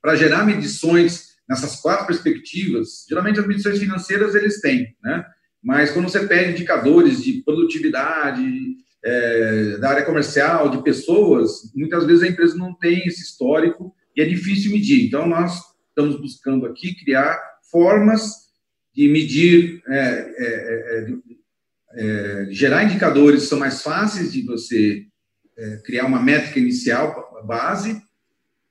para 0.00 0.16
gerar 0.16 0.46
medições 0.46 1.27
nessas 1.48 1.76
quatro 1.76 2.06
perspectivas, 2.06 3.06
geralmente 3.08 3.40
as 3.40 3.46
medições 3.46 3.78
financeiras 3.78 4.34
eles 4.34 4.60
têm, 4.60 4.94
né? 5.02 5.24
Mas 5.62 5.90
quando 5.90 6.08
você 6.08 6.26
pede 6.26 6.52
indicadores 6.52 7.22
de 7.22 7.42
produtividade, 7.42 8.44
é, 9.04 9.76
da 9.78 9.90
área 9.90 10.04
comercial, 10.04 10.70
de 10.70 10.82
pessoas, 10.82 11.72
muitas 11.74 12.04
vezes 12.04 12.22
a 12.22 12.28
empresa 12.28 12.56
não 12.56 12.74
tem 12.74 13.06
esse 13.06 13.22
histórico 13.22 13.94
e 14.16 14.20
é 14.20 14.24
difícil 14.24 14.72
medir. 14.72 15.06
Então, 15.06 15.26
nós 15.26 15.60
estamos 15.88 16.20
buscando 16.20 16.66
aqui 16.66 16.94
criar 16.94 17.40
formas 17.70 18.48
de 18.94 19.08
medir, 19.08 19.82
é, 19.88 19.98
é, 19.98 21.06
é, 21.06 21.08
é 21.94 22.46
gerar 22.50 22.84
indicadores 22.84 23.42
que 23.42 23.48
são 23.48 23.58
mais 23.58 23.82
fáceis 23.82 24.32
de 24.32 24.42
você 24.42 25.04
é, 25.56 25.76
criar 25.84 26.06
uma 26.06 26.22
métrica 26.22 26.58
inicial, 26.58 27.42
base, 27.46 28.00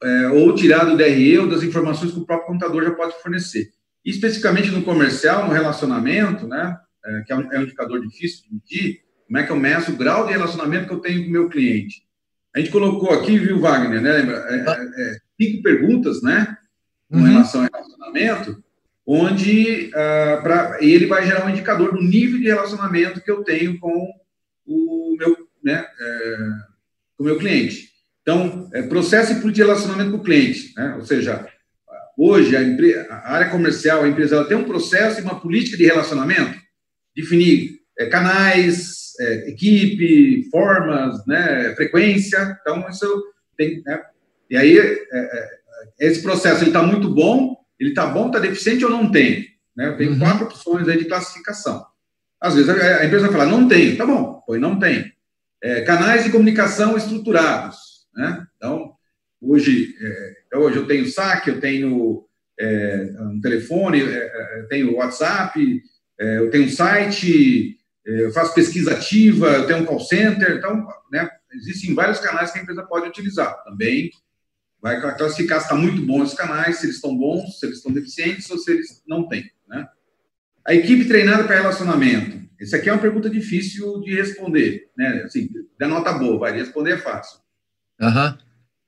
é, 0.01 0.27
ou 0.29 0.53
tirar 0.53 0.85
do 0.85 0.97
DRE 0.97 1.39
ou 1.39 1.49
das 1.49 1.63
informações 1.63 2.11
que 2.11 2.19
o 2.19 2.25
próprio 2.25 2.47
computador 2.47 2.83
já 2.83 2.91
pode 2.91 3.21
fornecer. 3.21 3.69
E, 4.05 4.11
especificamente 4.11 4.71
no 4.71 4.83
comercial, 4.83 5.47
no 5.47 5.53
relacionamento, 5.53 6.47
né, 6.47 6.77
é, 7.05 7.21
que 7.25 7.33
é 7.33 7.35
um, 7.35 7.51
é 7.51 7.59
um, 7.59 7.63
indicador 7.63 8.01
difícil 8.01 8.43
de 8.43 8.53
medir, 8.53 9.01
como 9.25 9.37
é 9.37 9.43
que 9.43 9.51
eu 9.51 9.57
meço 9.57 9.91
o 9.91 9.97
grau 9.97 10.25
de 10.25 10.31
relacionamento 10.31 10.87
que 10.87 10.93
eu 10.93 10.99
tenho 10.99 11.23
com 11.23 11.29
o 11.29 11.33
meu 11.33 11.49
cliente. 11.49 12.03
A 12.55 12.59
gente 12.59 12.71
colocou 12.71 13.11
aqui, 13.11 13.37
viu, 13.37 13.59
Wagner, 13.59 14.01
né, 14.01 14.13
lembra, 14.13 14.35
é, 14.49 14.55
é, 14.55 15.11
é 15.11 15.17
cinco 15.39 15.61
perguntas, 15.63 16.21
né, 16.21 16.57
com 17.09 17.17
uhum. 17.17 17.23
relação 17.23 17.61
ao 17.61 17.69
relacionamento, 17.71 18.63
onde 19.05 19.87
uh, 19.87 20.41
pra, 20.41 20.77
ele 20.81 21.05
vai 21.05 21.25
gerar 21.25 21.45
um 21.45 21.49
indicador 21.49 21.93
do 21.93 22.01
nível 22.01 22.39
de 22.39 22.47
relacionamento 22.47 23.21
que 23.21 23.31
eu 23.31 23.41
tenho 23.43 23.79
com 23.79 24.11
o 24.65 25.15
meu, 25.17 25.47
né, 25.63 25.85
é, 25.99 26.37
com 27.15 27.23
o 27.23 27.25
meu 27.25 27.37
cliente. 27.37 27.89
Então, 28.27 28.69
é, 28.73 28.81
processo 28.81 29.31
e 29.31 29.51
de 29.53 29.61
relacionamento 29.61 30.11
com 30.11 30.17
o 30.17 30.21
cliente, 30.21 30.73
né? 30.75 30.95
ou 30.95 31.05
seja, 31.05 31.47
hoje 32.17 32.57
a, 32.57 32.61
empresa, 32.61 33.07
a, 33.09 33.31
área 33.35 33.49
comercial, 33.49 34.03
a 34.03 34.07
empresa, 34.09 34.35
ela 34.35 34.45
tem 34.45 34.57
um 34.57 34.65
processo 34.65 35.21
e 35.21 35.23
uma 35.23 35.39
política 35.39 35.77
de 35.77 35.85
relacionamento, 35.85 36.59
definir 37.15 37.79
é, 37.97 38.07
canais, 38.07 39.13
é, 39.21 39.49
equipe, 39.49 40.45
formas, 40.51 41.25
né, 41.25 41.73
frequência, 41.77 42.59
então 42.59 42.85
isso 42.89 43.23
tem, 43.57 43.81
né? 43.85 44.03
e 44.49 44.57
aí 44.57 44.77
é, 44.77 44.97
é, 45.09 45.49
esse 46.01 46.21
processo 46.21 46.63
ele 46.63 46.71
está 46.71 46.83
muito 46.83 47.09
bom, 47.09 47.55
ele 47.79 47.91
está 47.91 48.07
bom, 48.07 48.27
está 48.27 48.39
deficiente 48.39 48.83
ou 48.83 48.91
não 48.91 49.09
tem, 49.09 49.47
né? 49.73 49.93
Tem 49.93 50.09
uhum. 50.09 50.19
quatro 50.19 50.47
opções 50.47 50.85
aí 50.89 50.97
de 50.97 51.05
classificação. 51.05 51.85
Às 52.41 52.55
vezes 52.55 52.69
a, 52.69 52.97
a 52.97 53.05
empresa 53.05 53.27
vai 53.27 53.37
falar, 53.37 53.45
não 53.45 53.69
tem, 53.69 53.95
tá 53.95 54.05
bom, 54.05 54.43
pois 54.45 54.59
não 54.59 54.77
tem. 54.77 55.13
É, 55.63 55.81
canais 55.81 56.25
de 56.25 56.29
comunicação 56.29 56.97
estruturados, 56.97 57.86
né? 58.17 58.45
Então, 58.57 58.95
hoje, 59.39 59.95
é, 60.01 60.33
então, 60.47 60.61
hoje 60.61 60.77
eu 60.77 60.87
tenho 60.87 61.07
saque, 61.07 61.51
eu 61.51 61.59
tenho 61.59 62.25
é, 62.59 63.13
um 63.19 63.39
telefone, 63.39 64.01
é, 64.01 64.59
é 64.59 64.65
tenho 64.67 64.95
WhatsApp, 64.95 65.81
é, 66.19 66.39
eu 66.39 66.49
tenho 66.49 66.65
um 66.65 66.69
site, 66.69 67.77
é, 68.05 68.25
eu 68.25 68.31
faço 68.31 68.55
pesquisa 68.55 68.93
ativa, 68.93 69.49
eu 69.49 69.67
tenho 69.67 69.79
um 69.79 69.85
call 69.85 69.99
center, 69.99 70.57
então, 70.57 70.87
né, 71.11 71.29
existem 71.53 71.93
vários 71.93 72.19
canais 72.19 72.51
que 72.51 72.57
a 72.57 72.61
empresa 72.63 72.83
pode 72.83 73.07
utilizar. 73.07 73.63
Também 73.63 74.09
vai 74.81 74.99
classificar 75.15 75.59
se 75.59 75.65
está 75.65 75.75
muito 75.75 76.01
bom 76.01 76.23
esses 76.23 76.35
canais, 76.35 76.77
se 76.77 76.87
eles 76.87 76.95
estão 76.95 77.15
bons, 77.15 77.59
se 77.59 77.65
eles 77.65 77.77
estão 77.77 77.93
deficientes 77.93 78.49
ou 78.49 78.57
se 78.57 78.71
eles 78.71 79.03
não 79.07 79.27
têm. 79.27 79.49
Né? 79.67 79.87
A 80.65 80.73
equipe 80.73 81.05
treinada 81.05 81.43
para 81.43 81.57
relacionamento. 81.57 82.47
Essa 82.59 82.77
aqui 82.77 82.89
é 82.89 82.93
uma 82.93 83.01
pergunta 83.01 83.29
difícil 83.29 84.01
de 84.01 84.15
responder, 84.15 84.89
né? 84.97 85.21
Assim, 85.23 85.47
da 85.79 85.87
nota 85.87 86.11
boa, 86.13 86.39
vai 86.39 86.57
responder 86.57 86.93
é 86.93 86.97
fácil. 86.97 87.39
Uhum. 87.99 88.37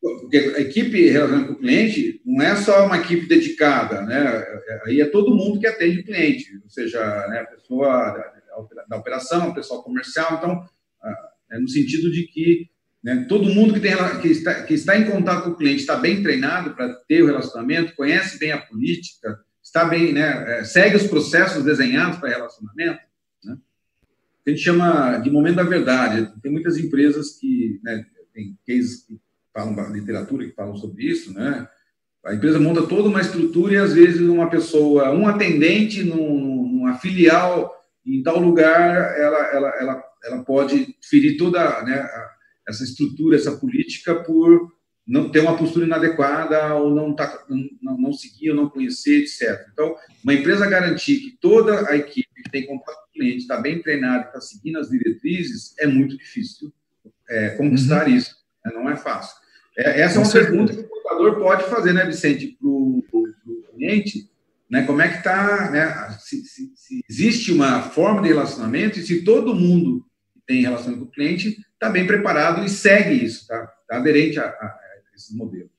Porque 0.01 0.37
a 0.37 0.61
equipe 0.61 1.09
relacionada 1.09 1.47
com 1.47 1.53
o 1.53 1.59
cliente 1.59 2.21
não 2.25 2.45
é 2.45 2.55
só 2.55 2.85
uma 2.85 2.97
equipe 2.97 3.27
dedicada, 3.27 4.01
né? 4.01 4.45
Aí 4.85 5.01
é 5.01 5.05
todo 5.05 5.35
mundo 5.35 5.59
que 5.59 5.67
atende 5.67 5.99
o 5.99 6.05
cliente, 6.05 6.57
ou 6.63 6.69
seja, 6.69 6.99
né, 7.27 7.39
a 7.39 7.45
pessoa 7.45 8.33
da, 8.87 8.97
operação, 8.97 9.49
o 9.49 9.53
pessoal 9.53 9.83
comercial, 9.83 10.37
então, 10.37 10.63
é 11.51 11.59
no 11.59 11.67
sentido 11.67 12.11
de 12.11 12.27
que 12.27 12.69
né, 13.03 13.25
todo 13.27 13.53
mundo 13.53 13.73
que, 13.73 13.79
tem, 13.79 13.93
que, 14.21 14.27
está, 14.27 14.63
que 14.63 14.73
está 14.73 14.97
em 14.97 15.09
contato 15.09 15.43
com 15.43 15.49
o 15.51 15.57
cliente 15.57 15.81
está 15.81 15.95
bem 15.95 16.21
treinado 16.21 16.75
para 16.75 16.93
ter 17.07 17.23
o 17.23 17.27
relacionamento, 17.27 17.95
conhece 17.95 18.37
bem 18.37 18.51
a 18.51 18.57
política, 18.57 19.39
está 19.63 19.85
bem, 19.85 20.13
né, 20.13 20.59
é, 20.59 20.63
segue 20.63 20.95
os 20.97 21.07
processos 21.07 21.63
desenhados 21.63 22.19
para 22.19 22.29
relacionamento, 22.29 22.99
né? 23.43 23.57
A 24.45 24.49
gente 24.49 24.61
chama 24.61 25.17
de 25.17 25.29
momento 25.29 25.57
da 25.57 25.63
verdade. 25.63 26.31
Tem 26.41 26.51
muitas 26.51 26.77
empresas 26.77 27.37
que, 27.39 27.79
né, 27.83 28.03
tem 28.39 28.57
cases 28.65 29.05
que 29.05 29.19
falam 29.53 29.91
literatura 29.91 30.45
que 30.45 30.55
falam 30.55 30.75
sobre 30.77 31.03
isso, 31.05 31.33
né? 31.33 31.67
A 32.25 32.33
empresa 32.33 32.59
monta 32.59 32.85
toda 32.85 33.09
uma 33.09 33.21
estrutura 33.21 33.73
e 33.73 33.77
às 33.77 33.93
vezes 33.93 34.21
uma 34.21 34.49
pessoa, 34.49 35.11
um 35.11 35.27
atendente 35.27 36.03
num, 36.03 36.67
numa 36.67 36.95
filial 36.95 37.73
em 38.05 38.21
tal 38.23 38.39
lugar, 38.39 39.17
ela, 39.17 39.37
ela, 39.47 39.69
ela, 39.79 40.03
ela 40.25 40.43
pode 40.43 40.95
ferir 41.01 41.37
toda 41.37 41.83
né, 41.83 42.09
essa 42.67 42.83
estrutura, 42.83 43.35
essa 43.35 43.57
política 43.57 44.15
por 44.15 44.71
não 45.07 45.29
ter 45.29 45.39
uma 45.39 45.57
postura 45.57 45.85
inadequada 45.85 46.75
ou 46.75 46.93
não, 46.93 47.15
tá, 47.15 47.45
não, 47.81 47.97
não 47.97 48.13
seguir 48.13 48.51
ou 48.51 48.55
não 48.55 48.69
conhecer, 48.69 49.21
etc. 49.21 49.67
Então, 49.71 49.95
uma 50.23 50.33
empresa 50.33 50.69
garantir 50.69 51.19
que 51.19 51.37
toda 51.39 51.89
a 51.89 51.95
equipe 51.95 52.43
que 52.43 52.51
tem 52.51 52.65
contato 52.65 52.95
com 52.95 53.09
o 53.09 53.13
cliente 53.13 53.37
está 53.37 53.59
bem 53.59 53.81
treinada, 53.81 54.27
está 54.27 54.41
seguindo 54.41 54.77
as 54.77 54.89
diretrizes, 54.89 55.73
é 55.79 55.87
muito 55.87 56.17
difícil 56.17 56.71
é, 57.29 57.49
conquistar 57.51 58.07
uhum. 58.07 58.15
isso. 58.15 58.35
Né? 58.65 58.71
Não 58.73 58.89
é 58.89 58.95
fácil. 58.95 59.37
É, 59.77 60.01
essa 60.01 60.19
é 60.19 60.23
uma 60.23 60.31
pergunta 60.31 60.73
que 60.73 60.81
o 60.81 60.89
contador 60.89 61.39
pode 61.39 61.63
fazer, 61.63 61.93
né, 61.93 62.05
Vicente, 62.05 62.57
para 62.59 62.67
o 62.67 63.03
cliente, 63.75 64.29
né, 64.69 64.83
como 64.83 65.01
é 65.01 65.07
que 65.07 65.17
está, 65.17 65.71
né, 65.71 66.17
se, 66.19 66.43
se, 66.43 66.71
se, 66.75 67.01
existe 67.09 67.51
uma 67.51 67.81
forma 67.81 68.21
de 68.21 68.27
relacionamento 68.27 68.99
e 68.99 69.01
se 69.01 69.23
todo 69.23 69.55
mundo 69.55 70.05
que 70.33 70.41
tem 70.45 70.61
relação 70.61 70.95
com 70.95 71.05
o 71.05 71.11
cliente 71.11 71.57
está 71.73 71.89
bem 71.89 72.05
preparado 72.05 72.63
e 72.63 72.69
segue 72.69 73.23
isso, 73.23 73.41
está 73.41 73.65
tá 73.87 73.97
aderente 73.97 74.39
a, 74.39 74.45
a 74.45 74.79
esses 75.15 75.35
modelos. 75.35 75.71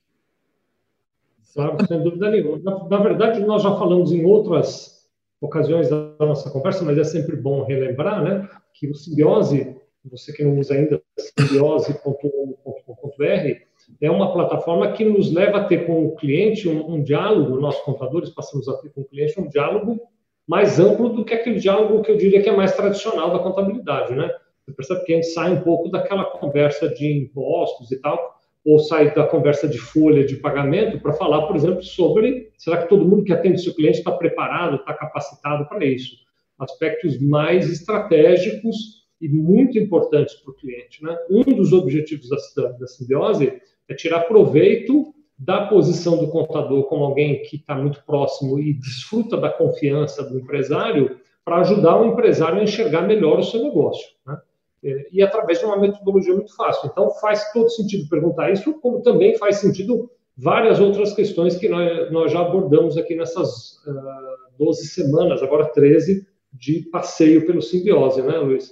Claro, 1.52 1.76
sem 1.86 2.02
dúvida 2.02 2.30
nenhuma. 2.30 2.58
Na, 2.58 2.88
na, 2.88 3.02
verdade, 3.02 3.40
nós 3.40 3.62
já 3.62 3.70
falamos 3.76 4.12
em 4.12 4.24
outras 4.24 5.00
ocasiões 5.40 5.88
da 5.90 6.14
nossa 6.20 6.50
conversa, 6.50 6.84
mas 6.84 6.96
é 6.96 7.04
sempre 7.04 7.36
bom 7.36 7.64
relembrar, 7.64 8.22
né, 8.22 8.48
que 8.72 8.88
o 8.88 8.94
Simbiose, 8.94 9.76
você 10.04 10.32
que 10.32 10.42
não 10.42 10.58
usa 10.58 10.74
ainda, 10.74 11.00
simbiose.com.br, 11.18 13.60
é 14.00 14.10
uma 14.10 14.32
plataforma 14.32 14.92
que 14.92 15.04
nos 15.04 15.32
leva 15.32 15.58
a 15.58 15.64
ter 15.64 15.86
com 15.86 16.06
o 16.06 16.16
cliente 16.16 16.68
um, 16.68 16.94
um 16.94 17.02
diálogo, 17.02 17.60
nós 17.60 17.80
contadores 17.82 18.30
passamos 18.30 18.68
a 18.68 18.76
ter 18.78 18.90
com 18.90 19.02
o 19.02 19.04
cliente 19.04 19.40
um 19.40 19.48
diálogo 19.48 20.00
mais 20.46 20.80
amplo 20.80 21.10
do 21.10 21.24
que 21.24 21.34
aquele 21.34 21.58
diálogo 21.58 22.02
que 22.02 22.10
eu 22.10 22.16
diria 22.16 22.42
que 22.42 22.48
é 22.48 22.56
mais 22.56 22.74
tradicional 22.74 23.32
da 23.32 23.38
contabilidade, 23.38 24.14
né? 24.14 24.30
Você 24.64 24.72
percebe 24.72 25.04
que 25.04 25.12
a 25.12 25.16
gente 25.16 25.28
sai 25.28 25.52
um 25.52 25.60
pouco 25.60 25.90
daquela 25.90 26.24
conversa 26.24 26.88
de 26.88 27.12
impostos 27.12 27.92
e 27.92 28.00
tal, 28.00 28.40
ou 28.64 28.78
sair 28.78 29.14
da 29.14 29.26
conversa 29.26 29.68
de 29.68 29.78
folha 29.78 30.24
de 30.24 30.36
pagamento 30.36 31.00
para 31.00 31.12
falar, 31.12 31.46
por 31.46 31.56
exemplo, 31.56 31.82
sobre 31.82 32.50
será 32.58 32.78
que 32.78 32.88
todo 32.88 33.06
mundo 33.06 33.24
que 33.24 33.32
atende 33.32 33.62
seu 33.62 33.74
cliente 33.74 33.98
está 33.98 34.12
preparado, 34.12 34.76
está 34.76 34.94
capacitado 34.94 35.68
para 35.68 35.84
isso? 35.84 36.16
Aspectos 36.58 37.20
mais 37.20 37.70
estratégicos 37.70 38.99
e 39.20 39.28
muito 39.28 39.78
importantes 39.78 40.34
para 40.36 40.50
o 40.50 40.54
cliente. 40.54 41.02
Né? 41.02 41.16
Um 41.30 41.42
dos 41.42 41.72
objetivos 41.72 42.28
da, 42.28 42.68
da 42.72 42.86
simbiose 42.86 43.60
é 43.88 43.94
tirar 43.94 44.20
proveito 44.22 45.14
da 45.38 45.66
posição 45.66 46.18
do 46.18 46.28
contador 46.28 46.84
como 46.84 47.04
alguém 47.04 47.42
que 47.42 47.56
está 47.56 47.74
muito 47.74 48.02
próximo 48.04 48.58
e 48.58 48.74
desfruta 48.74 49.36
da 49.36 49.50
confiança 49.50 50.22
do 50.22 50.38
empresário 50.38 51.18
para 51.44 51.60
ajudar 51.60 52.00
o 52.00 52.06
empresário 52.06 52.60
a 52.60 52.62
enxergar 52.62 53.02
melhor 53.02 53.38
o 53.38 53.42
seu 53.42 53.62
negócio. 53.62 54.06
Né? 54.26 54.38
É, 54.84 55.06
e 55.12 55.22
através 55.22 55.58
de 55.58 55.64
uma 55.64 55.78
metodologia 55.78 56.34
muito 56.34 56.54
fácil. 56.54 56.88
Então, 56.90 57.10
faz 57.20 57.52
todo 57.52 57.70
sentido 57.70 58.08
perguntar 58.08 58.50
isso, 58.50 58.72
como 58.80 59.02
também 59.02 59.36
faz 59.36 59.56
sentido 59.56 60.10
várias 60.36 60.80
outras 60.80 61.12
questões 61.12 61.56
que 61.56 61.68
nós, 61.68 62.10
nós 62.10 62.32
já 62.32 62.40
abordamos 62.40 62.96
aqui 62.96 63.14
nessas 63.14 63.82
uh, 63.86 63.90
ah, 63.90 64.36
12 64.58 64.86
semanas, 64.88 65.42
agora 65.42 65.66
13, 65.66 66.26
de 66.52 66.88
passeio 66.90 67.46
pelo 67.46 67.60
simbiose, 67.60 68.22
né, 68.22 68.38
Luiz? 68.38 68.70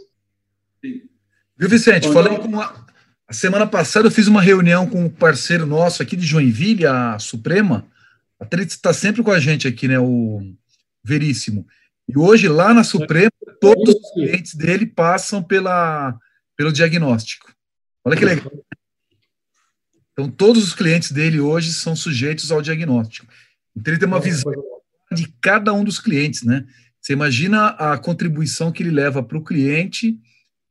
Viu, 0.83 1.69
Vicente? 1.69 2.13
Falei 2.13 2.37
com 2.39 2.49
uma... 2.49 2.87
A 3.27 3.33
semana 3.33 3.67
passada 3.67 4.07
eu 4.07 4.11
fiz 4.11 4.27
uma 4.27 4.41
reunião 4.41 4.89
com 4.89 5.05
um 5.05 5.11
parceiro 5.11 5.67
nosso 5.67 6.03
aqui 6.03 6.17
de 6.17 6.25
Joinville, 6.25 6.87
a 6.87 7.19
Suprema. 7.19 7.87
A 8.41 8.45
Tritz 8.47 8.75
está 8.75 8.93
sempre 8.93 9.23
com 9.23 9.31
a 9.31 9.39
gente 9.39 9.69
aqui, 9.69 9.87
né? 9.87 9.99
O 9.99 10.41
Veríssimo. 11.05 11.67
E 12.09 12.17
hoje, 12.17 12.49
lá 12.49 12.73
na 12.73 12.83
Suprema, 12.83 13.31
todos 13.61 13.95
os 13.95 14.13
clientes 14.15 14.55
dele 14.55 14.87
passam 14.87 15.43
pela, 15.43 16.19
pelo 16.57 16.73
diagnóstico. 16.73 17.53
Olha 18.03 18.17
que 18.17 18.25
legal. 18.25 18.51
Então, 20.13 20.31
todos 20.31 20.65
os 20.65 20.75
clientes 20.75 21.13
dele 21.13 21.39
hoje 21.39 21.73
são 21.73 21.95
sujeitos 21.95 22.51
ao 22.51 22.63
diagnóstico. 22.63 23.31
Então, 23.77 23.93
ele 23.93 24.01
tem 24.01 24.09
uma 24.09 24.21
visão 24.21 24.53
de 25.13 25.29
cada 25.41 25.73
um 25.75 25.85
dos 25.85 26.01
clientes, 26.01 26.43
né? 26.45 26.65
Você 27.01 27.13
imagina 27.13 27.69
a 27.69 27.99
contribuição 27.99 28.73
que 28.73 28.83
ele 28.83 28.91
leva 28.91 29.23
para 29.23 29.37
o 29.37 29.45
cliente 29.45 30.19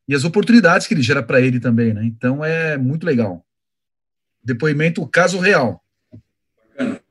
e 0.07 0.15
as 0.15 0.23
oportunidades 0.23 0.87
que 0.87 0.93
ele 0.93 1.01
gera 1.01 1.21
para 1.21 1.41
ele 1.41 1.59
também, 1.59 1.93
né? 1.93 2.03
Então, 2.05 2.43
é 2.43 2.77
muito 2.77 3.05
legal. 3.05 3.45
Depoimento, 4.43 5.05
caso 5.07 5.39
real. 5.39 5.83
Bacana. 6.77 7.01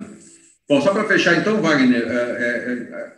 Bom, 0.68 0.80
só 0.80 0.92
para 0.92 1.04
fechar, 1.04 1.36
então, 1.36 1.60
Wagner, 1.60 2.02
é, 2.02 2.14
é, 2.14 3.12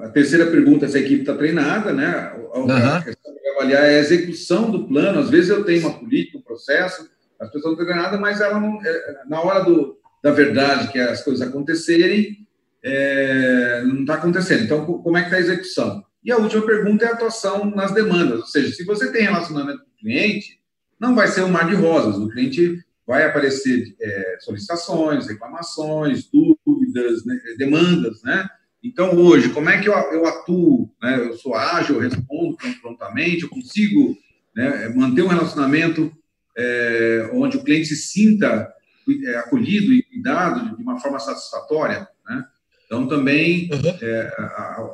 é 0.00 0.04
a 0.04 0.08
terceira 0.08 0.46
pergunta, 0.46 0.88
se 0.88 0.96
a 0.96 1.00
equipe 1.00 1.20
está 1.20 1.34
treinada, 1.34 1.92
né? 1.92 2.06
A, 2.06 2.58
uhum. 2.58 2.70
a 2.70 3.02
questão 3.02 3.34
de 3.34 3.48
avaliar 3.50 3.84
é 3.84 3.96
a 3.96 4.00
execução 4.00 4.70
do 4.70 4.86
plano. 4.86 5.18
Às 5.18 5.30
vezes 5.30 5.50
eu 5.50 5.64
tenho 5.64 5.80
uma 5.80 5.98
política, 5.98 6.38
um 6.38 6.42
processo, 6.42 7.08
as 7.40 7.50
pessoas 7.50 7.76
não 7.76 7.82
estão 7.82 7.86
treinadas, 7.86 8.20
mas 8.20 8.40
ela 8.40 8.60
não, 8.60 8.80
é, 8.84 9.22
na 9.28 9.40
hora 9.40 9.64
do, 9.64 9.98
da 10.22 10.30
verdade, 10.30 10.92
que 10.92 10.98
as 10.98 11.22
coisas 11.22 11.46
acontecerem, 11.46 12.46
é, 12.82 13.82
não 13.84 14.00
está 14.02 14.14
acontecendo. 14.14 14.64
Então, 14.64 14.84
como 14.84 15.16
é 15.16 15.20
que 15.20 15.26
está 15.26 15.36
a 15.36 15.40
execução? 15.40 16.04
E 16.26 16.32
a 16.32 16.38
última 16.38 16.66
pergunta 16.66 17.04
é 17.04 17.08
a 17.08 17.12
atuação 17.12 17.70
nas 17.70 17.94
demandas. 17.94 18.40
Ou 18.40 18.46
seja, 18.46 18.74
se 18.74 18.84
você 18.84 19.12
tem 19.12 19.22
relacionamento 19.22 19.78
com 19.78 19.90
o 19.90 19.96
cliente, 19.96 20.58
não 20.98 21.14
vai 21.14 21.28
ser 21.28 21.42
um 21.42 21.48
mar 21.48 21.68
de 21.68 21.76
rosas. 21.76 22.16
O 22.16 22.28
cliente 22.28 22.84
vai 23.06 23.24
aparecer 23.24 23.94
é, 24.00 24.36
solicitações, 24.40 25.28
reclamações, 25.28 26.28
dúvidas, 26.28 27.24
né, 27.24 27.38
demandas, 27.56 28.24
né? 28.24 28.44
Então, 28.82 29.16
hoje, 29.16 29.50
como 29.50 29.70
é 29.70 29.80
que 29.80 29.88
eu, 29.88 29.92
eu 29.92 30.26
atuo? 30.26 30.90
Né? 31.00 31.16
Eu 31.28 31.34
sou 31.34 31.54
ágil, 31.54 31.94
eu 31.94 32.00
respondo 32.00 32.56
prontamente, 32.82 33.44
eu 33.44 33.48
consigo 33.48 34.18
né, 34.54 34.88
manter 34.88 35.22
um 35.22 35.28
relacionamento 35.28 36.10
é, 36.58 37.30
onde 37.34 37.56
o 37.56 37.62
cliente 37.62 37.86
se 37.86 37.96
sinta 37.96 38.68
é, 39.26 39.36
acolhido 39.36 39.92
e 39.92 40.02
cuidado 40.02 40.76
de 40.76 40.82
uma 40.82 40.98
forma 40.98 41.20
satisfatória. 41.20 42.08
Né? 42.28 42.44
Então, 42.86 43.08
também, 43.08 43.68
uhum. 43.72 43.98
é, 44.00 44.32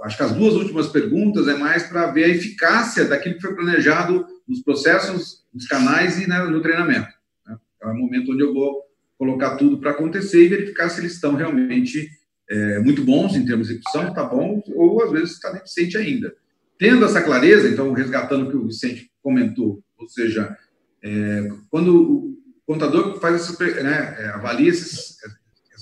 acho 0.03 0.16
que 0.16 0.22
as 0.22 0.32
duas 0.32 0.55
últimas 0.55 0.88
perguntas 0.88 1.47
é 1.47 1.55
mais 1.55 1.84
para 1.84 2.11
ver 2.11 2.24
a 2.24 2.28
eficácia 2.28 3.05
daquilo 3.05 3.34
que 3.36 3.43
foi 3.43 3.55
planejado 3.55 4.26
nos 4.49 4.62
processos, 4.62 5.45
nos 5.53 5.66
canais 5.66 6.20
e 6.20 6.26
né, 6.26 6.43
no 6.45 6.62
treinamento. 6.62 7.09
Né? 7.47 7.57
É 7.82 7.86
o 7.86 7.95
momento 7.95 8.32
onde 8.32 8.43
eu 8.43 8.55
vou 8.55 8.82
colocar 9.18 9.57
tudo 9.57 9.78
para 9.78 9.90
acontecer 9.90 10.45
e 10.45 10.49
verificar 10.49 10.88
se 10.88 11.01
eles 11.01 11.12
estão 11.12 11.34
realmente 11.34 12.09
é, 12.51 12.78
muito 12.80 13.05
bons 13.05 13.36
em 13.36 13.45
termos 13.45 13.68
de 13.68 13.74
execução, 13.74 14.09
está 14.09 14.24
bom, 14.24 14.62
ou 14.74 15.03
às 15.05 15.12
vezes 15.12 15.32
está 15.32 15.51
deficiente 15.53 15.97
ainda. 15.97 16.34
Tendo 16.78 17.05
essa 17.05 17.22
clareza, 17.22 17.68
então, 17.68 17.93
resgatando 17.93 18.47
o 18.47 18.51
que 18.51 18.57
o 18.57 18.66
Vicente 18.66 19.11
comentou, 19.22 19.82
ou 19.99 20.09
seja, 20.09 20.57
é, 21.05 21.49
quando 21.70 22.03
o 22.03 22.38
contador 22.66 23.20
faz 23.20 23.36
essa, 23.36 23.82
né, 23.82 24.16
é, 24.18 24.26
avalia 24.30 24.70
esses, 24.70 25.16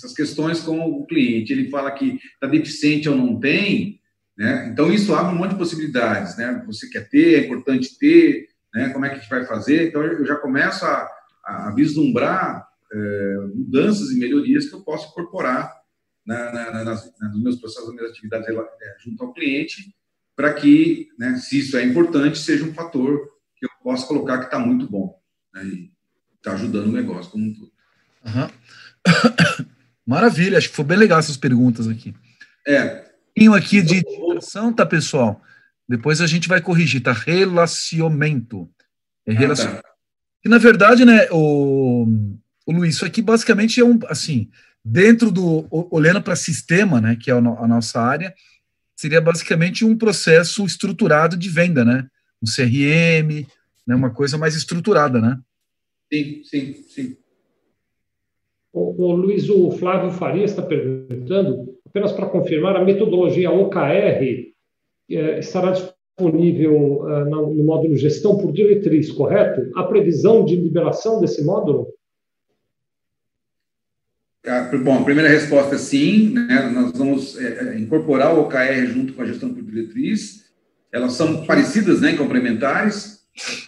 essas 0.00 0.14
questões 0.14 0.60
com 0.60 0.80
o 0.80 1.06
cliente, 1.06 1.52
ele 1.52 1.70
fala 1.70 1.90
que 1.90 2.18
está 2.34 2.46
deficiente 2.46 3.08
ou 3.08 3.16
não 3.16 3.38
tem, 3.38 4.00
né, 4.36 4.68
então 4.72 4.92
isso 4.92 5.14
abre 5.14 5.34
um 5.34 5.38
monte 5.38 5.50
de 5.50 5.58
possibilidades, 5.58 6.36
né, 6.36 6.62
você 6.66 6.88
quer 6.88 7.08
ter, 7.08 7.34
é 7.34 7.46
importante 7.46 7.98
ter, 7.98 8.48
né, 8.74 8.88
como 8.90 9.04
é 9.04 9.10
que 9.10 9.16
a 9.16 9.18
gente 9.18 9.30
vai 9.30 9.44
fazer, 9.44 9.88
então 9.88 10.02
eu 10.02 10.24
já 10.24 10.36
começo 10.36 10.84
a, 10.84 11.08
a 11.44 11.74
vislumbrar 11.74 12.66
é, 12.92 13.36
mudanças 13.54 14.10
e 14.10 14.18
melhorias 14.18 14.68
que 14.68 14.74
eu 14.74 14.82
posso 14.82 15.10
incorporar 15.10 15.72
na, 16.26 16.52
na, 16.52 16.84
nas, 16.84 17.12
nos 17.20 17.42
meus 17.42 17.56
processos, 17.56 17.88
nas 17.88 17.96
minhas 17.96 18.10
atividades 18.10 18.48
é, 18.48 18.96
junto 19.00 19.22
ao 19.22 19.32
cliente, 19.32 19.94
para 20.34 20.54
que, 20.54 21.08
né, 21.18 21.36
se 21.36 21.58
isso 21.58 21.76
é 21.76 21.84
importante, 21.84 22.38
seja 22.38 22.64
um 22.64 22.72
fator 22.72 23.28
que 23.56 23.66
eu 23.66 23.70
possa 23.82 24.06
colocar 24.06 24.38
que 24.38 24.46
está 24.46 24.58
muito 24.58 24.88
bom 24.88 25.14
né, 25.52 25.64
e 25.64 25.92
está 26.36 26.52
ajudando 26.52 26.86
o 26.86 26.92
negócio 26.92 27.30
como 27.30 27.44
um 27.44 27.54
todo. 27.54 27.72
Uhum. 28.24 29.70
Maravilha, 30.10 30.58
acho 30.58 30.70
que 30.70 30.74
foi 30.74 30.84
bem 30.84 30.98
legal 30.98 31.20
essas 31.20 31.36
perguntas 31.36 31.86
aqui. 31.86 32.12
É. 32.66 33.04
Tenho 33.32 33.54
aqui 33.54 33.80
de 33.80 34.02
digitação, 34.02 34.72
tá, 34.72 34.84
pessoal? 34.84 35.40
Depois 35.88 36.20
a 36.20 36.26
gente 36.26 36.48
vai 36.48 36.60
corrigir, 36.60 37.00
tá? 37.00 37.12
Relacionamento. 37.12 38.68
É 39.24 39.32
relacion... 39.32 39.70
ah, 39.70 39.76
tá. 39.76 39.88
E, 40.44 40.48
na 40.48 40.58
verdade, 40.58 41.04
né, 41.04 41.28
o, 41.30 42.08
o 42.66 42.72
Luiz, 42.72 42.96
isso 42.96 43.06
aqui 43.06 43.22
basicamente 43.22 43.78
é 43.78 43.84
um, 43.84 44.00
assim, 44.08 44.50
dentro 44.84 45.30
do 45.30 45.68
olhando 45.70 46.20
para 46.20 46.34
sistema, 46.34 47.00
né, 47.00 47.14
que 47.14 47.30
é 47.30 47.34
a, 47.34 47.40
nossa 47.40 48.00
área, 48.00 48.34
seria 48.96 49.20
basicamente 49.20 49.84
um 49.84 49.96
processo 49.96 50.66
estruturado 50.66 51.36
de 51.36 51.48
venda, 51.48 51.84
né, 51.84 52.08
um 52.42 52.46
CRM, 52.46 53.46
né, 53.86 53.94
uma 53.94 54.10
coisa 54.10 54.36
mais 54.36 54.56
estruturada, 54.56 55.20
né. 55.20 55.38
Sim, 56.12 56.42
sim, 56.42 56.84
sim. 56.88 57.16
O, 58.72 59.04
o 59.04 59.12
Luiz, 59.12 59.48
o 59.48 59.70
Flávio 59.72 60.10
Faria 60.10 60.44
está 60.44 60.62
perguntando, 60.62 61.74
apenas 61.86 62.12
para 62.12 62.26
confirmar, 62.26 62.76
a 62.76 62.84
metodologia 62.84 63.50
OKR 63.50 64.52
é, 65.10 65.38
estará 65.40 65.72
disponível 65.72 67.02
uh, 67.02 67.24
no, 67.28 67.54
no 67.54 67.64
módulo 67.64 67.96
Gestão 67.96 68.38
por 68.38 68.52
Diretriz, 68.52 69.10
correto? 69.10 69.70
A 69.74 69.82
previsão 69.84 70.44
de 70.44 70.54
liberação 70.54 71.20
desse 71.20 71.44
módulo? 71.44 71.88
Ah, 74.46 74.70
bom, 74.82 74.98
a 74.98 75.04
primeira 75.04 75.28
resposta 75.28 75.74
é 75.74 75.78
sim, 75.78 76.30
né? 76.30 76.70
nós 76.72 76.96
vamos 76.96 77.38
é, 77.38 77.78
incorporar 77.78 78.34
o 78.34 78.42
OKR 78.42 78.86
junto 78.86 79.12
com 79.12 79.22
a 79.22 79.26
gestão 79.26 79.52
por 79.52 79.62
diretriz, 79.62 80.50
elas 80.90 81.12
são 81.12 81.44
parecidas, 81.44 82.00
né, 82.00 82.16
complementares. 82.16 83.20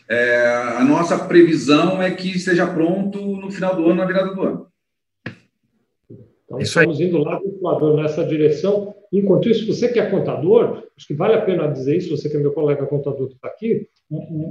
É, 0.09 0.47
a 0.77 0.85
nossa 0.85 1.19
previsão 1.19 2.03
é 2.03 2.11
que 2.11 2.37
esteja 2.37 2.67
pronto 2.67 3.21
no 3.21 3.51
final 3.51 3.77
do 3.77 3.85
ano, 3.87 3.97
na 3.97 4.07
virada 4.07 4.35
do 4.35 4.43
ano. 4.43 4.72
Então, 6.53 6.61
isso 6.61 6.79
estamos 6.79 7.01
indo 7.01 7.19
lá 7.19 7.39
do 7.39 7.49
Equador 7.49 7.97
nessa 7.97 8.25
direção. 8.25 8.95
Enquanto 9.11 9.49
isso, 9.49 9.67
você 9.67 9.89
que 9.89 9.99
é 9.99 10.11
contador, 10.11 10.85
acho 10.97 11.07
que 11.07 11.15
vale 11.15 11.35
a 11.35 11.41
pena 11.43 11.67
dizer 11.67 11.97
isso, 11.97 12.15
você 12.15 12.29
que 12.29 12.37
é 12.37 12.41
meu 12.41 12.53
colega 12.53 12.87
contador 12.87 13.29
que 13.29 13.35
está 13.35 13.49
aqui, 13.49 13.87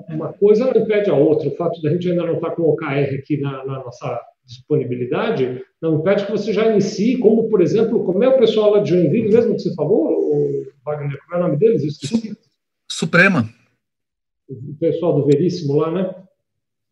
uma 0.10 0.34
coisa 0.34 0.66
não 0.66 0.82
impede 0.82 1.10
a 1.10 1.16
outra. 1.16 1.48
O 1.48 1.56
fato 1.56 1.82
da 1.82 1.92
gente 1.92 2.10
ainda 2.10 2.26
não 2.26 2.36
estar 2.36 2.50
tá 2.50 2.56
com 2.56 2.64
o 2.64 2.70
OKR 2.72 3.16
aqui 3.20 3.38
na, 3.40 3.64
na 3.66 3.84
nossa 3.84 4.20
disponibilidade 4.46 5.64
não 5.82 6.00
impede 6.00 6.26
que 6.26 6.32
você 6.32 6.52
já 6.52 6.68
inicie, 6.72 7.18
como, 7.18 7.48
por 7.50 7.62
exemplo, 7.62 8.04
como 8.04 8.24
é 8.24 8.30
o 8.30 8.40
pessoal 8.40 8.72
lá 8.72 8.80
de 8.80 8.90
Joinville 8.90 9.30
mesmo 9.30 9.56
que 9.56 9.62
você 9.62 9.74
falou, 9.76 10.32
Wagner, 10.84 11.20
como 11.24 11.36
é 11.36 11.38
o 11.38 11.48
nome 11.48 11.58
deles? 11.58 11.84
Isso 11.84 12.00
Suprema. 12.90 13.48
O 14.50 14.76
pessoal 14.80 15.16
do 15.16 15.26
Veríssimo 15.26 15.78
lá, 15.78 15.92
né? 15.92 16.16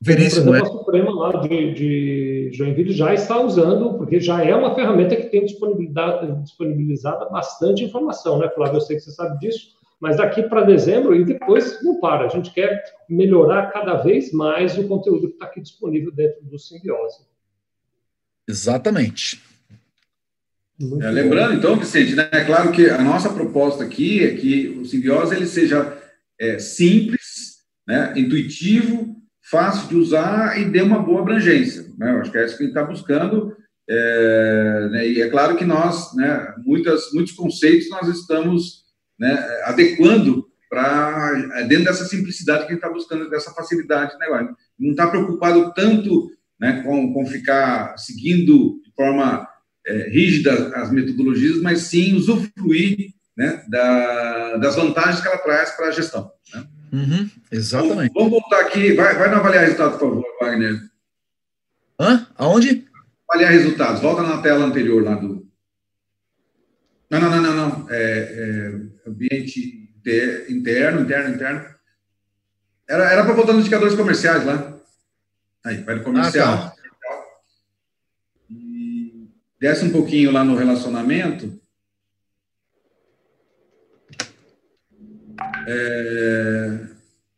Veríssimo, 0.01 0.55
é. 0.55 0.61
A 0.61 0.65
Suprema 0.65 1.13
lá 1.13 1.41
de, 1.41 1.73
de 1.73 2.49
Joinville 2.53 2.93
já 2.93 3.13
está 3.13 3.39
usando, 3.41 3.97
porque 3.97 4.19
já 4.19 4.43
é 4.43 4.55
uma 4.55 4.73
ferramenta 4.73 5.15
que 5.15 5.27
tem 5.27 5.45
disponibilidade, 5.45 6.41
disponibilizada 6.41 7.25
bastante 7.25 7.83
informação, 7.83 8.39
né, 8.39 8.49
Flávio? 8.49 8.77
Eu 8.77 8.81
sei 8.81 8.95
que 8.95 9.03
você 9.03 9.11
sabe 9.11 9.37
disso, 9.39 9.77
mas 9.99 10.15
daqui 10.15 10.43
para 10.43 10.63
dezembro 10.63 11.13
e 11.13 11.25
depois 11.25 11.83
não 11.83 11.99
para. 11.99 12.25
A 12.25 12.29
gente 12.29 12.51
quer 12.53 12.81
melhorar 13.09 13.71
cada 13.73 13.95
vez 13.95 14.31
mais 14.31 14.77
o 14.77 14.87
conteúdo 14.87 15.27
que 15.27 15.33
está 15.33 15.45
aqui 15.45 15.59
disponível 15.59 16.13
dentro 16.13 16.45
do 16.45 16.57
Simbiose. 16.57 17.27
Exatamente. 18.47 19.41
É, 21.01 21.09
lembrando, 21.11 21.55
então, 21.55 21.75
Vicente, 21.75 22.15
né, 22.15 22.29
é 22.31 22.45
claro 22.45 22.71
que 22.71 22.89
a 22.89 23.01
nossa 23.01 23.29
proposta 23.29 23.83
aqui 23.83 24.23
é 24.23 24.33
que 24.35 24.69
o 24.69 24.85
simbiose 24.85 25.35
ele 25.35 25.45
seja 25.45 26.01
é, 26.39 26.57
simples, 26.57 27.57
né, 27.85 28.13
intuitivo, 28.15 29.18
fácil 29.49 29.87
de 29.89 29.95
usar 29.95 30.59
e 30.59 30.65
dê 30.65 30.81
uma 30.81 31.01
boa 31.01 31.21
abrangência. 31.21 31.85
Né? 31.97 32.11
Eu 32.11 32.21
acho 32.21 32.31
que 32.31 32.37
é 32.37 32.45
isso 32.45 32.57
que 32.57 32.63
gente 32.63 32.77
está 32.77 32.83
buscando. 32.83 33.55
É, 33.91 34.89
né, 34.91 35.07
e 35.07 35.21
é 35.21 35.29
claro 35.29 35.55
que 35.55 35.65
nós, 35.65 36.13
né, 36.15 36.53
muitas, 36.63 37.11
muitos 37.11 37.33
conceitos 37.33 37.89
nós 37.89 38.07
estamos 38.07 38.83
né, 39.19 39.33
adequando 39.63 40.47
para 40.69 41.33
dentro 41.67 41.85
dessa 41.85 42.05
simplicidade 42.05 42.65
que 42.65 42.73
gente 42.73 42.83
está 42.83 42.89
buscando, 42.93 43.29
dessa 43.29 43.51
facilidade. 43.51 44.15
Né, 44.19 44.27
não 44.79 44.91
está 44.91 45.07
preocupado 45.07 45.73
tanto 45.73 46.29
né, 46.59 46.83
com, 46.83 47.11
com 47.13 47.25
ficar 47.25 47.97
seguindo 47.97 48.79
de 48.83 48.93
forma 48.95 49.47
é, 49.87 50.09
rígida 50.09 50.71
as 50.75 50.91
metodologias, 50.91 51.59
mas 51.61 51.81
sim 51.81 52.13
usufruir 52.13 53.13
né, 53.35 53.63
da, 53.67 54.57
das 54.57 54.75
vantagens 54.75 55.21
que 55.21 55.27
ela 55.27 55.37
traz 55.39 55.71
para 55.71 55.87
a 55.87 55.91
gestão. 55.91 56.31
Né? 56.53 56.63
Uhum, 56.91 57.29
exatamente. 57.51 58.13
Vamos, 58.13 58.31
voltar 58.31 58.61
aqui, 58.61 58.93
vai, 58.93 59.15
vai 59.15 59.29
avaliar 59.29 59.63
resultado, 59.63 59.91
por 59.91 59.99
favor, 59.99 60.23
Wagner. 60.41 60.79
Hã? 61.99 62.27
Aonde? 62.35 62.87
Avaliar 63.29 63.51
resultados, 63.51 64.01
volta 64.01 64.23
na 64.23 64.41
tela 64.41 64.65
anterior 64.65 65.03
lá 65.03 65.15
do. 65.15 65.47
Não, 67.09 67.19
não, 67.19 67.29
não, 67.29 67.41
não, 67.41 67.55
não. 67.55 67.87
É, 67.89 68.73
é 69.05 69.09
ambiente 69.09 69.89
interno, 70.49 71.01
interno, 71.01 71.35
interno. 71.35 71.65
Era 72.87 73.23
para 73.23 73.33
voltar 73.33 73.53
nos 73.53 73.61
indicadores 73.61 73.95
comerciais 73.95 74.43
lá. 74.45 74.75
Aí, 75.63 75.77
vai 75.83 75.95
no 75.95 76.03
comercial. 76.03 76.53
Ah, 76.53 76.69
tá. 76.69 76.79
Desce 79.59 79.85
um 79.85 79.91
pouquinho 79.91 80.31
lá 80.31 80.43
no 80.43 80.55
relacionamento. 80.55 81.59
É... 85.67 86.79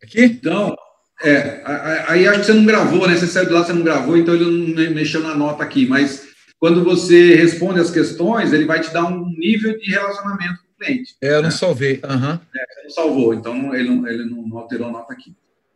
Aqui? 0.04 0.24
Então, 0.24 0.76
é, 1.24 1.62
aí 2.08 2.28
acho 2.28 2.40
que 2.40 2.46
você 2.48 2.54
não 2.54 2.66
gravou, 2.66 3.08
né? 3.08 3.16
Você 3.16 3.28
saiu 3.28 3.46
de 3.46 3.54
lá, 3.54 3.64
você 3.64 3.74
não 3.74 3.84
gravou, 3.84 4.18
então 4.18 4.34
ele 4.34 4.74
não 4.74 4.96
mexeu 4.96 5.22
na 5.22 5.36
nota 5.36 5.64
aqui. 5.64 5.86
Mas 5.86 6.28
quando 6.60 6.84
você 6.84 7.36
responde 7.36 7.80
as 7.80 7.92
questões, 7.92 8.52
ele 8.52 8.66
vai 8.66 8.82
te 8.82 8.92
dar 8.92 9.06
um 9.06 9.30
nível 9.38 9.78
de 9.78 9.92
relacionamento 9.92 10.60
com 10.62 10.74
o 10.74 10.86
cliente. 10.86 11.16
É, 11.22 11.34
eu 11.34 11.36
não 11.36 11.44
né? 11.44 11.52
salvei. 11.52 12.02
Uhum. 12.04 12.34
É, 12.34 12.74
você 12.74 12.84
não 12.84 12.90
salvou, 12.90 13.34
então 13.34 13.76
ele 13.76 13.90
não, 13.90 14.08
ele 14.08 14.26
não 14.26 14.58
alterou 14.58 14.88
a 14.88 14.92
nota 14.92 15.14
aqui. 15.14 15.36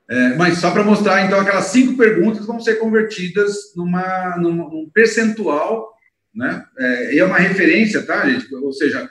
É, 0.09 0.35
mas 0.35 0.59
só 0.59 0.71
para 0.71 0.83
mostrar, 0.83 1.25
então, 1.25 1.39
aquelas 1.39 1.65
cinco 1.65 1.97
perguntas 1.97 2.45
vão 2.45 2.59
ser 2.59 2.75
convertidas 2.75 3.73
numa, 3.75 4.37
num, 4.37 4.53
num 4.53 4.89
percentual 4.93 5.95
né? 6.35 6.65
É, 6.77 7.15
e 7.15 7.19
é 7.19 7.25
uma 7.25 7.37
referência, 7.37 8.05
tá, 8.05 8.29
gente? 8.29 8.53
Ou 8.53 8.73
seja, 8.73 9.09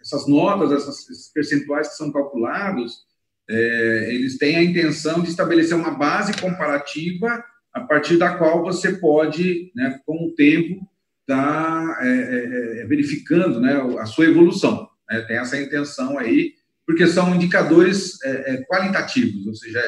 essas 0.00 0.26
notas, 0.26 0.88
esses 0.88 1.32
percentuais 1.32 1.88
que 1.88 1.96
são 1.96 2.12
calculados, 2.12 3.04
é, 3.48 4.14
eles 4.14 4.38
têm 4.38 4.56
a 4.56 4.64
intenção 4.64 5.22
de 5.22 5.28
estabelecer 5.28 5.76
uma 5.76 5.90
base 5.90 6.32
comparativa 6.40 7.44
a 7.72 7.80
partir 7.80 8.16
da 8.16 8.36
qual 8.36 8.62
você 8.62 8.92
pode, 8.92 9.72
né, 9.74 10.00
com 10.06 10.26
o 10.26 10.34
tempo, 10.34 10.86
estar 11.22 11.86
tá, 11.86 11.98
é, 12.02 12.08
é, 12.08 12.80
é 12.80 12.86
verificando 12.86 13.60
né, 13.60 13.74
a 13.98 14.06
sua 14.06 14.26
evolução. 14.26 14.88
Né? 15.10 15.20
Tem 15.22 15.36
essa 15.36 15.60
intenção 15.60 16.18
aí, 16.18 16.54
porque 16.86 17.06
são 17.06 17.34
indicadores 17.34 18.22
é, 18.22 18.62
qualitativos, 18.68 19.46
ou 19.46 19.54
seja, 19.54 19.82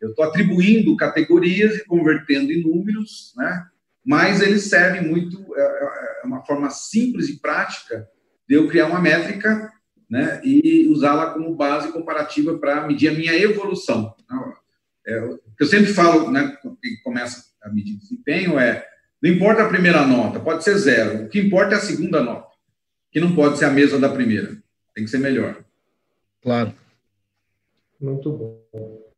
eu 0.00 0.10
estou 0.10 0.24
atribuindo 0.24 0.96
categorias 0.96 1.76
e 1.76 1.84
convertendo 1.84 2.52
em 2.52 2.62
números, 2.62 3.32
né? 3.36 3.64
mas 4.04 4.42
eles 4.42 4.64
servem 4.64 5.08
muito, 5.08 5.38
é, 5.56 5.60
é, 5.60 6.20
é 6.22 6.26
uma 6.26 6.44
forma 6.44 6.68
simples 6.70 7.28
e 7.28 7.40
prática 7.40 8.06
de 8.48 8.54
eu 8.54 8.68
criar 8.68 8.86
uma 8.86 9.00
métrica 9.00 9.72
né, 10.12 10.40
e 10.44 10.86
usá-la 10.88 11.30
como 11.30 11.54
base 11.54 11.90
comparativa 11.90 12.58
para 12.58 12.86
medir 12.86 13.08
a 13.08 13.14
minha 13.14 13.34
evolução. 13.34 14.14
Então, 14.22 14.52
é, 15.06 15.20
o 15.24 15.38
que 15.56 15.62
eu 15.62 15.66
sempre 15.66 15.92
falo, 15.92 16.30
né, 16.30 16.56
quem 16.82 17.02
começa 17.02 17.44
a 17.62 17.70
medir 17.70 17.96
desempenho 17.96 18.58
é, 18.58 18.86
não 19.22 19.30
importa 19.30 19.62
a 19.62 19.68
primeira 19.68 20.06
nota, 20.06 20.38
pode 20.38 20.64
ser 20.64 20.76
zero, 20.76 21.24
o 21.24 21.28
que 21.28 21.40
importa 21.40 21.74
é 21.74 21.78
a 21.78 21.80
segunda 21.80 22.22
nota, 22.22 22.48
que 23.10 23.20
não 23.20 23.34
pode 23.34 23.56
ser 23.56 23.64
a 23.64 23.70
mesma 23.70 23.98
da 23.98 24.08
primeira, 24.08 24.56
tem 24.94 25.04
que 25.04 25.10
ser 25.10 25.18
melhor. 25.18 25.64
Claro. 26.42 26.74
Muito 28.00 28.32
bom. 28.32 29.12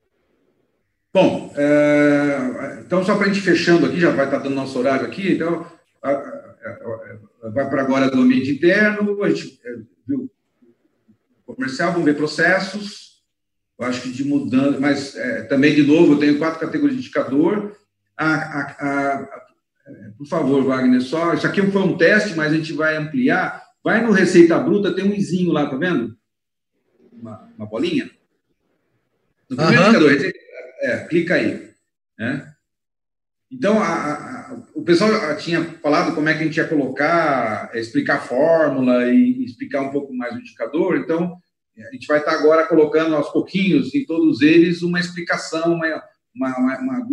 Bom, 1.13 1.55
é, 1.57 2.83
então 2.85 3.05
só 3.05 3.17
para 3.17 3.27
a 3.27 3.29
gente 3.29 3.41
fechando 3.41 3.87
aqui, 3.87 3.99
já 3.99 4.11
vai 4.11 4.27
estar 4.27 4.39
dando 4.39 4.55
nosso 4.55 4.79
horário 4.79 5.07
aqui, 5.07 5.33
então 5.33 5.67
a, 6.03 6.11
a, 6.11 6.13
a, 6.13 7.34
vai 7.53 7.69
para 7.69 7.83
agora 7.83 8.11
do 8.11 8.21
ambiente 8.21 8.51
interno, 8.51 9.23
a 9.23 9.29
gente 9.29 9.61
é, 9.65 9.77
viu 10.07 10.31
comercial, 11.45 11.93
vamos 11.93 12.07
ver 12.07 12.17
processos, 12.17 13.23
eu 13.79 13.87
acho 13.87 14.03
que 14.03 14.11
de 14.11 14.25
mudando, 14.25 14.81
mas 14.81 15.17
é, 15.17 15.43
também, 15.43 15.75
de 15.75 15.83
novo, 15.83 16.15
eu 16.15 16.19
tenho 16.19 16.39
quatro 16.39 16.61
categorias 16.61 16.97
de 16.97 17.01
indicador. 17.01 17.77
por 20.17 20.27
favor, 20.27 20.65
Wagner, 20.65 21.03
só, 21.03 21.35
isso 21.35 21.47
aqui 21.47 21.61
foi 21.71 21.83
um 21.83 21.97
teste, 21.97 22.35
mas 22.35 22.53
a 22.53 22.57
gente 22.57 22.73
vai 22.73 22.97
ampliar. 22.97 23.63
Vai 23.83 24.03
no 24.03 24.13
Receita 24.13 24.59
Bruta, 24.59 24.95
tem 24.95 25.05
um 25.05 25.15
izinho 25.15 25.53
lá, 25.53 25.69
tá 25.69 25.77
vendo? 25.77 26.17
Uma, 27.13 27.53
uma 27.59 27.67
bolinha. 27.67 28.11
No 29.51 29.57
primeiro 29.57 29.83
uhum. 29.83 29.89
indicador, 29.89 30.11
Receita 30.13 30.39
é, 30.81 31.05
clica 31.07 31.35
aí. 31.35 31.71
Né? 32.19 32.54
Então, 33.51 33.81
a, 33.81 33.87
a, 33.87 34.63
o 34.75 34.83
pessoal 34.83 35.11
tinha 35.37 35.63
falado 35.81 36.15
como 36.15 36.29
é 36.29 36.35
que 36.35 36.43
a 36.43 36.45
gente 36.45 36.57
ia 36.57 36.67
colocar, 36.67 37.71
é, 37.73 37.81
explicar 37.81 38.17
a 38.17 38.21
fórmula 38.21 39.07
e, 39.13 39.45
explicar 39.45 39.83
um 39.83 39.91
pouco 39.91 40.15
mais 40.15 40.35
o 40.35 40.39
indicador. 40.39 40.97
Então, 40.97 41.37
a 41.79 41.93
gente 41.93 42.07
vai 42.07 42.19
estar 42.19 42.33
agora 42.33 42.67
colocando 42.67 43.15
aos 43.15 43.31
pouquinhos 43.31 43.95
em 43.95 44.05
todos 44.05 44.41
eles 44.43 44.83
uma 44.83 45.01
explicação, 45.01 45.75
uma, 45.75 46.03
uma, 46.35 46.59
uma, 46.59 46.79
uma... 46.79 47.07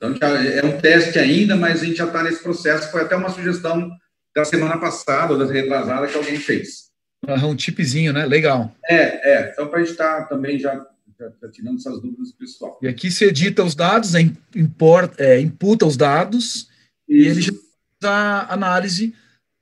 Então, 0.00 0.14
é 0.36 0.64
um 0.64 0.80
teste 0.80 1.18
ainda, 1.18 1.56
mas 1.56 1.82
a 1.82 1.84
gente 1.84 1.96
já 1.96 2.06
está 2.06 2.22
nesse 2.22 2.42
processo. 2.42 2.90
Foi 2.90 3.02
até 3.02 3.16
uma 3.16 3.30
sugestão 3.30 3.90
da 4.34 4.44
semana 4.44 4.78
passada, 4.78 5.32
ou 5.32 5.38
da 5.38 5.44
retrasada, 5.44 6.06
que 6.06 6.16
alguém 6.16 6.36
fez. 6.36 6.88
Um 7.26 7.56
tipzinho, 7.56 8.12
né? 8.12 8.24
Legal. 8.24 8.72
É, 8.88 9.32
é. 9.32 9.50
Então, 9.50 9.66
para 9.66 9.78
a 9.78 9.82
gente 9.82 9.90
estar 9.92 10.22
tá 10.22 10.26
também 10.26 10.58
já, 10.58 10.86
já, 11.18 11.32
já, 11.42 11.50
tirando 11.50 11.76
essas 11.76 12.00
dúvidas 12.00 12.32
pessoal. 12.32 12.78
E 12.82 12.88
aqui 12.88 13.10
você 13.10 13.26
edita 13.26 13.64
os 13.64 13.74
dados, 13.74 14.14
é, 14.14 14.20
importa, 14.54 15.22
é, 15.22 15.40
imputa 15.40 15.86
os 15.86 15.96
dados, 15.96 16.44
Isso. 16.44 16.68
e 17.08 17.26
ele 17.26 17.40
já 17.40 17.52
faz 17.52 18.14
a 18.14 18.52
análise 18.52 19.14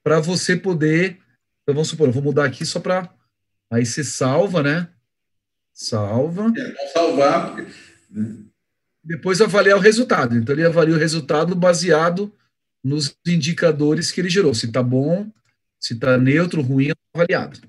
para 0.04 0.20
você 0.20 0.56
poder. 0.56 1.18
Então, 1.62 1.74
vamos 1.74 1.88
supor, 1.88 2.08
eu 2.08 2.12
vou 2.12 2.22
mudar 2.22 2.44
aqui 2.44 2.64
só 2.64 2.78
para. 2.80 3.12
Aí 3.72 3.84
você 3.84 4.04
salva, 4.04 4.62
né? 4.62 4.88
Salva. 5.72 6.52
É, 6.56 6.88
salvar, 6.92 7.54
porque. 7.54 7.72
Né? 8.10 8.46
depois 9.06 9.40
avaliar 9.40 9.78
o 9.78 9.80
resultado. 9.80 10.36
Então, 10.36 10.52
ele 10.54 10.66
avalia 10.66 10.94
o 10.94 10.98
resultado 10.98 11.54
baseado 11.54 12.32
nos 12.84 13.16
indicadores 13.26 14.10
que 14.10 14.20
ele 14.20 14.28
gerou. 14.28 14.52
Se 14.52 14.66
está 14.66 14.82
bom, 14.82 15.30
se 15.80 15.94
está 15.94 16.18
neutro, 16.18 16.60
ruim, 16.60 16.90
avaliado. 17.14 17.60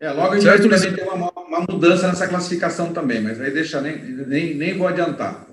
É, 0.00 0.10
logo 0.12 0.32
a 0.32 0.34
gente 0.38 0.44
certo, 0.44 0.68
vai 0.68 0.80
ter 0.80 1.02
uma, 1.02 1.30
uma, 1.30 1.60
mudança 1.68 2.08
nessa 2.08 2.26
classificação 2.26 2.90
também, 2.90 3.20
mas 3.20 3.38
aí 3.38 3.50
deixa, 3.50 3.82
nem, 3.82 4.02
nem, 4.02 4.54
nem 4.54 4.78
vou 4.78 4.88
adiantar. 4.88 5.46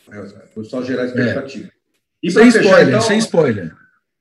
Vou 0.55 0.63
só 0.63 0.81
gerar 0.81 1.05
expectativa. 1.05 1.67
É. 1.67 1.71
E 2.23 2.31
sem 2.31 2.49
fechar, 2.49 2.61
spoiler, 2.61 2.87
então, 2.87 3.01
sem 3.01 3.17
spoiler. 3.17 3.75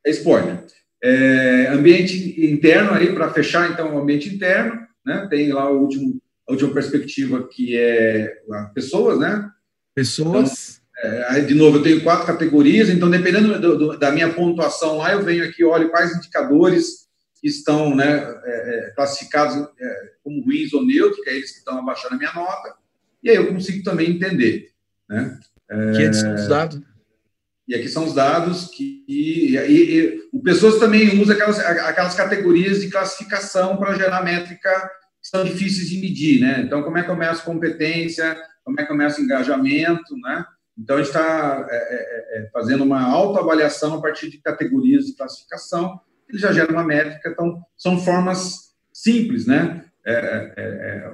É 0.04 0.10
spoiler. 0.10 0.64
É, 1.02 1.68
ambiente 1.68 2.44
interno 2.44 2.92
aí, 2.92 3.14
para 3.14 3.30
fechar, 3.30 3.70
então, 3.70 3.94
o 3.94 3.98
ambiente 3.98 4.28
interno, 4.28 4.80
né? 5.04 5.28
Tem 5.30 5.52
lá 5.52 5.70
o 5.70 5.80
último, 5.80 6.20
a 6.48 6.52
última 6.52 6.74
perspectiva 6.74 7.48
que 7.48 7.76
é 7.76 8.32
pessoas, 8.74 9.20
né? 9.20 9.48
Pessoas. 9.94 10.80
Então, 10.98 11.36
é, 11.36 11.40
de 11.40 11.54
novo, 11.54 11.78
eu 11.78 11.82
tenho 11.84 12.02
quatro 12.02 12.26
categorias, 12.26 12.88
então, 12.88 13.08
dependendo 13.08 13.60
do, 13.60 13.78
do, 13.78 13.98
da 13.98 14.10
minha 14.10 14.32
pontuação 14.32 14.96
lá, 14.96 15.12
eu 15.12 15.22
venho 15.22 15.44
aqui, 15.44 15.62
olho 15.62 15.90
quais 15.90 16.16
indicadores 16.16 17.05
estão 17.46 17.94
né, 17.94 18.18
é, 18.44 18.88
é 18.88 18.90
classificados 18.90 19.56
é, 19.78 20.12
como 20.22 20.42
ruins 20.42 20.72
ou 20.72 20.84
neutros, 20.84 21.22
que 21.22 21.30
é 21.30 21.36
eles 21.36 21.52
que 21.52 21.58
estão 21.58 21.78
abaixando 21.78 22.14
a 22.14 22.18
minha 22.18 22.32
nota, 22.32 22.74
e 23.22 23.30
aí 23.30 23.36
eu 23.36 23.48
consigo 23.48 23.82
também 23.82 24.10
entender. 24.10 24.70
Né? 25.08 25.38
Que 25.94 26.02
é 26.04 26.10
os 26.10 26.48
dados. 26.48 26.80
E 27.68 27.74
aqui 27.74 27.88
são 27.88 28.04
os 28.04 28.14
dados 28.14 28.68
que. 28.68 29.04
E, 29.08 29.56
e, 29.56 29.98
e, 29.98 30.28
o 30.32 30.40
Pessoas 30.40 30.78
também 30.78 31.20
usa 31.20 31.32
aquelas, 31.32 31.58
aquelas 31.58 32.14
categorias 32.14 32.80
de 32.80 32.88
classificação 32.88 33.76
para 33.76 33.94
gerar 33.94 34.22
métrica 34.22 34.90
que 35.20 35.28
são 35.28 35.44
difíceis 35.44 35.88
de 35.88 36.00
medir, 36.00 36.40
né? 36.40 36.62
Então, 36.64 36.82
como 36.84 36.96
é 36.98 37.02
que 37.02 37.08
começa 37.08 37.42
competência, 37.42 38.36
como 38.64 38.78
é 38.80 38.84
que 38.84 38.88
começa 38.88 39.20
engajamento, 39.20 40.16
né? 40.18 40.44
Então, 40.78 40.96
a 40.96 40.98
gente 40.98 41.08
está 41.08 41.66
é, 41.68 41.76
é, 41.76 42.38
é, 42.38 42.50
fazendo 42.50 42.84
uma 42.84 43.02
autoavaliação 43.02 43.94
a 43.94 44.00
partir 44.00 44.30
de 44.30 44.38
categorias 44.38 45.06
de 45.06 45.16
classificação, 45.16 45.98
ele 46.28 46.38
já 46.38 46.52
gera 46.52 46.72
uma 46.72 46.84
métrica, 46.84 47.30
então, 47.30 47.62
são 47.76 47.98
formas 47.98 48.72
simples, 48.92 49.46
né? 49.46 49.84
É, 50.04 50.12
é, 50.12 50.52
é, 50.56 51.10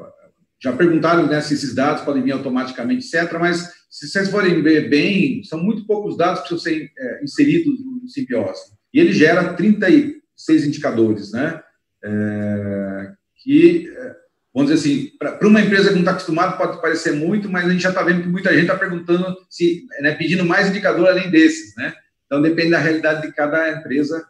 já 0.62 0.72
perguntaram 0.72 1.26
né, 1.26 1.40
se 1.40 1.54
esses 1.54 1.74
dados 1.74 2.04
podem 2.04 2.22
vir 2.22 2.32
automaticamente, 2.32 3.06
etc., 3.06 3.32
mas 3.38 3.72
se 3.90 4.08
vocês 4.08 4.30
forem 4.30 4.62
ver 4.62 4.88
bem, 4.88 5.42
são 5.44 5.62
muito 5.62 5.86
poucos 5.86 6.16
dados 6.16 6.42
que 6.42 6.48
precisam 6.48 6.72
ser 6.72 6.90
é, 6.96 7.24
inseridos 7.24 7.80
no 7.84 8.08
simbiose. 8.08 8.72
E 8.94 9.00
ele 9.00 9.12
gera 9.12 9.54
36 9.54 10.66
indicadores, 10.66 11.32
né? 11.32 11.60
É, 12.04 13.12
que, 13.42 13.92
é, 13.94 14.14
vamos 14.54 14.70
dizer 14.70 14.80
assim, 14.80 15.10
para 15.18 15.48
uma 15.48 15.60
empresa 15.60 15.88
que 15.88 15.94
não 15.94 16.00
está 16.00 16.12
acostumada 16.12 16.56
pode 16.56 16.80
parecer 16.80 17.12
muito, 17.12 17.50
mas 17.50 17.66
a 17.66 17.70
gente 17.70 17.82
já 17.82 17.88
está 17.88 18.02
vendo 18.02 18.22
que 18.22 18.28
muita 18.28 18.52
gente 18.52 18.62
está 18.62 18.76
perguntando, 18.76 19.36
se, 19.50 19.84
né, 20.00 20.14
pedindo 20.14 20.44
mais 20.44 20.68
indicador 20.68 21.08
além 21.08 21.30
desses, 21.30 21.74
né? 21.76 21.92
Então, 22.26 22.40
depende 22.40 22.70
da 22.70 22.78
realidade 22.78 23.22
de 23.26 23.32
cada 23.34 23.70
empresa, 23.72 24.24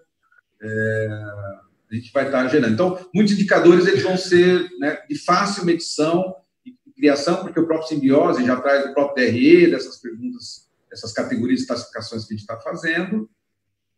é, 0.62 1.08
a 1.90 1.94
gente 1.94 2.12
vai 2.12 2.26
estar 2.26 2.46
gerando. 2.48 2.72
Então, 2.72 3.10
muitos 3.14 3.34
indicadores 3.34 3.86
eles 3.86 4.02
vão 4.02 4.16
ser 4.16 4.70
né, 4.78 4.98
de 5.08 5.18
fácil 5.18 5.64
medição, 5.64 6.36
criação, 7.02 7.38
porque 7.38 7.58
o 7.58 7.66
próprio 7.66 7.88
simbiose 7.88 8.46
já 8.46 8.54
traz 8.60 8.86
o 8.86 8.94
próprio 8.94 9.26
DRE, 9.26 9.72
dessas 9.72 9.96
perguntas, 9.96 10.68
essas 10.92 11.12
categorias 11.12 11.60
de 11.60 11.66
classificações 11.66 12.24
que 12.24 12.32
a 12.32 12.36
gente 12.36 12.48
está 12.48 12.60
fazendo, 12.60 13.28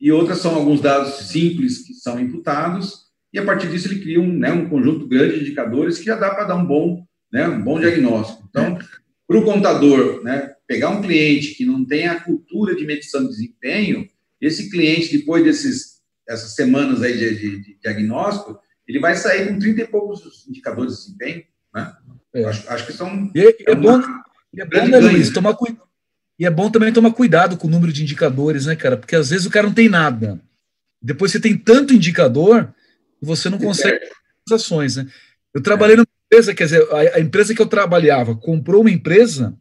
e 0.01 0.11
outras 0.11 0.39
são 0.39 0.55
alguns 0.55 0.81
dados 0.81 1.29
simples 1.29 1.87
que 1.87 1.93
são 1.93 2.19
imputados, 2.19 3.05
e 3.31 3.39
a 3.39 3.45
partir 3.45 3.69
disso 3.69 3.89
ele 3.89 4.01
cria 4.01 4.21
um, 4.21 4.33
né, 4.33 4.51
um 4.53 4.71
conjunto 4.71 5.07
grande 5.07 5.35
de 5.35 5.41
indicadores 5.43 5.99
que 5.99 6.07
já 6.07 6.17
dá 6.17 6.31
para 6.31 6.45
dar 6.45 6.57
um 6.57 6.65
bom, 6.65 7.05
né, 7.31 7.47
um 7.47 7.63
bom 7.63 7.79
diagnóstico. 7.79 8.43
Então, 8.49 8.79
para 9.27 9.39
o 9.39 9.45
contador, 9.45 10.23
né, 10.23 10.55
pegar 10.67 10.89
um 10.89 11.03
cliente 11.03 11.55
que 11.55 11.67
não 11.67 11.85
tem 11.85 12.09
a 12.09 12.21
cultura 12.21 12.75
de 12.75 12.87
medição 12.87 13.23
de 13.23 13.29
desempenho, 13.29 14.09
esse 14.41 14.71
cliente, 14.71 15.19
depois 15.19 15.45
desses, 15.45 15.94
essas 16.29 16.55
semanas 16.55 17.03
aí 17.03 17.17
de, 17.17 17.35
de, 17.37 17.63
de 17.63 17.79
diagnóstico, 17.81 18.59
ele 18.87 19.01
vai 19.01 19.15
sair 19.15 19.49
com 19.49 19.59
30 19.59 19.83
e 19.83 19.87
poucos 19.87 20.47
indicadores 20.49 20.93
de 20.93 21.05
desempenho, 21.05 21.45
né? 21.75 21.97
É. 22.35 22.45
Acho, 22.45 22.69
acho, 22.69 22.87
que 22.87 22.93
são. 22.93 23.31
E, 23.35 23.41
é, 23.41 23.71
é 23.71 23.75
bom, 23.75 24.01
é 24.57 24.65
bom 24.65 24.89
né, 24.89 24.99
Luiz? 24.99 25.31
Tomar 25.31 25.55
cu... 25.55 25.67
E 26.39 26.45
é 26.45 26.51
bom 26.51 26.69
também 26.69 26.93
tomar 26.93 27.13
cuidado 27.13 27.57
com 27.57 27.69
o 27.69 27.71
número 27.71 27.93
de 27.93 28.03
indicadores, 28.03 28.67
né, 28.67 28.75
cara? 28.75 28.97
Porque 28.97 29.15
às 29.15 29.31
vezes 29.31 29.47
o 29.47 29.51
cara 29.51 29.69
não 29.69 29.75
tem 29.75 29.89
nada. 29.89 30.41
Depois 31.01 31.31
você 31.31 31.39
tem 31.39 31.57
tanto 31.57 31.95
indicador 31.95 32.75
que 33.21 33.25
você 33.25 33.49
não 33.49 33.59
consegue 33.59 34.05
as 34.47 34.61
ações, 34.61 34.97
né? 34.97 35.07
Eu 35.55 35.63
trabalhei 35.63 35.95
numa 35.95 36.07
empresa, 36.27 36.55
quer 36.55 36.65
dizer, 36.65 36.89
a, 36.93 37.21
empresa 37.21 37.55
que 37.55 37.63
eu 37.63 37.67
trabalhava 37.67 38.35
comprou 38.35 38.81
uma 38.81 38.91
empresa, 38.91 39.57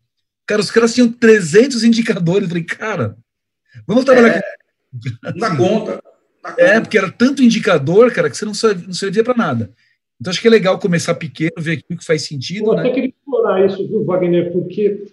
cara, 0.48 0.62
os 0.62 0.72
caras 0.72 0.94
tinham 0.96 1.12
300 1.12 1.84
indicadores. 1.84 2.44
Eu 2.44 2.50
falei, 2.50 2.64
cara, 2.64 3.18
vamos 3.86 4.04
trabalhar 4.04 4.30
é, 4.30 4.38
aqui. 4.40 5.40
Na 5.40 5.56
conta. 5.56 6.02
Na 6.44 6.56
é, 6.58 6.80
porque 6.82 6.98
era 6.98 7.10
tanto 7.10 7.42
indicador, 7.42 8.12
cara, 8.12 8.30
que 8.30 8.36
você 8.36 8.46
não 8.46 8.54
servia, 8.54 8.86
não 8.86 8.94
servia 8.94 9.24
para 9.24 9.36
nada. 9.36 9.72
Então, 10.20 10.32
acho 10.32 10.42
que 10.42 10.48
é 10.48 10.52
legal 10.52 10.80
começar 10.80 11.16
pequeno, 11.16 11.52
ver 11.58 11.84
o 11.90 11.98
que 11.98 12.06
faz 12.06 12.24
sentido. 12.24 12.68
Eu 12.68 12.74
né? 12.76 12.82
até 12.82 12.90
queria 12.92 13.10
explorar 13.10 13.66
isso, 13.66 13.88
viu, 13.88 14.06
Wagner, 14.06 14.52
porque 14.52 15.06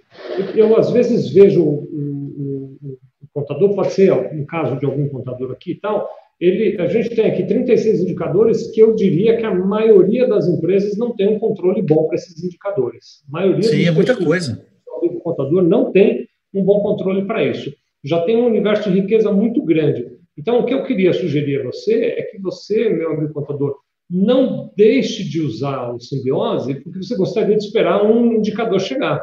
eu, 0.54 0.76
às 0.76 0.90
vezes 0.90 1.30
vejo 1.30 1.62
o, 1.62 2.78
o, 2.82 2.98
o 3.22 3.28
contador, 3.32 3.74
pode 3.74 3.92
ser 3.92 4.12
um 4.12 4.44
caso 4.44 4.78
de 4.78 4.84
algum 4.84 5.08
contador 5.08 5.50
aqui 5.52 5.72
e 5.72 5.80
tal, 5.80 6.08
ele, 6.40 6.80
a 6.80 6.86
gente 6.86 7.10
tem 7.10 7.26
aqui 7.26 7.44
36 7.44 8.00
indicadores 8.00 8.70
que 8.70 8.80
eu 8.80 8.94
diria 8.94 9.36
que 9.36 9.44
a 9.44 9.54
maioria 9.54 10.26
das 10.26 10.48
empresas 10.48 10.96
não 10.96 11.14
tem 11.14 11.28
um 11.28 11.38
controle 11.38 11.82
bom 11.82 12.06
para 12.06 12.14
esses 12.14 12.42
indicadores. 12.42 13.22
A 13.28 13.32
maioria 13.32 13.62
Sim, 13.62 13.84
é 13.84 13.90
muita 13.90 14.16
coisa. 14.16 14.64
O 15.02 15.20
contador 15.20 15.62
não 15.62 15.92
tem 15.92 16.26
um 16.54 16.64
bom 16.64 16.80
controle 16.80 17.26
para 17.26 17.44
isso. 17.44 17.70
Já 18.02 18.22
tem 18.22 18.36
um 18.36 18.46
universo 18.46 18.90
de 18.90 19.00
riqueza 19.00 19.30
muito 19.30 19.62
grande. 19.62 20.06
Então, 20.40 20.60
o 20.60 20.64
que 20.64 20.72
eu 20.72 20.82
queria 20.84 21.12
sugerir 21.12 21.60
a 21.60 21.64
você 21.64 22.14
é 22.16 22.22
que 22.22 22.38
você, 22.40 22.88
meu 22.88 23.12
amigo 23.12 23.34
contador, 23.34 23.76
não 24.08 24.72
deixe 24.74 25.22
de 25.22 25.38
usar 25.42 25.92
o 25.92 26.00
simbiose 26.00 26.76
porque 26.76 27.02
você 27.02 27.14
gostaria 27.14 27.56
de 27.58 27.62
esperar 27.62 28.02
um 28.02 28.32
indicador 28.32 28.80
chegar. 28.80 29.22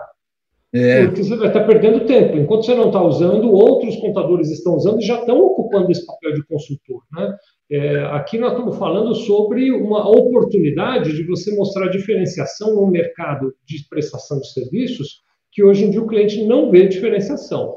É. 0.72 1.08
Porque 1.08 1.24
você 1.24 1.36
vai 1.36 1.48
estar 1.48 1.66
perdendo 1.66 2.06
tempo. 2.06 2.38
Enquanto 2.38 2.66
você 2.66 2.76
não 2.76 2.88
está 2.88 3.02
usando, 3.02 3.52
outros 3.52 3.96
contadores 3.96 4.52
estão 4.52 4.76
usando 4.76 5.02
e 5.02 5.06
já 5.06 5.20
estão 5.20 5.42
ocupando 5.44 5.92
esse 5.92 6.06
papel 6.06 6.34
de 6.36 6.46
consultor. 6.46 7.02
Né? 7.12 7.36
É, 7.72 8.00
aqui 8.12 8.38
nós 8.38 8.52
estamos 8.52 8.78
falando 8.78 9.16
sobre 9.16 9.72
uma 9.72 10.08
oportunidade 10.08 11.16
de 11.16 11.24
você 11.24 11.56
mostrar 11.56 11.88
diferenciação 11.88 12.76
no 12.76 12.86
mercado 12.86 13.56
de 13.66 13.88
prestação 13.90 14.40
de 14.40 14.54
serviços, 14.54 15.22
que 15.52 15.64
hoje 15.64 15.84
em 15.84 15.90
dia 15.90 16.02
o 16.02 16.08
cliente 16.08 16.46
não 16.46 16.70
vê 16.70 16.88
diferenciação. 16.88 17.76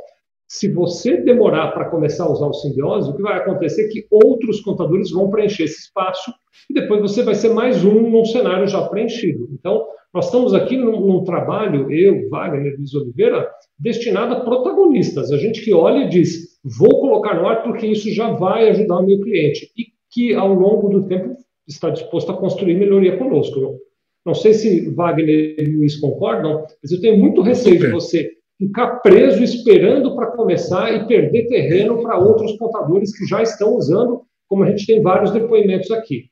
Se 0.53 0.67
você 0.67 1.17
demorar 1.19 1.69
para 1.69 1.89
começar 1.89 2.25
a 2.25 2.33
usar 2.33 2.49
o 2.49 2.53
simbiose, 2.53 3.09
o 3.09 3.15
que 3.15 3.23
vai 3.23 3.39
acontecer 3.39 3.85
é 3.85 3.89
que 3.89 4.05
outros 4.11 4.61
contadores 4.61 5.13
vão 5.13 5.31
preencher 5.31 5.63
esse 5.63 5.83
espaço 5.83 6.33
e 6.69 6.75
depois 6.75 7.01
você 7.01 7.23
vai 7.23 7.37
ser 7.37 7.51
mais 7.51 7.85
um 7.85 8.11
num 8.11 8.25
cenário 8.25 8.67
já 8.67 8.83
preenchido. 8.89 9.49
Então, 9.53 9.87
nós 10.13 10.25
estamos 10.25 10.53
aqui 10.53 10.77
num, 10.77 11.07
num 11.07 11.23
trabalho, 11.23 11.89
eu, 11.93 12.29
Wagner, 12.29 12.75
Luiz 12.77 12.93
Oliveira, 12.95 13.49
destinado 13.79 14.35
a 14.35 14.41
protagonistas. 14.41 15.31
A 15.31 15.37
gente 15.37 15.65
que 15.65 15.73
olha 15.73 16.07
e 16.07 16.09
diz, 16.09 16.59
vou 16.65 17.01
colocar 17.01 17.41
no 17.41 17.47
ar 17.47 17.63
porque 17.63 17.87
isso 17.87 18.13
já 18.13 18.33
vai 18.33 18.71
ajudar 18.71 18.99
o 18.99 19.07
meu 19.07 19.21
cliente. 19.21 19.71
E 19.79 19.85
que, 20.11 20.35
ao 20.35 20.53
longo 20.53 20.89
do 20.89 21.07
tempo, 21.07 21.37
está 21.69 21.91
disposto 21.91 22.33
a 22.33 22.37
construir 22.37 22.75
melhoria 22.75 23.17
conosco. 23.17 23.79
Não 24.27 24.35
sei 24.35 24.53
se 24.53 24.93
Wagner 24.97 25.55
e 25.61 25.77
Luiz 25.77 26.01
concordam, 26.01 26.65
mas 26.83 26.91
eu 26.91 27.01
tenho 27.01 27.17
muito 27.17 27.41
receio 27.41 27.79
de 27.79 27.87
você 27.93 28.40
ficar 28.61 28.97
preso 28.97 29.43
esperando 29.43 30.15
para 30.15 30.27
começar 30.33 30.93
e 30.93 31.07
perder 31.07 31.49
terreno 31.49 32.03
para 32.03 32.19
outros 32.19 32.59
contadores 32.59 33.17
que 33.17 33.27
já 33.27 33.43
estão 33.43 33.75
usando, 33.75 34.23
como 34.47 34.65
a 34.65 34.71
gente 34.71 34.87
tem 34.87 35.03
vários 35.03 35.33
depoimentos 35.33 35.91
aqui. 35.91 36.27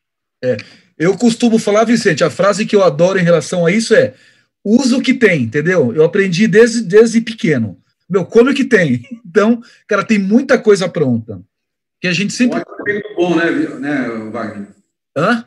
É, 0.44 0.58
eu 0.98 1.16
costumo 1.16 1.58
falar, 1.58 1.84
Vicente, 1.84 2.22
a 2.22 2.28
frase 2.28 2.66
que 2.66 2.76
eu 2.76 2.84
adoro 2.84 3.18
em 3.18 3.24
relação 3.24 3.64
a 3.64 3.72
isso 3.72 3.94
é 3.94 4.12
usa 4.62 4.98
o 4.98 5.02
que 5.02 5.14
tem, 5.14 5.44
entendeu? 5.44 5.94
Eu 5.94 6.04
aprendi 6.04 6.46
desde, 6.46 6.82
desde 6.82 7.22
pequeno. 7.22 7.78
Meu, 8.08 8.26
como 8.26 8.50
é 8.50 8.54
que 8.54 8.64
tem? 8.64 9.02
Então, 9.28 9.60
cara, 9.86 10.02
tem 10.02 10.18
muita 10.18 10.58
coisa 10.58 10.88
pronta. 10.88 11.40
Que 12.00 12.08
a 12.08 12.12
gente 12.12 12.32
sempre. 12.32 12.58
Ótimo 12.58 12.88
inimigo 12.88 13.08
do 13.08 13.14
bom, 13.14 13.36
né, 13.36 13.50
né 13.78 14.30
Wagner? 14.32 14.68
Hã? 15.16 15.44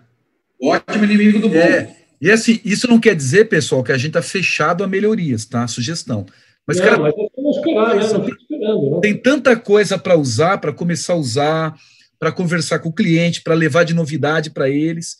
Ótimo 0.61 1.03
inimigo 1.03 1.39
do 1.39 1.49
bom. 1.49 1.55
É, 1.55 1.93
e 2.21 2.31
assim, 2.31 2.61
isso 2.63 2.87
não 2.87 2.99
quer 2.99 3.15
dizer, 3.15 3.49
pessoal, 3.49 3.83
que 3.83 3.91
a 3.91 3.97
gente 3.97 4.09
está 4.09 4.21
fechado 4.21 4.83
a 4.83 4.87
melhorias, 4.87 5.43
tá? 5.45 5.67
Sugestão. 5.67 6.25
Mas, 6.67 6.77
não, 6.77 6.85
cara, 6.85 6.99
mas 6.99 7.13
esperar, 7.55 7.95
né? 7.95 8.07
Não 8.07 8.29
esperando, 8.29 8.91
né? 8.91 8.99
Tem 9.01 9.17
tanta 9.17 9.55
coisa 9.55 9.97
para 9.97 10.15
usar, 10.15 10.57
para 10.59 10.73
começar 10.73 11.13
a 11.13 11.17
usar, 11.17 11.75
para 12.19 12.31
conversar 12.31 12.79
com 12.79 12.89
o 12.89 12.93
cliente, 12.93 13.41
para 13.41 13.55
levar 13.55 13.83
de 13.83 13.93
novidade 13.93 14.51
para 14.51 14.69
eles. 14.69 15.17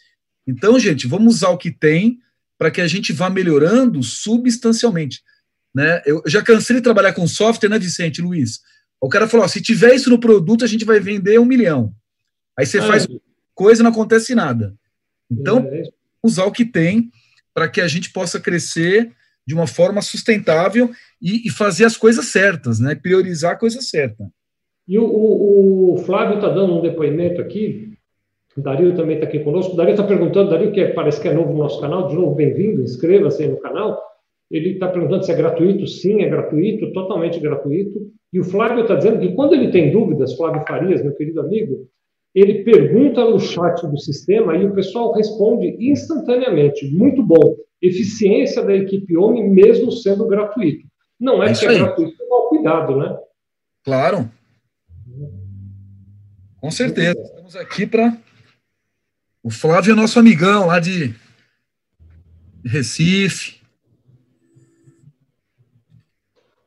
Então, 0.47 0.79
gente, 0.79 1.07
vamos 1.07 1.35
usar 1.35 1.49
o 1.49 1.57
que 1.57 1.71
tem 1.71 2.19
para 2.57 2.69
que 2.69 2.79
a 2.79 2.87
gente 2.87 3.11
vá 3.11 3.29
melhorando 3.29 4.03
substancialmente. 4.03 5.21
Né? 5.73 6.01
Eu 6.05 6.21
já 6.27 6.43
cansei 6.43 6.75
de 6.75 6.81
trabalhar 6.81 7.13
com 7.13 7.27
software, 7.27 7.69
né, 7.69 7.79
Vicente, 7.79 8.21
Luiz? 8.21 8.59
O 8.99 9.09
cara 9.09 9.27
falou: 9.27 9.45
ó, 9.45 9.47
se 9.47 9.61
tiver 9.61 9.95
isso 9.95 10.09
no 10.09 10.19
produto, 10.19 10.63
a 10.63 10.67
gente 10.67 10.85
vai 10.85 10.99
vender 10.99 11.39
um 11.39 11.45
milhão. 11.45 11.91
Aí 12.57 12.65
você 12.65 12.77
ah, 12.77 12.83
faz 12.83 13.05
é. 13.05 13.07
coisa 13.55 13.81
e 13.81 13.83
não 13.83 13.91
acontece 13.91 14.35
nada. 14.35 14.75
Então, 15.29 15.67
é. 15.71 15.83
usar 16.21 16.45
o 16.45 16.51
que 16.51 16.65
tem 16.65 17.09
para 17.53 17.67
que 17.67 17.81
a 17.81 17.87
gente 17.87 18.11
possa 18.11 18.39
crescer 18.39 19.11
de 19.47 19.53
uma 19.53 19.67
forma 19.67 20.01
sustentável 20.01 20.89
e, 21.21 21.47
e 21.47 21.49
fazer 21.49 21.85
as 21.85 21.97
coisas 21.97 22.25
certas, 22.25 22.79
né? 22.79 22.95
Priorizar 22.95 23.53
a 23.53 23.57
coisa 23.57 23.81
certa. 23.81 24.25
E 24.87 24.97
o, 24.97 25.05
o, 25.05 25.93
o 25.93 25.97
Flávio 25.99 26.35
está 26.35 26.49
dando 26.49 26.75
um 26.75 26.81
depoimento 26.81 27.41
aqui, 27.41 27.91
o 28.57 28.61
Dario 28.61 28.95
também 28.95 29.15
está 29.15 29.27
aqui 29.27 29.39
conosco. 29.39 29.73
O 29.73 29.77
Dario 29.77 29.91
está 29.91 30.03
perguntando, 30.03 30.49
Dario, 30.49 30.71
que 30.71 30.81
é, 30.81 30.91
parece 30.91 31.21
que 31.21 31.27
é 31.27 31.33
novo 31.33 31.53
no 31.53 31.59
nosso 31.59 31.79
canal, 31.79 32.07
de 32.07 32.15
novo, 32.15 32.35
bem-vindo, 32.35 32.81
inscreva-se 32.81 33.43
aí 33.43 33.49
no 33.49 33.59
canal. 33.59 34.01
Ele 34.49 34.71
está 34.71 34.89
perguntando 34.89 35.23
se 35.23 35.31
é 35.31 35.35
gratuito. 35.35 35.87
Sim, 35.87 36.21
é 36.21 36.29
gratuito, 36.29 36.91
totalmente 36.91 37.39
gratuito. 37.39 38.11
E 38.33 38.39
o 38.39 38.43
Flávio 38.43 38.81
está 38.81 38.95
dizendo 38.95 39.19
que 39.19 39.33
quando 39.33 39.53
ele 39.53 39.71
tem 39.71 39.91
dúvidas, 39.91 40.35
Flávio 40.35 40.63
Farias, 40.67 41.01
meu 41.01 41.15
querido 41.15 41.39
amigo, 41.39 41.87
ele 42.35 42.63
pergunta 42.63 43.23
no 43.23 43.39
chat 43.39 43.85
do 43.87 43.97
sistema 43.97 44.55
e 44.57 44.65
o 44.65 44.73
pessoal 44.73 45.13
responde 45.13 45.77
instantaneamente. 45.79 46.93
Muito 46.93 47.23
bom. 47.23 47.55
Eficiência 47.81 48.63
da 48.63 48.75
equipe 48.75 49.17
homem, 49.17 49.49
mesmo 49.49 49.91
sendo 49.91 50.27
gratuito. 50.27 50.87
Não 51.19 51.41
é, 51.41 51.51
é 51.51 51.53
que 51.53 51.65
é 51.65 51.77
gratuito, 51.79 52.21
é 52.21 52.27
mal 52.27 52.49
cuidado, 52.49 52.97
né? 52.97 53.17
Claro. 53.83 54.29
Com 56.59 56.69
certeza. 56.69 57.19
Estamos 57.19 57.55
aqui 57.55 57.87
para. 57.87 58.15
O 59.43 59.49
Flávio 59.49 59.93
é 59.93 59.95
nosso 59.95 60.19
amigão 60.19 60.67
lá 60.67 60.79
de 60.79 61.15
Recife. 62.63 63.59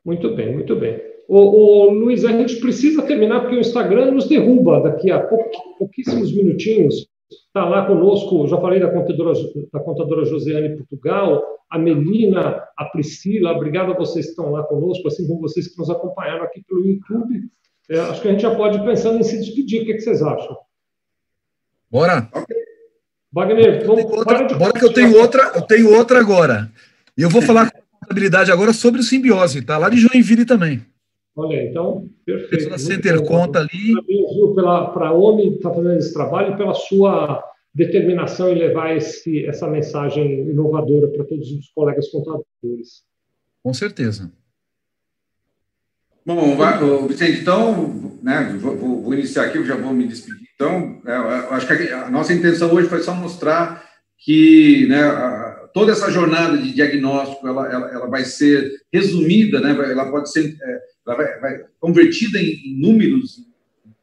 Muito 0.05 0.35
bem, 0.35 0.53
muito 0.53 0.75
bem. 0.77 1.01
O, 1.27 1.39
o, 1.39 1.91
Luiz, 1.91 2.25
a 2.25 2.33
gente 2.33 2.57
precisa 2.57 3.03
terminar 3.03 3.41
porque 3.41 3.57
o 3.57 3.61
Instagram 3.61 4.11
nos 4.11 4.29
derruba 4.29 4.81
daqui 4.81 5.11
a 5.11 5.21
pouquíssimos 5.79 6.33
minutinhos. 6.33 7.07
Está 7.31 7.65
lá 7.65 7.87
conosco, 7.87 8.47
já 8.47 8.61
falei 8.61 8.81
da 8.81 8.91
contadora, 8.91 9.33
da 9.73 9.81
contadora 9.81 10.25
Josiane 10.25 10.77
Portugal, 10.77 11.43
a 11.71 11.79
Melina, 11.79 12.63
a 12.77 12.85
Priscila, 12.87 13.53
obrigado 13.53 13.93
a 13.93 13.97
vocês 13.97 14.27
que 14.27 14.31
estão 14.31 14.51
lá 14.51 14.63
conosco, 14.63 15.09
assim 15.09 15.27
como 15.27 15.41
vocês 15.41 15.69
que 15.69 15.79
nos 15.79 15.91
acompanharam 15.91 16.45
aqui 16.45 16.63
pelo 16.69 16.85
YouTube. 16.85 17.41
É, 17.91 17.99
acho 18.01 18.23
que 18.23 18.29
a 18.29 18.31
gente 18.31 18.43
já 18.43 18.55
pode 18.55 18.79
ir 18.79 18.85
pensando 18.85 19.19
em 19.19 19.23
se 19.23 19.39
despedir. 19.39 19.83
O 19.83 19.85
que, 19.85 19.93
é 19.93 19.95
que 19.95 20.01
vocês 20.01 20.23
acham? 20.23 20.57
Bora! 21.91 22.29
Wagner, 23.33 23.85
vamos 23.85 24.05
outra, 24.05 24.57
bora 24.57 24.73
que 24.73 24.85
eu 24.85 24.93
tenho 24.93 25.19
outra, 25.19 25.53
eu 25.57 25.63
tenho 25.63 25.93
outra 25.93 26.21
agora. 26.21 26.71
E 27.19 27.23
eu 27.23 27.29
vou 27.29 27.43
falar 27.43 27.71
com 27.71 27.79
a 27.79 28.01
contabilidade 28.01 28.53
agora 28.53 28.73
sobre 28.73 29.01
o 29.01 29.05
simbiose, 29.05 29.63
tá? 29.63 29.77
Lá 29.77 29.89
de 29.89 29.99
Joinville 29.99 30.45
também. 30.45 30.85
Olha, 31.37 31.63
então, 31.65 32.09
perfeito. 32.25 32.71
Da 32.71 32.79
Center 32.79 33.21
bom. 33.21 33.27
Conta 33.27 33.61
ali. 33.61 33.93
Parabéns, 34.55 34.93
para 34.95 35.09
a 35.09 35.13
OMI 35.13 35.57
estar 35.57 35.71
tá 35.71 35.75
fazendo 35.75 35.99
esse 35.99 36.15
trabalho, 36.15 36.57
pela 36.57 36.75
sua 36.75 37.43
determinação 37.75 38.51
em 38.51 38.59
levar 38.59 38.97
esse, 38.97 39.45
essa 39.47 39.69
mensagem 39.69 40.49
inovadora 40.49 41.09
para 41.09 41.25
todos 41.25 41.51
os 41.51 41.69
colegas 41.71 42.09
contadores. 42.09 43.03
Com 43.63 43.75
certeza. 43.75 44.31
Bom, 46.25 46.57
Vicente, 47.09 47.41
então, 47.41 48.19
né, 48.23 48.57
vou, 48.59 48.77
vou, 48.77 49.13
iniciar 49.13 49.45
aqui, 49.45 49.59
eu 49.59 49.67
já 49.67 49.77
vou 49.77 49.93
me 49.93 50.07
despedir. 50.07 50.49
Então, 50.55 51.03
é, 51.05 51.13
acho 51.55 51.67
que 51.67 51.93
a 51.93 52.09
nossa 52.11 52.33
intenção 52.33 52.73
hoje 52.73 52.89
foi 52.89 53.03
só 53.03 53.13
mostrar 53.13 53.85
que 54.19 54.87
né, 54.87 55.03
toda 55.75 55.93
essa 55.93 56.11
jornada 56.11 56.57
de 56.57 56.73
diagnóstico 56.73 57.47
ela, 57.47 57.71
ela, 57.71 57.91
ela, 57.91 58.07
vai 58.07 58.25
ser 58.25 58.71
resumida, 58.91 59.61
né, 59.61 59.71
ela 59.71 60.11
pode 60.11 60.31
ser 60.31 60.57
é, 60.63 60.81
ela 61.07 61.17
vai, 61.17 61.39
vai 61.41 61.65
convertida 61.79 62.39
em, 62.39 62.51
em, 62.51 62.81
números, 62.81 63.41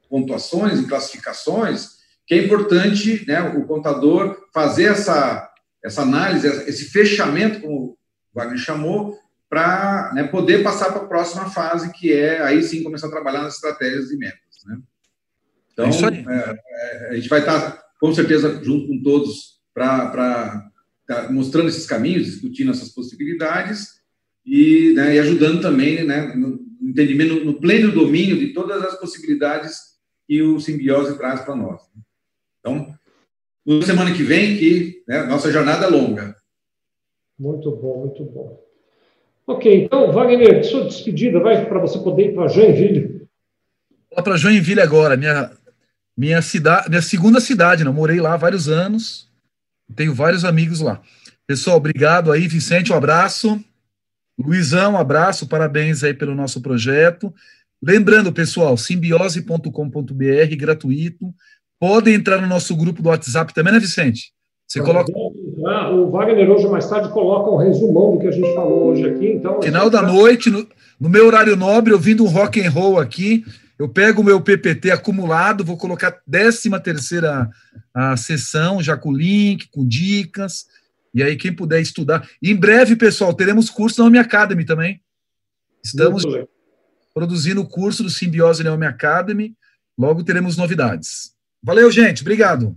pontuações, 0.10 0.80
em 0.80 0.88
classificações, 0.88 2.02
que 2.28 2.34
é 2.34 2.46
importante 2.46 3.26
né, 3.28 3.42
o 3.42 3.66
contador 3.66 4.38
fazer 4.54 4.86
essa, 4.86 5.50
essa 5.84 6.02
análise, 6.02 6.48
esse 6.48 6.86
fechamento, 6.86 7.62
como 7.62 7.76
o 7.76 7.98
Wagner 8.34 8.58
chamou, 8.58 9.18
para 9.50 10.12
né, 10.14 10.24
poder 10.24 10.64
passar 10.64 10.92
para 10.92 11.02
a 11.02 11.08
próxima 11.08 11.50
fase, 11.50 11.92
que 11.92 12.14
é 12.14 12.42
aí 12.42 12.64
sim 12.64 12.84
começar 12.84 13.08
a 13.08 13.12
trabalhar 13.12 13.42
nas 13.42 13.56
estratégias 13.56 14.12
e 14.12 14.18
metas. 14.18 14.40
Né? 14.66 14.78
Então, 15.74 15.86
é 15.86 16.58
é, 16.70 17.10
a 17.10 17.16
gente 17.16 17.28
vai 17.28 17.40
estar, 17.40 17.82
com 18.00 18.14
certeza, 18.14 18.64
junto 18.64 18.88
com 18.88 19.02
todos 19.02 19.60
para 19.74 20.70
tá 21.08 21.32
mostrando 21.32 21.68
esses 21.68 21.86
caminhos, 21.86 22.26
discutindo 22.26 22.72
essas 22.72 22.90
possibilidades 22.90 23.88
e, 24.46 24.94
né, 24.96 25.16
e 25.16 25.20
ajudando 25.20 25.62
também 25.62 26.06
né, 26.06 26.34
no, 26.36 26.60
entendimento, 26.92 27.46
no 27.46 27.56
pleno 27.56 27.92
domínio 27.92 28.38
de 28.38 28.54
todas 28.54 28.84
as 28.84 29.00
possibilidades 29.00 29.92
que 30.28 30.42
o 30.42 30.60
simbiose 30.60 31.18
traz 31.18 31.42
para 31.42 31.56
nós. 31.56 31.82
Então, 32.60 32.94
na 33.66 33.82
semana 33.82 34.14
que 34.14 34.24
vem, 34.24 34.58
que 34.58 35.04
né, 35.08 35.24
nossa 35.24 35.52
jornada 35.52 35.86
é 35.86 35.90
longa. 35.90 36.36
Muito 37.40 37.72
bom, 37.72 38.02
muito 38.02 38.24
bom. 38.24 38.62
Ok, 39.48 39.84
então, 39.84 40.12
Wagner, 40.12 40.64
sua 40.64 40.86
despedida, 40.86 41.40
vai 41.40 41.66
para 41.66 41.80
você 41.80 41.98
poder 42.00 42.28
ir 42.28 42.36
para 42.36 42.48
Joinville. 42.48 43.28
Vou 44.14 44.24
para 44.24 44.38
Joinville 44.38 44.82
agora, 44.82 45.18
minha, 45.18 45.52
minha, 46.16 46.42
cidade, 46.42 46.90
minha 46.90 47.02
segunda 47.02 47.40
cidade, 47.40 47.84
né? 47.84 47.90
morei 47.90 48.20
lá 48.20 48.34
há 48.34 48.38
vários 48.38 48.70
anos, 48.70 49.30
tenho 49.96 50.14
vários 50.14 50.46
amigos 50.46 50.80
lá. 50.80 51.02
Pessoal, 51.48 51.78
obrigado 51.78 52.32
aí, 52.32 52.48
Vicente, 52.48 52.94
um 52.94 52.96
abraço. 52.96 53.60
Luizão, 54.40 54.98
abraço, 54.98 55.48
parabéns 55.48 56.04
aí 56.04 56.14
pelo 56.14 56.36
nosso 56.36 56.62
projeto. 56.62 57.34
Lembrando, 57.82 58.32
pessoal, 58.32 58.78
simbiose.com.br, 58.78 60.56
gratuito. 60.58 61.34
Podem 61.80 62.14
entrar 62.14 62.40
no 62.40 62.48
nosso 62.48 62.76
grupo 62.76 63.02
do 63.02 63.10
WhatsApp 63.10 63.54
também, 63.54 63.74
né, 63.74 63.80
Vicente? 63.80 64.32
Você 64.72 64.80
coloca. 64.82 65.12
O 65.14 66.10
Wagner 66.12 66.50
hoje 66.50 66.68
mais 66.70 66.88
tarde 66.88 67.10
coloca 67.10 67.50
um 67.50 67.58
resumão 67.58 68.14
do 68.14 68.20
que 68.20 68.28
a 68.28 68.32
gente 68.32 68.54
falou 68.54 68.88
hoje 68.88 69.06
aqui. 69.06 69.28
Então, 69.34 69.62
final 69.62 69.90
da 69.90 70.02
noite, 70.02 70.50
no, 70.50 70.66
no, 71.00 71.10
meu 71.10 71.28
horário 71.28 71.58
nobre, 71.58 71.92
ouvindo 71.92 72.24
um 72.24 72.30
rock 72.30 72.66
and 72.66 72.70
roll 72.70 72.98
aqui, 72.98 73.44
eu 73.78 73.90
pego 73.90 74.22
o 74.22 74.24
meu 74.24 74.40
PPT 74.40 74.92
acumulado, 74.92 75.66
vou 75.66 75.76
colocar 75.76 76.12
13 76.30 76.70
terceira 76.82 77.50
a 77.94 78.16
sessão, 78.16 78.82
já 78.82 78.96
com 78.96 79.12
link, 79.12 79.68
com 79.72 79.86
dicas. 79.86 80.68
E 81.14 81.22
aí, 81.22 81.36
quem 81.36 81.54
puder 81.54 81.82
estudar. 81.82 82.28
em 82.42 82.56
breve, 82.56 82.96
pessoal, 82.96 83.34
teremos 83.34 83.70
curso 83.70 84.02
na 84.02 84.08
Home 84.08 84.18
Academy 84.18 84.66
também. 84.66 85.02
Estamos 85.84 86.24
produzindo 87.14 87.62
o 87.62 87.68
curso 87.68 88.04
do 88.04 88.10
Simbiose 88.10 88.64
na 88.64 88.74
Home 88.74 88.86
Academy. 88.86 89.56
Logo 89.98 90.24
teremos 90.24 90.56
novidades. 90.58 91.34
Valeu, 91.62 91.92
gente. 91.92 92.22
Obrigado. 92.22 92.76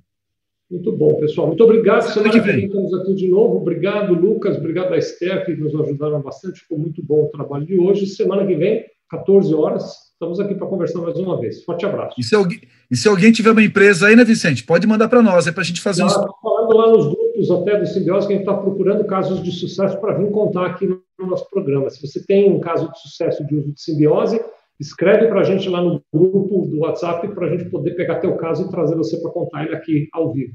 Muito 0.71 0.93
bom, 0.93 1.15
pessoal. 1.21 1.49
Muito 1.49 1.63
obrigado. 1.63 2.03
Semana 2.13 2.33
que 2.33 2.41
vem 2.41 2.67
estamos 2.67 2.93
aqui 2.95 3.15
de 3.15 3.29
novo. 3.29 3.59
Obrigado, 3.59 4.13
Lucas. 4.15 4.57
Obrigado 4.57 4.93
a 4.93 4.99
Esther, 4.99 5.45
que 5.45 5.55
nos 5.55 5.75
ajudaram 5.75 6.21
bastante. 6.21 6.61
Ficou 6.61 6.79
muito 6.79 7.03
bom 7.03 7.25
o 7.25 7.29
trabalho 7.29 7.65
de 7.65 7.79
hoje. 7.79 8.07
Semana 8.07 8.47
que 8.47 8.57
vem, 8.57 8.85
14 9.11 9.55
horas, 9.55 9.85
estamos 10.13 10.41
aqui 10.41 10.55
para 10.55 10.67
conversar 10.67 11.01
mais 11.01 11.17
uma 11.19 11.39
vez. 11.39 11.63
Forte 11.63 11.87
abraço. 11.87 12.17
E 12.19 12.25
se, 12.25 12.35
alguém, 12.35 12.61
e 12.91 12.97
se 12.97 13.07
alguém 13.07 13.31
tiver 13.31 13.53
uma 13.53 13.63
empresa 13.63 14.09
aí, 14.09 14.17
né, 14.17 14.25
Vicente? 14.25 14.65
Pode 14.65 14.87
mandar 14.87 15.09
para 15.09 15.23
nós, 15.23 15.47
é 15.47 15.53
para 15.53 15.63
a 15.63 15.65
gente 15.65 15.81
fazer 15.81 16.05
Estou 16.05 16.25
um... 16.25 16.33
falando 16.43 16.77
lá 16.77 16.91
nos 16.91 17.07
grupos 17.07 17.24
até 17.51 17.79
do 17.79 17.87
Simbiose 17.87 18.27
que 18.27 18.33
a 18.33 18.37
gente 18.37 18.47
está 18.49 18.57
procurando 18.57 19.05
casos 19.05 19.43
de 19.43 19.51
sucesso 19.51 19.99
para 20.01 20.15
vir 20.15 20.31
contar 20.31 20.67
aqui 20.67 20.87
no 20.87 21.27
nosso 21.27 21.49
programa. 21.51 21.91
Se 21.91 22.07
você 22.07 22.25
tem 22.25 22.51
um 22.51 22.61
caso 22.61 22.91
de 22.91 23.01
sucesso 23.01 23.47
de 23.47 23.57
uso 23.57 23.73
de 23.73 23.81
simbiose, 23.81 24.41
escreve 24.79 25.29
para 25.29 25.41
a 25.41 25.45
gente 25.45 25.69
lá 25.69 25.81
no 25.81 26.03
grupo 26.13 26.67
do 26.67 26.81
WhatsApp 26.81 27.29
para 27.29 27.47
a 27.47 27.51
gente 27.51 27.71
poder 27.71 27.93
pegar 27.93 28.21
teu 28.21 28.37
caso 28.37 28.67
e 28.67 28.71
trazer 28.71 28.97
você 28.97 29.21
para 29.21 29.31
contar 29.31 29.65
ele 29.65 29.75
aqui 29.75 30.09
ao 30.13 30.33
vivo. 30.33 30.55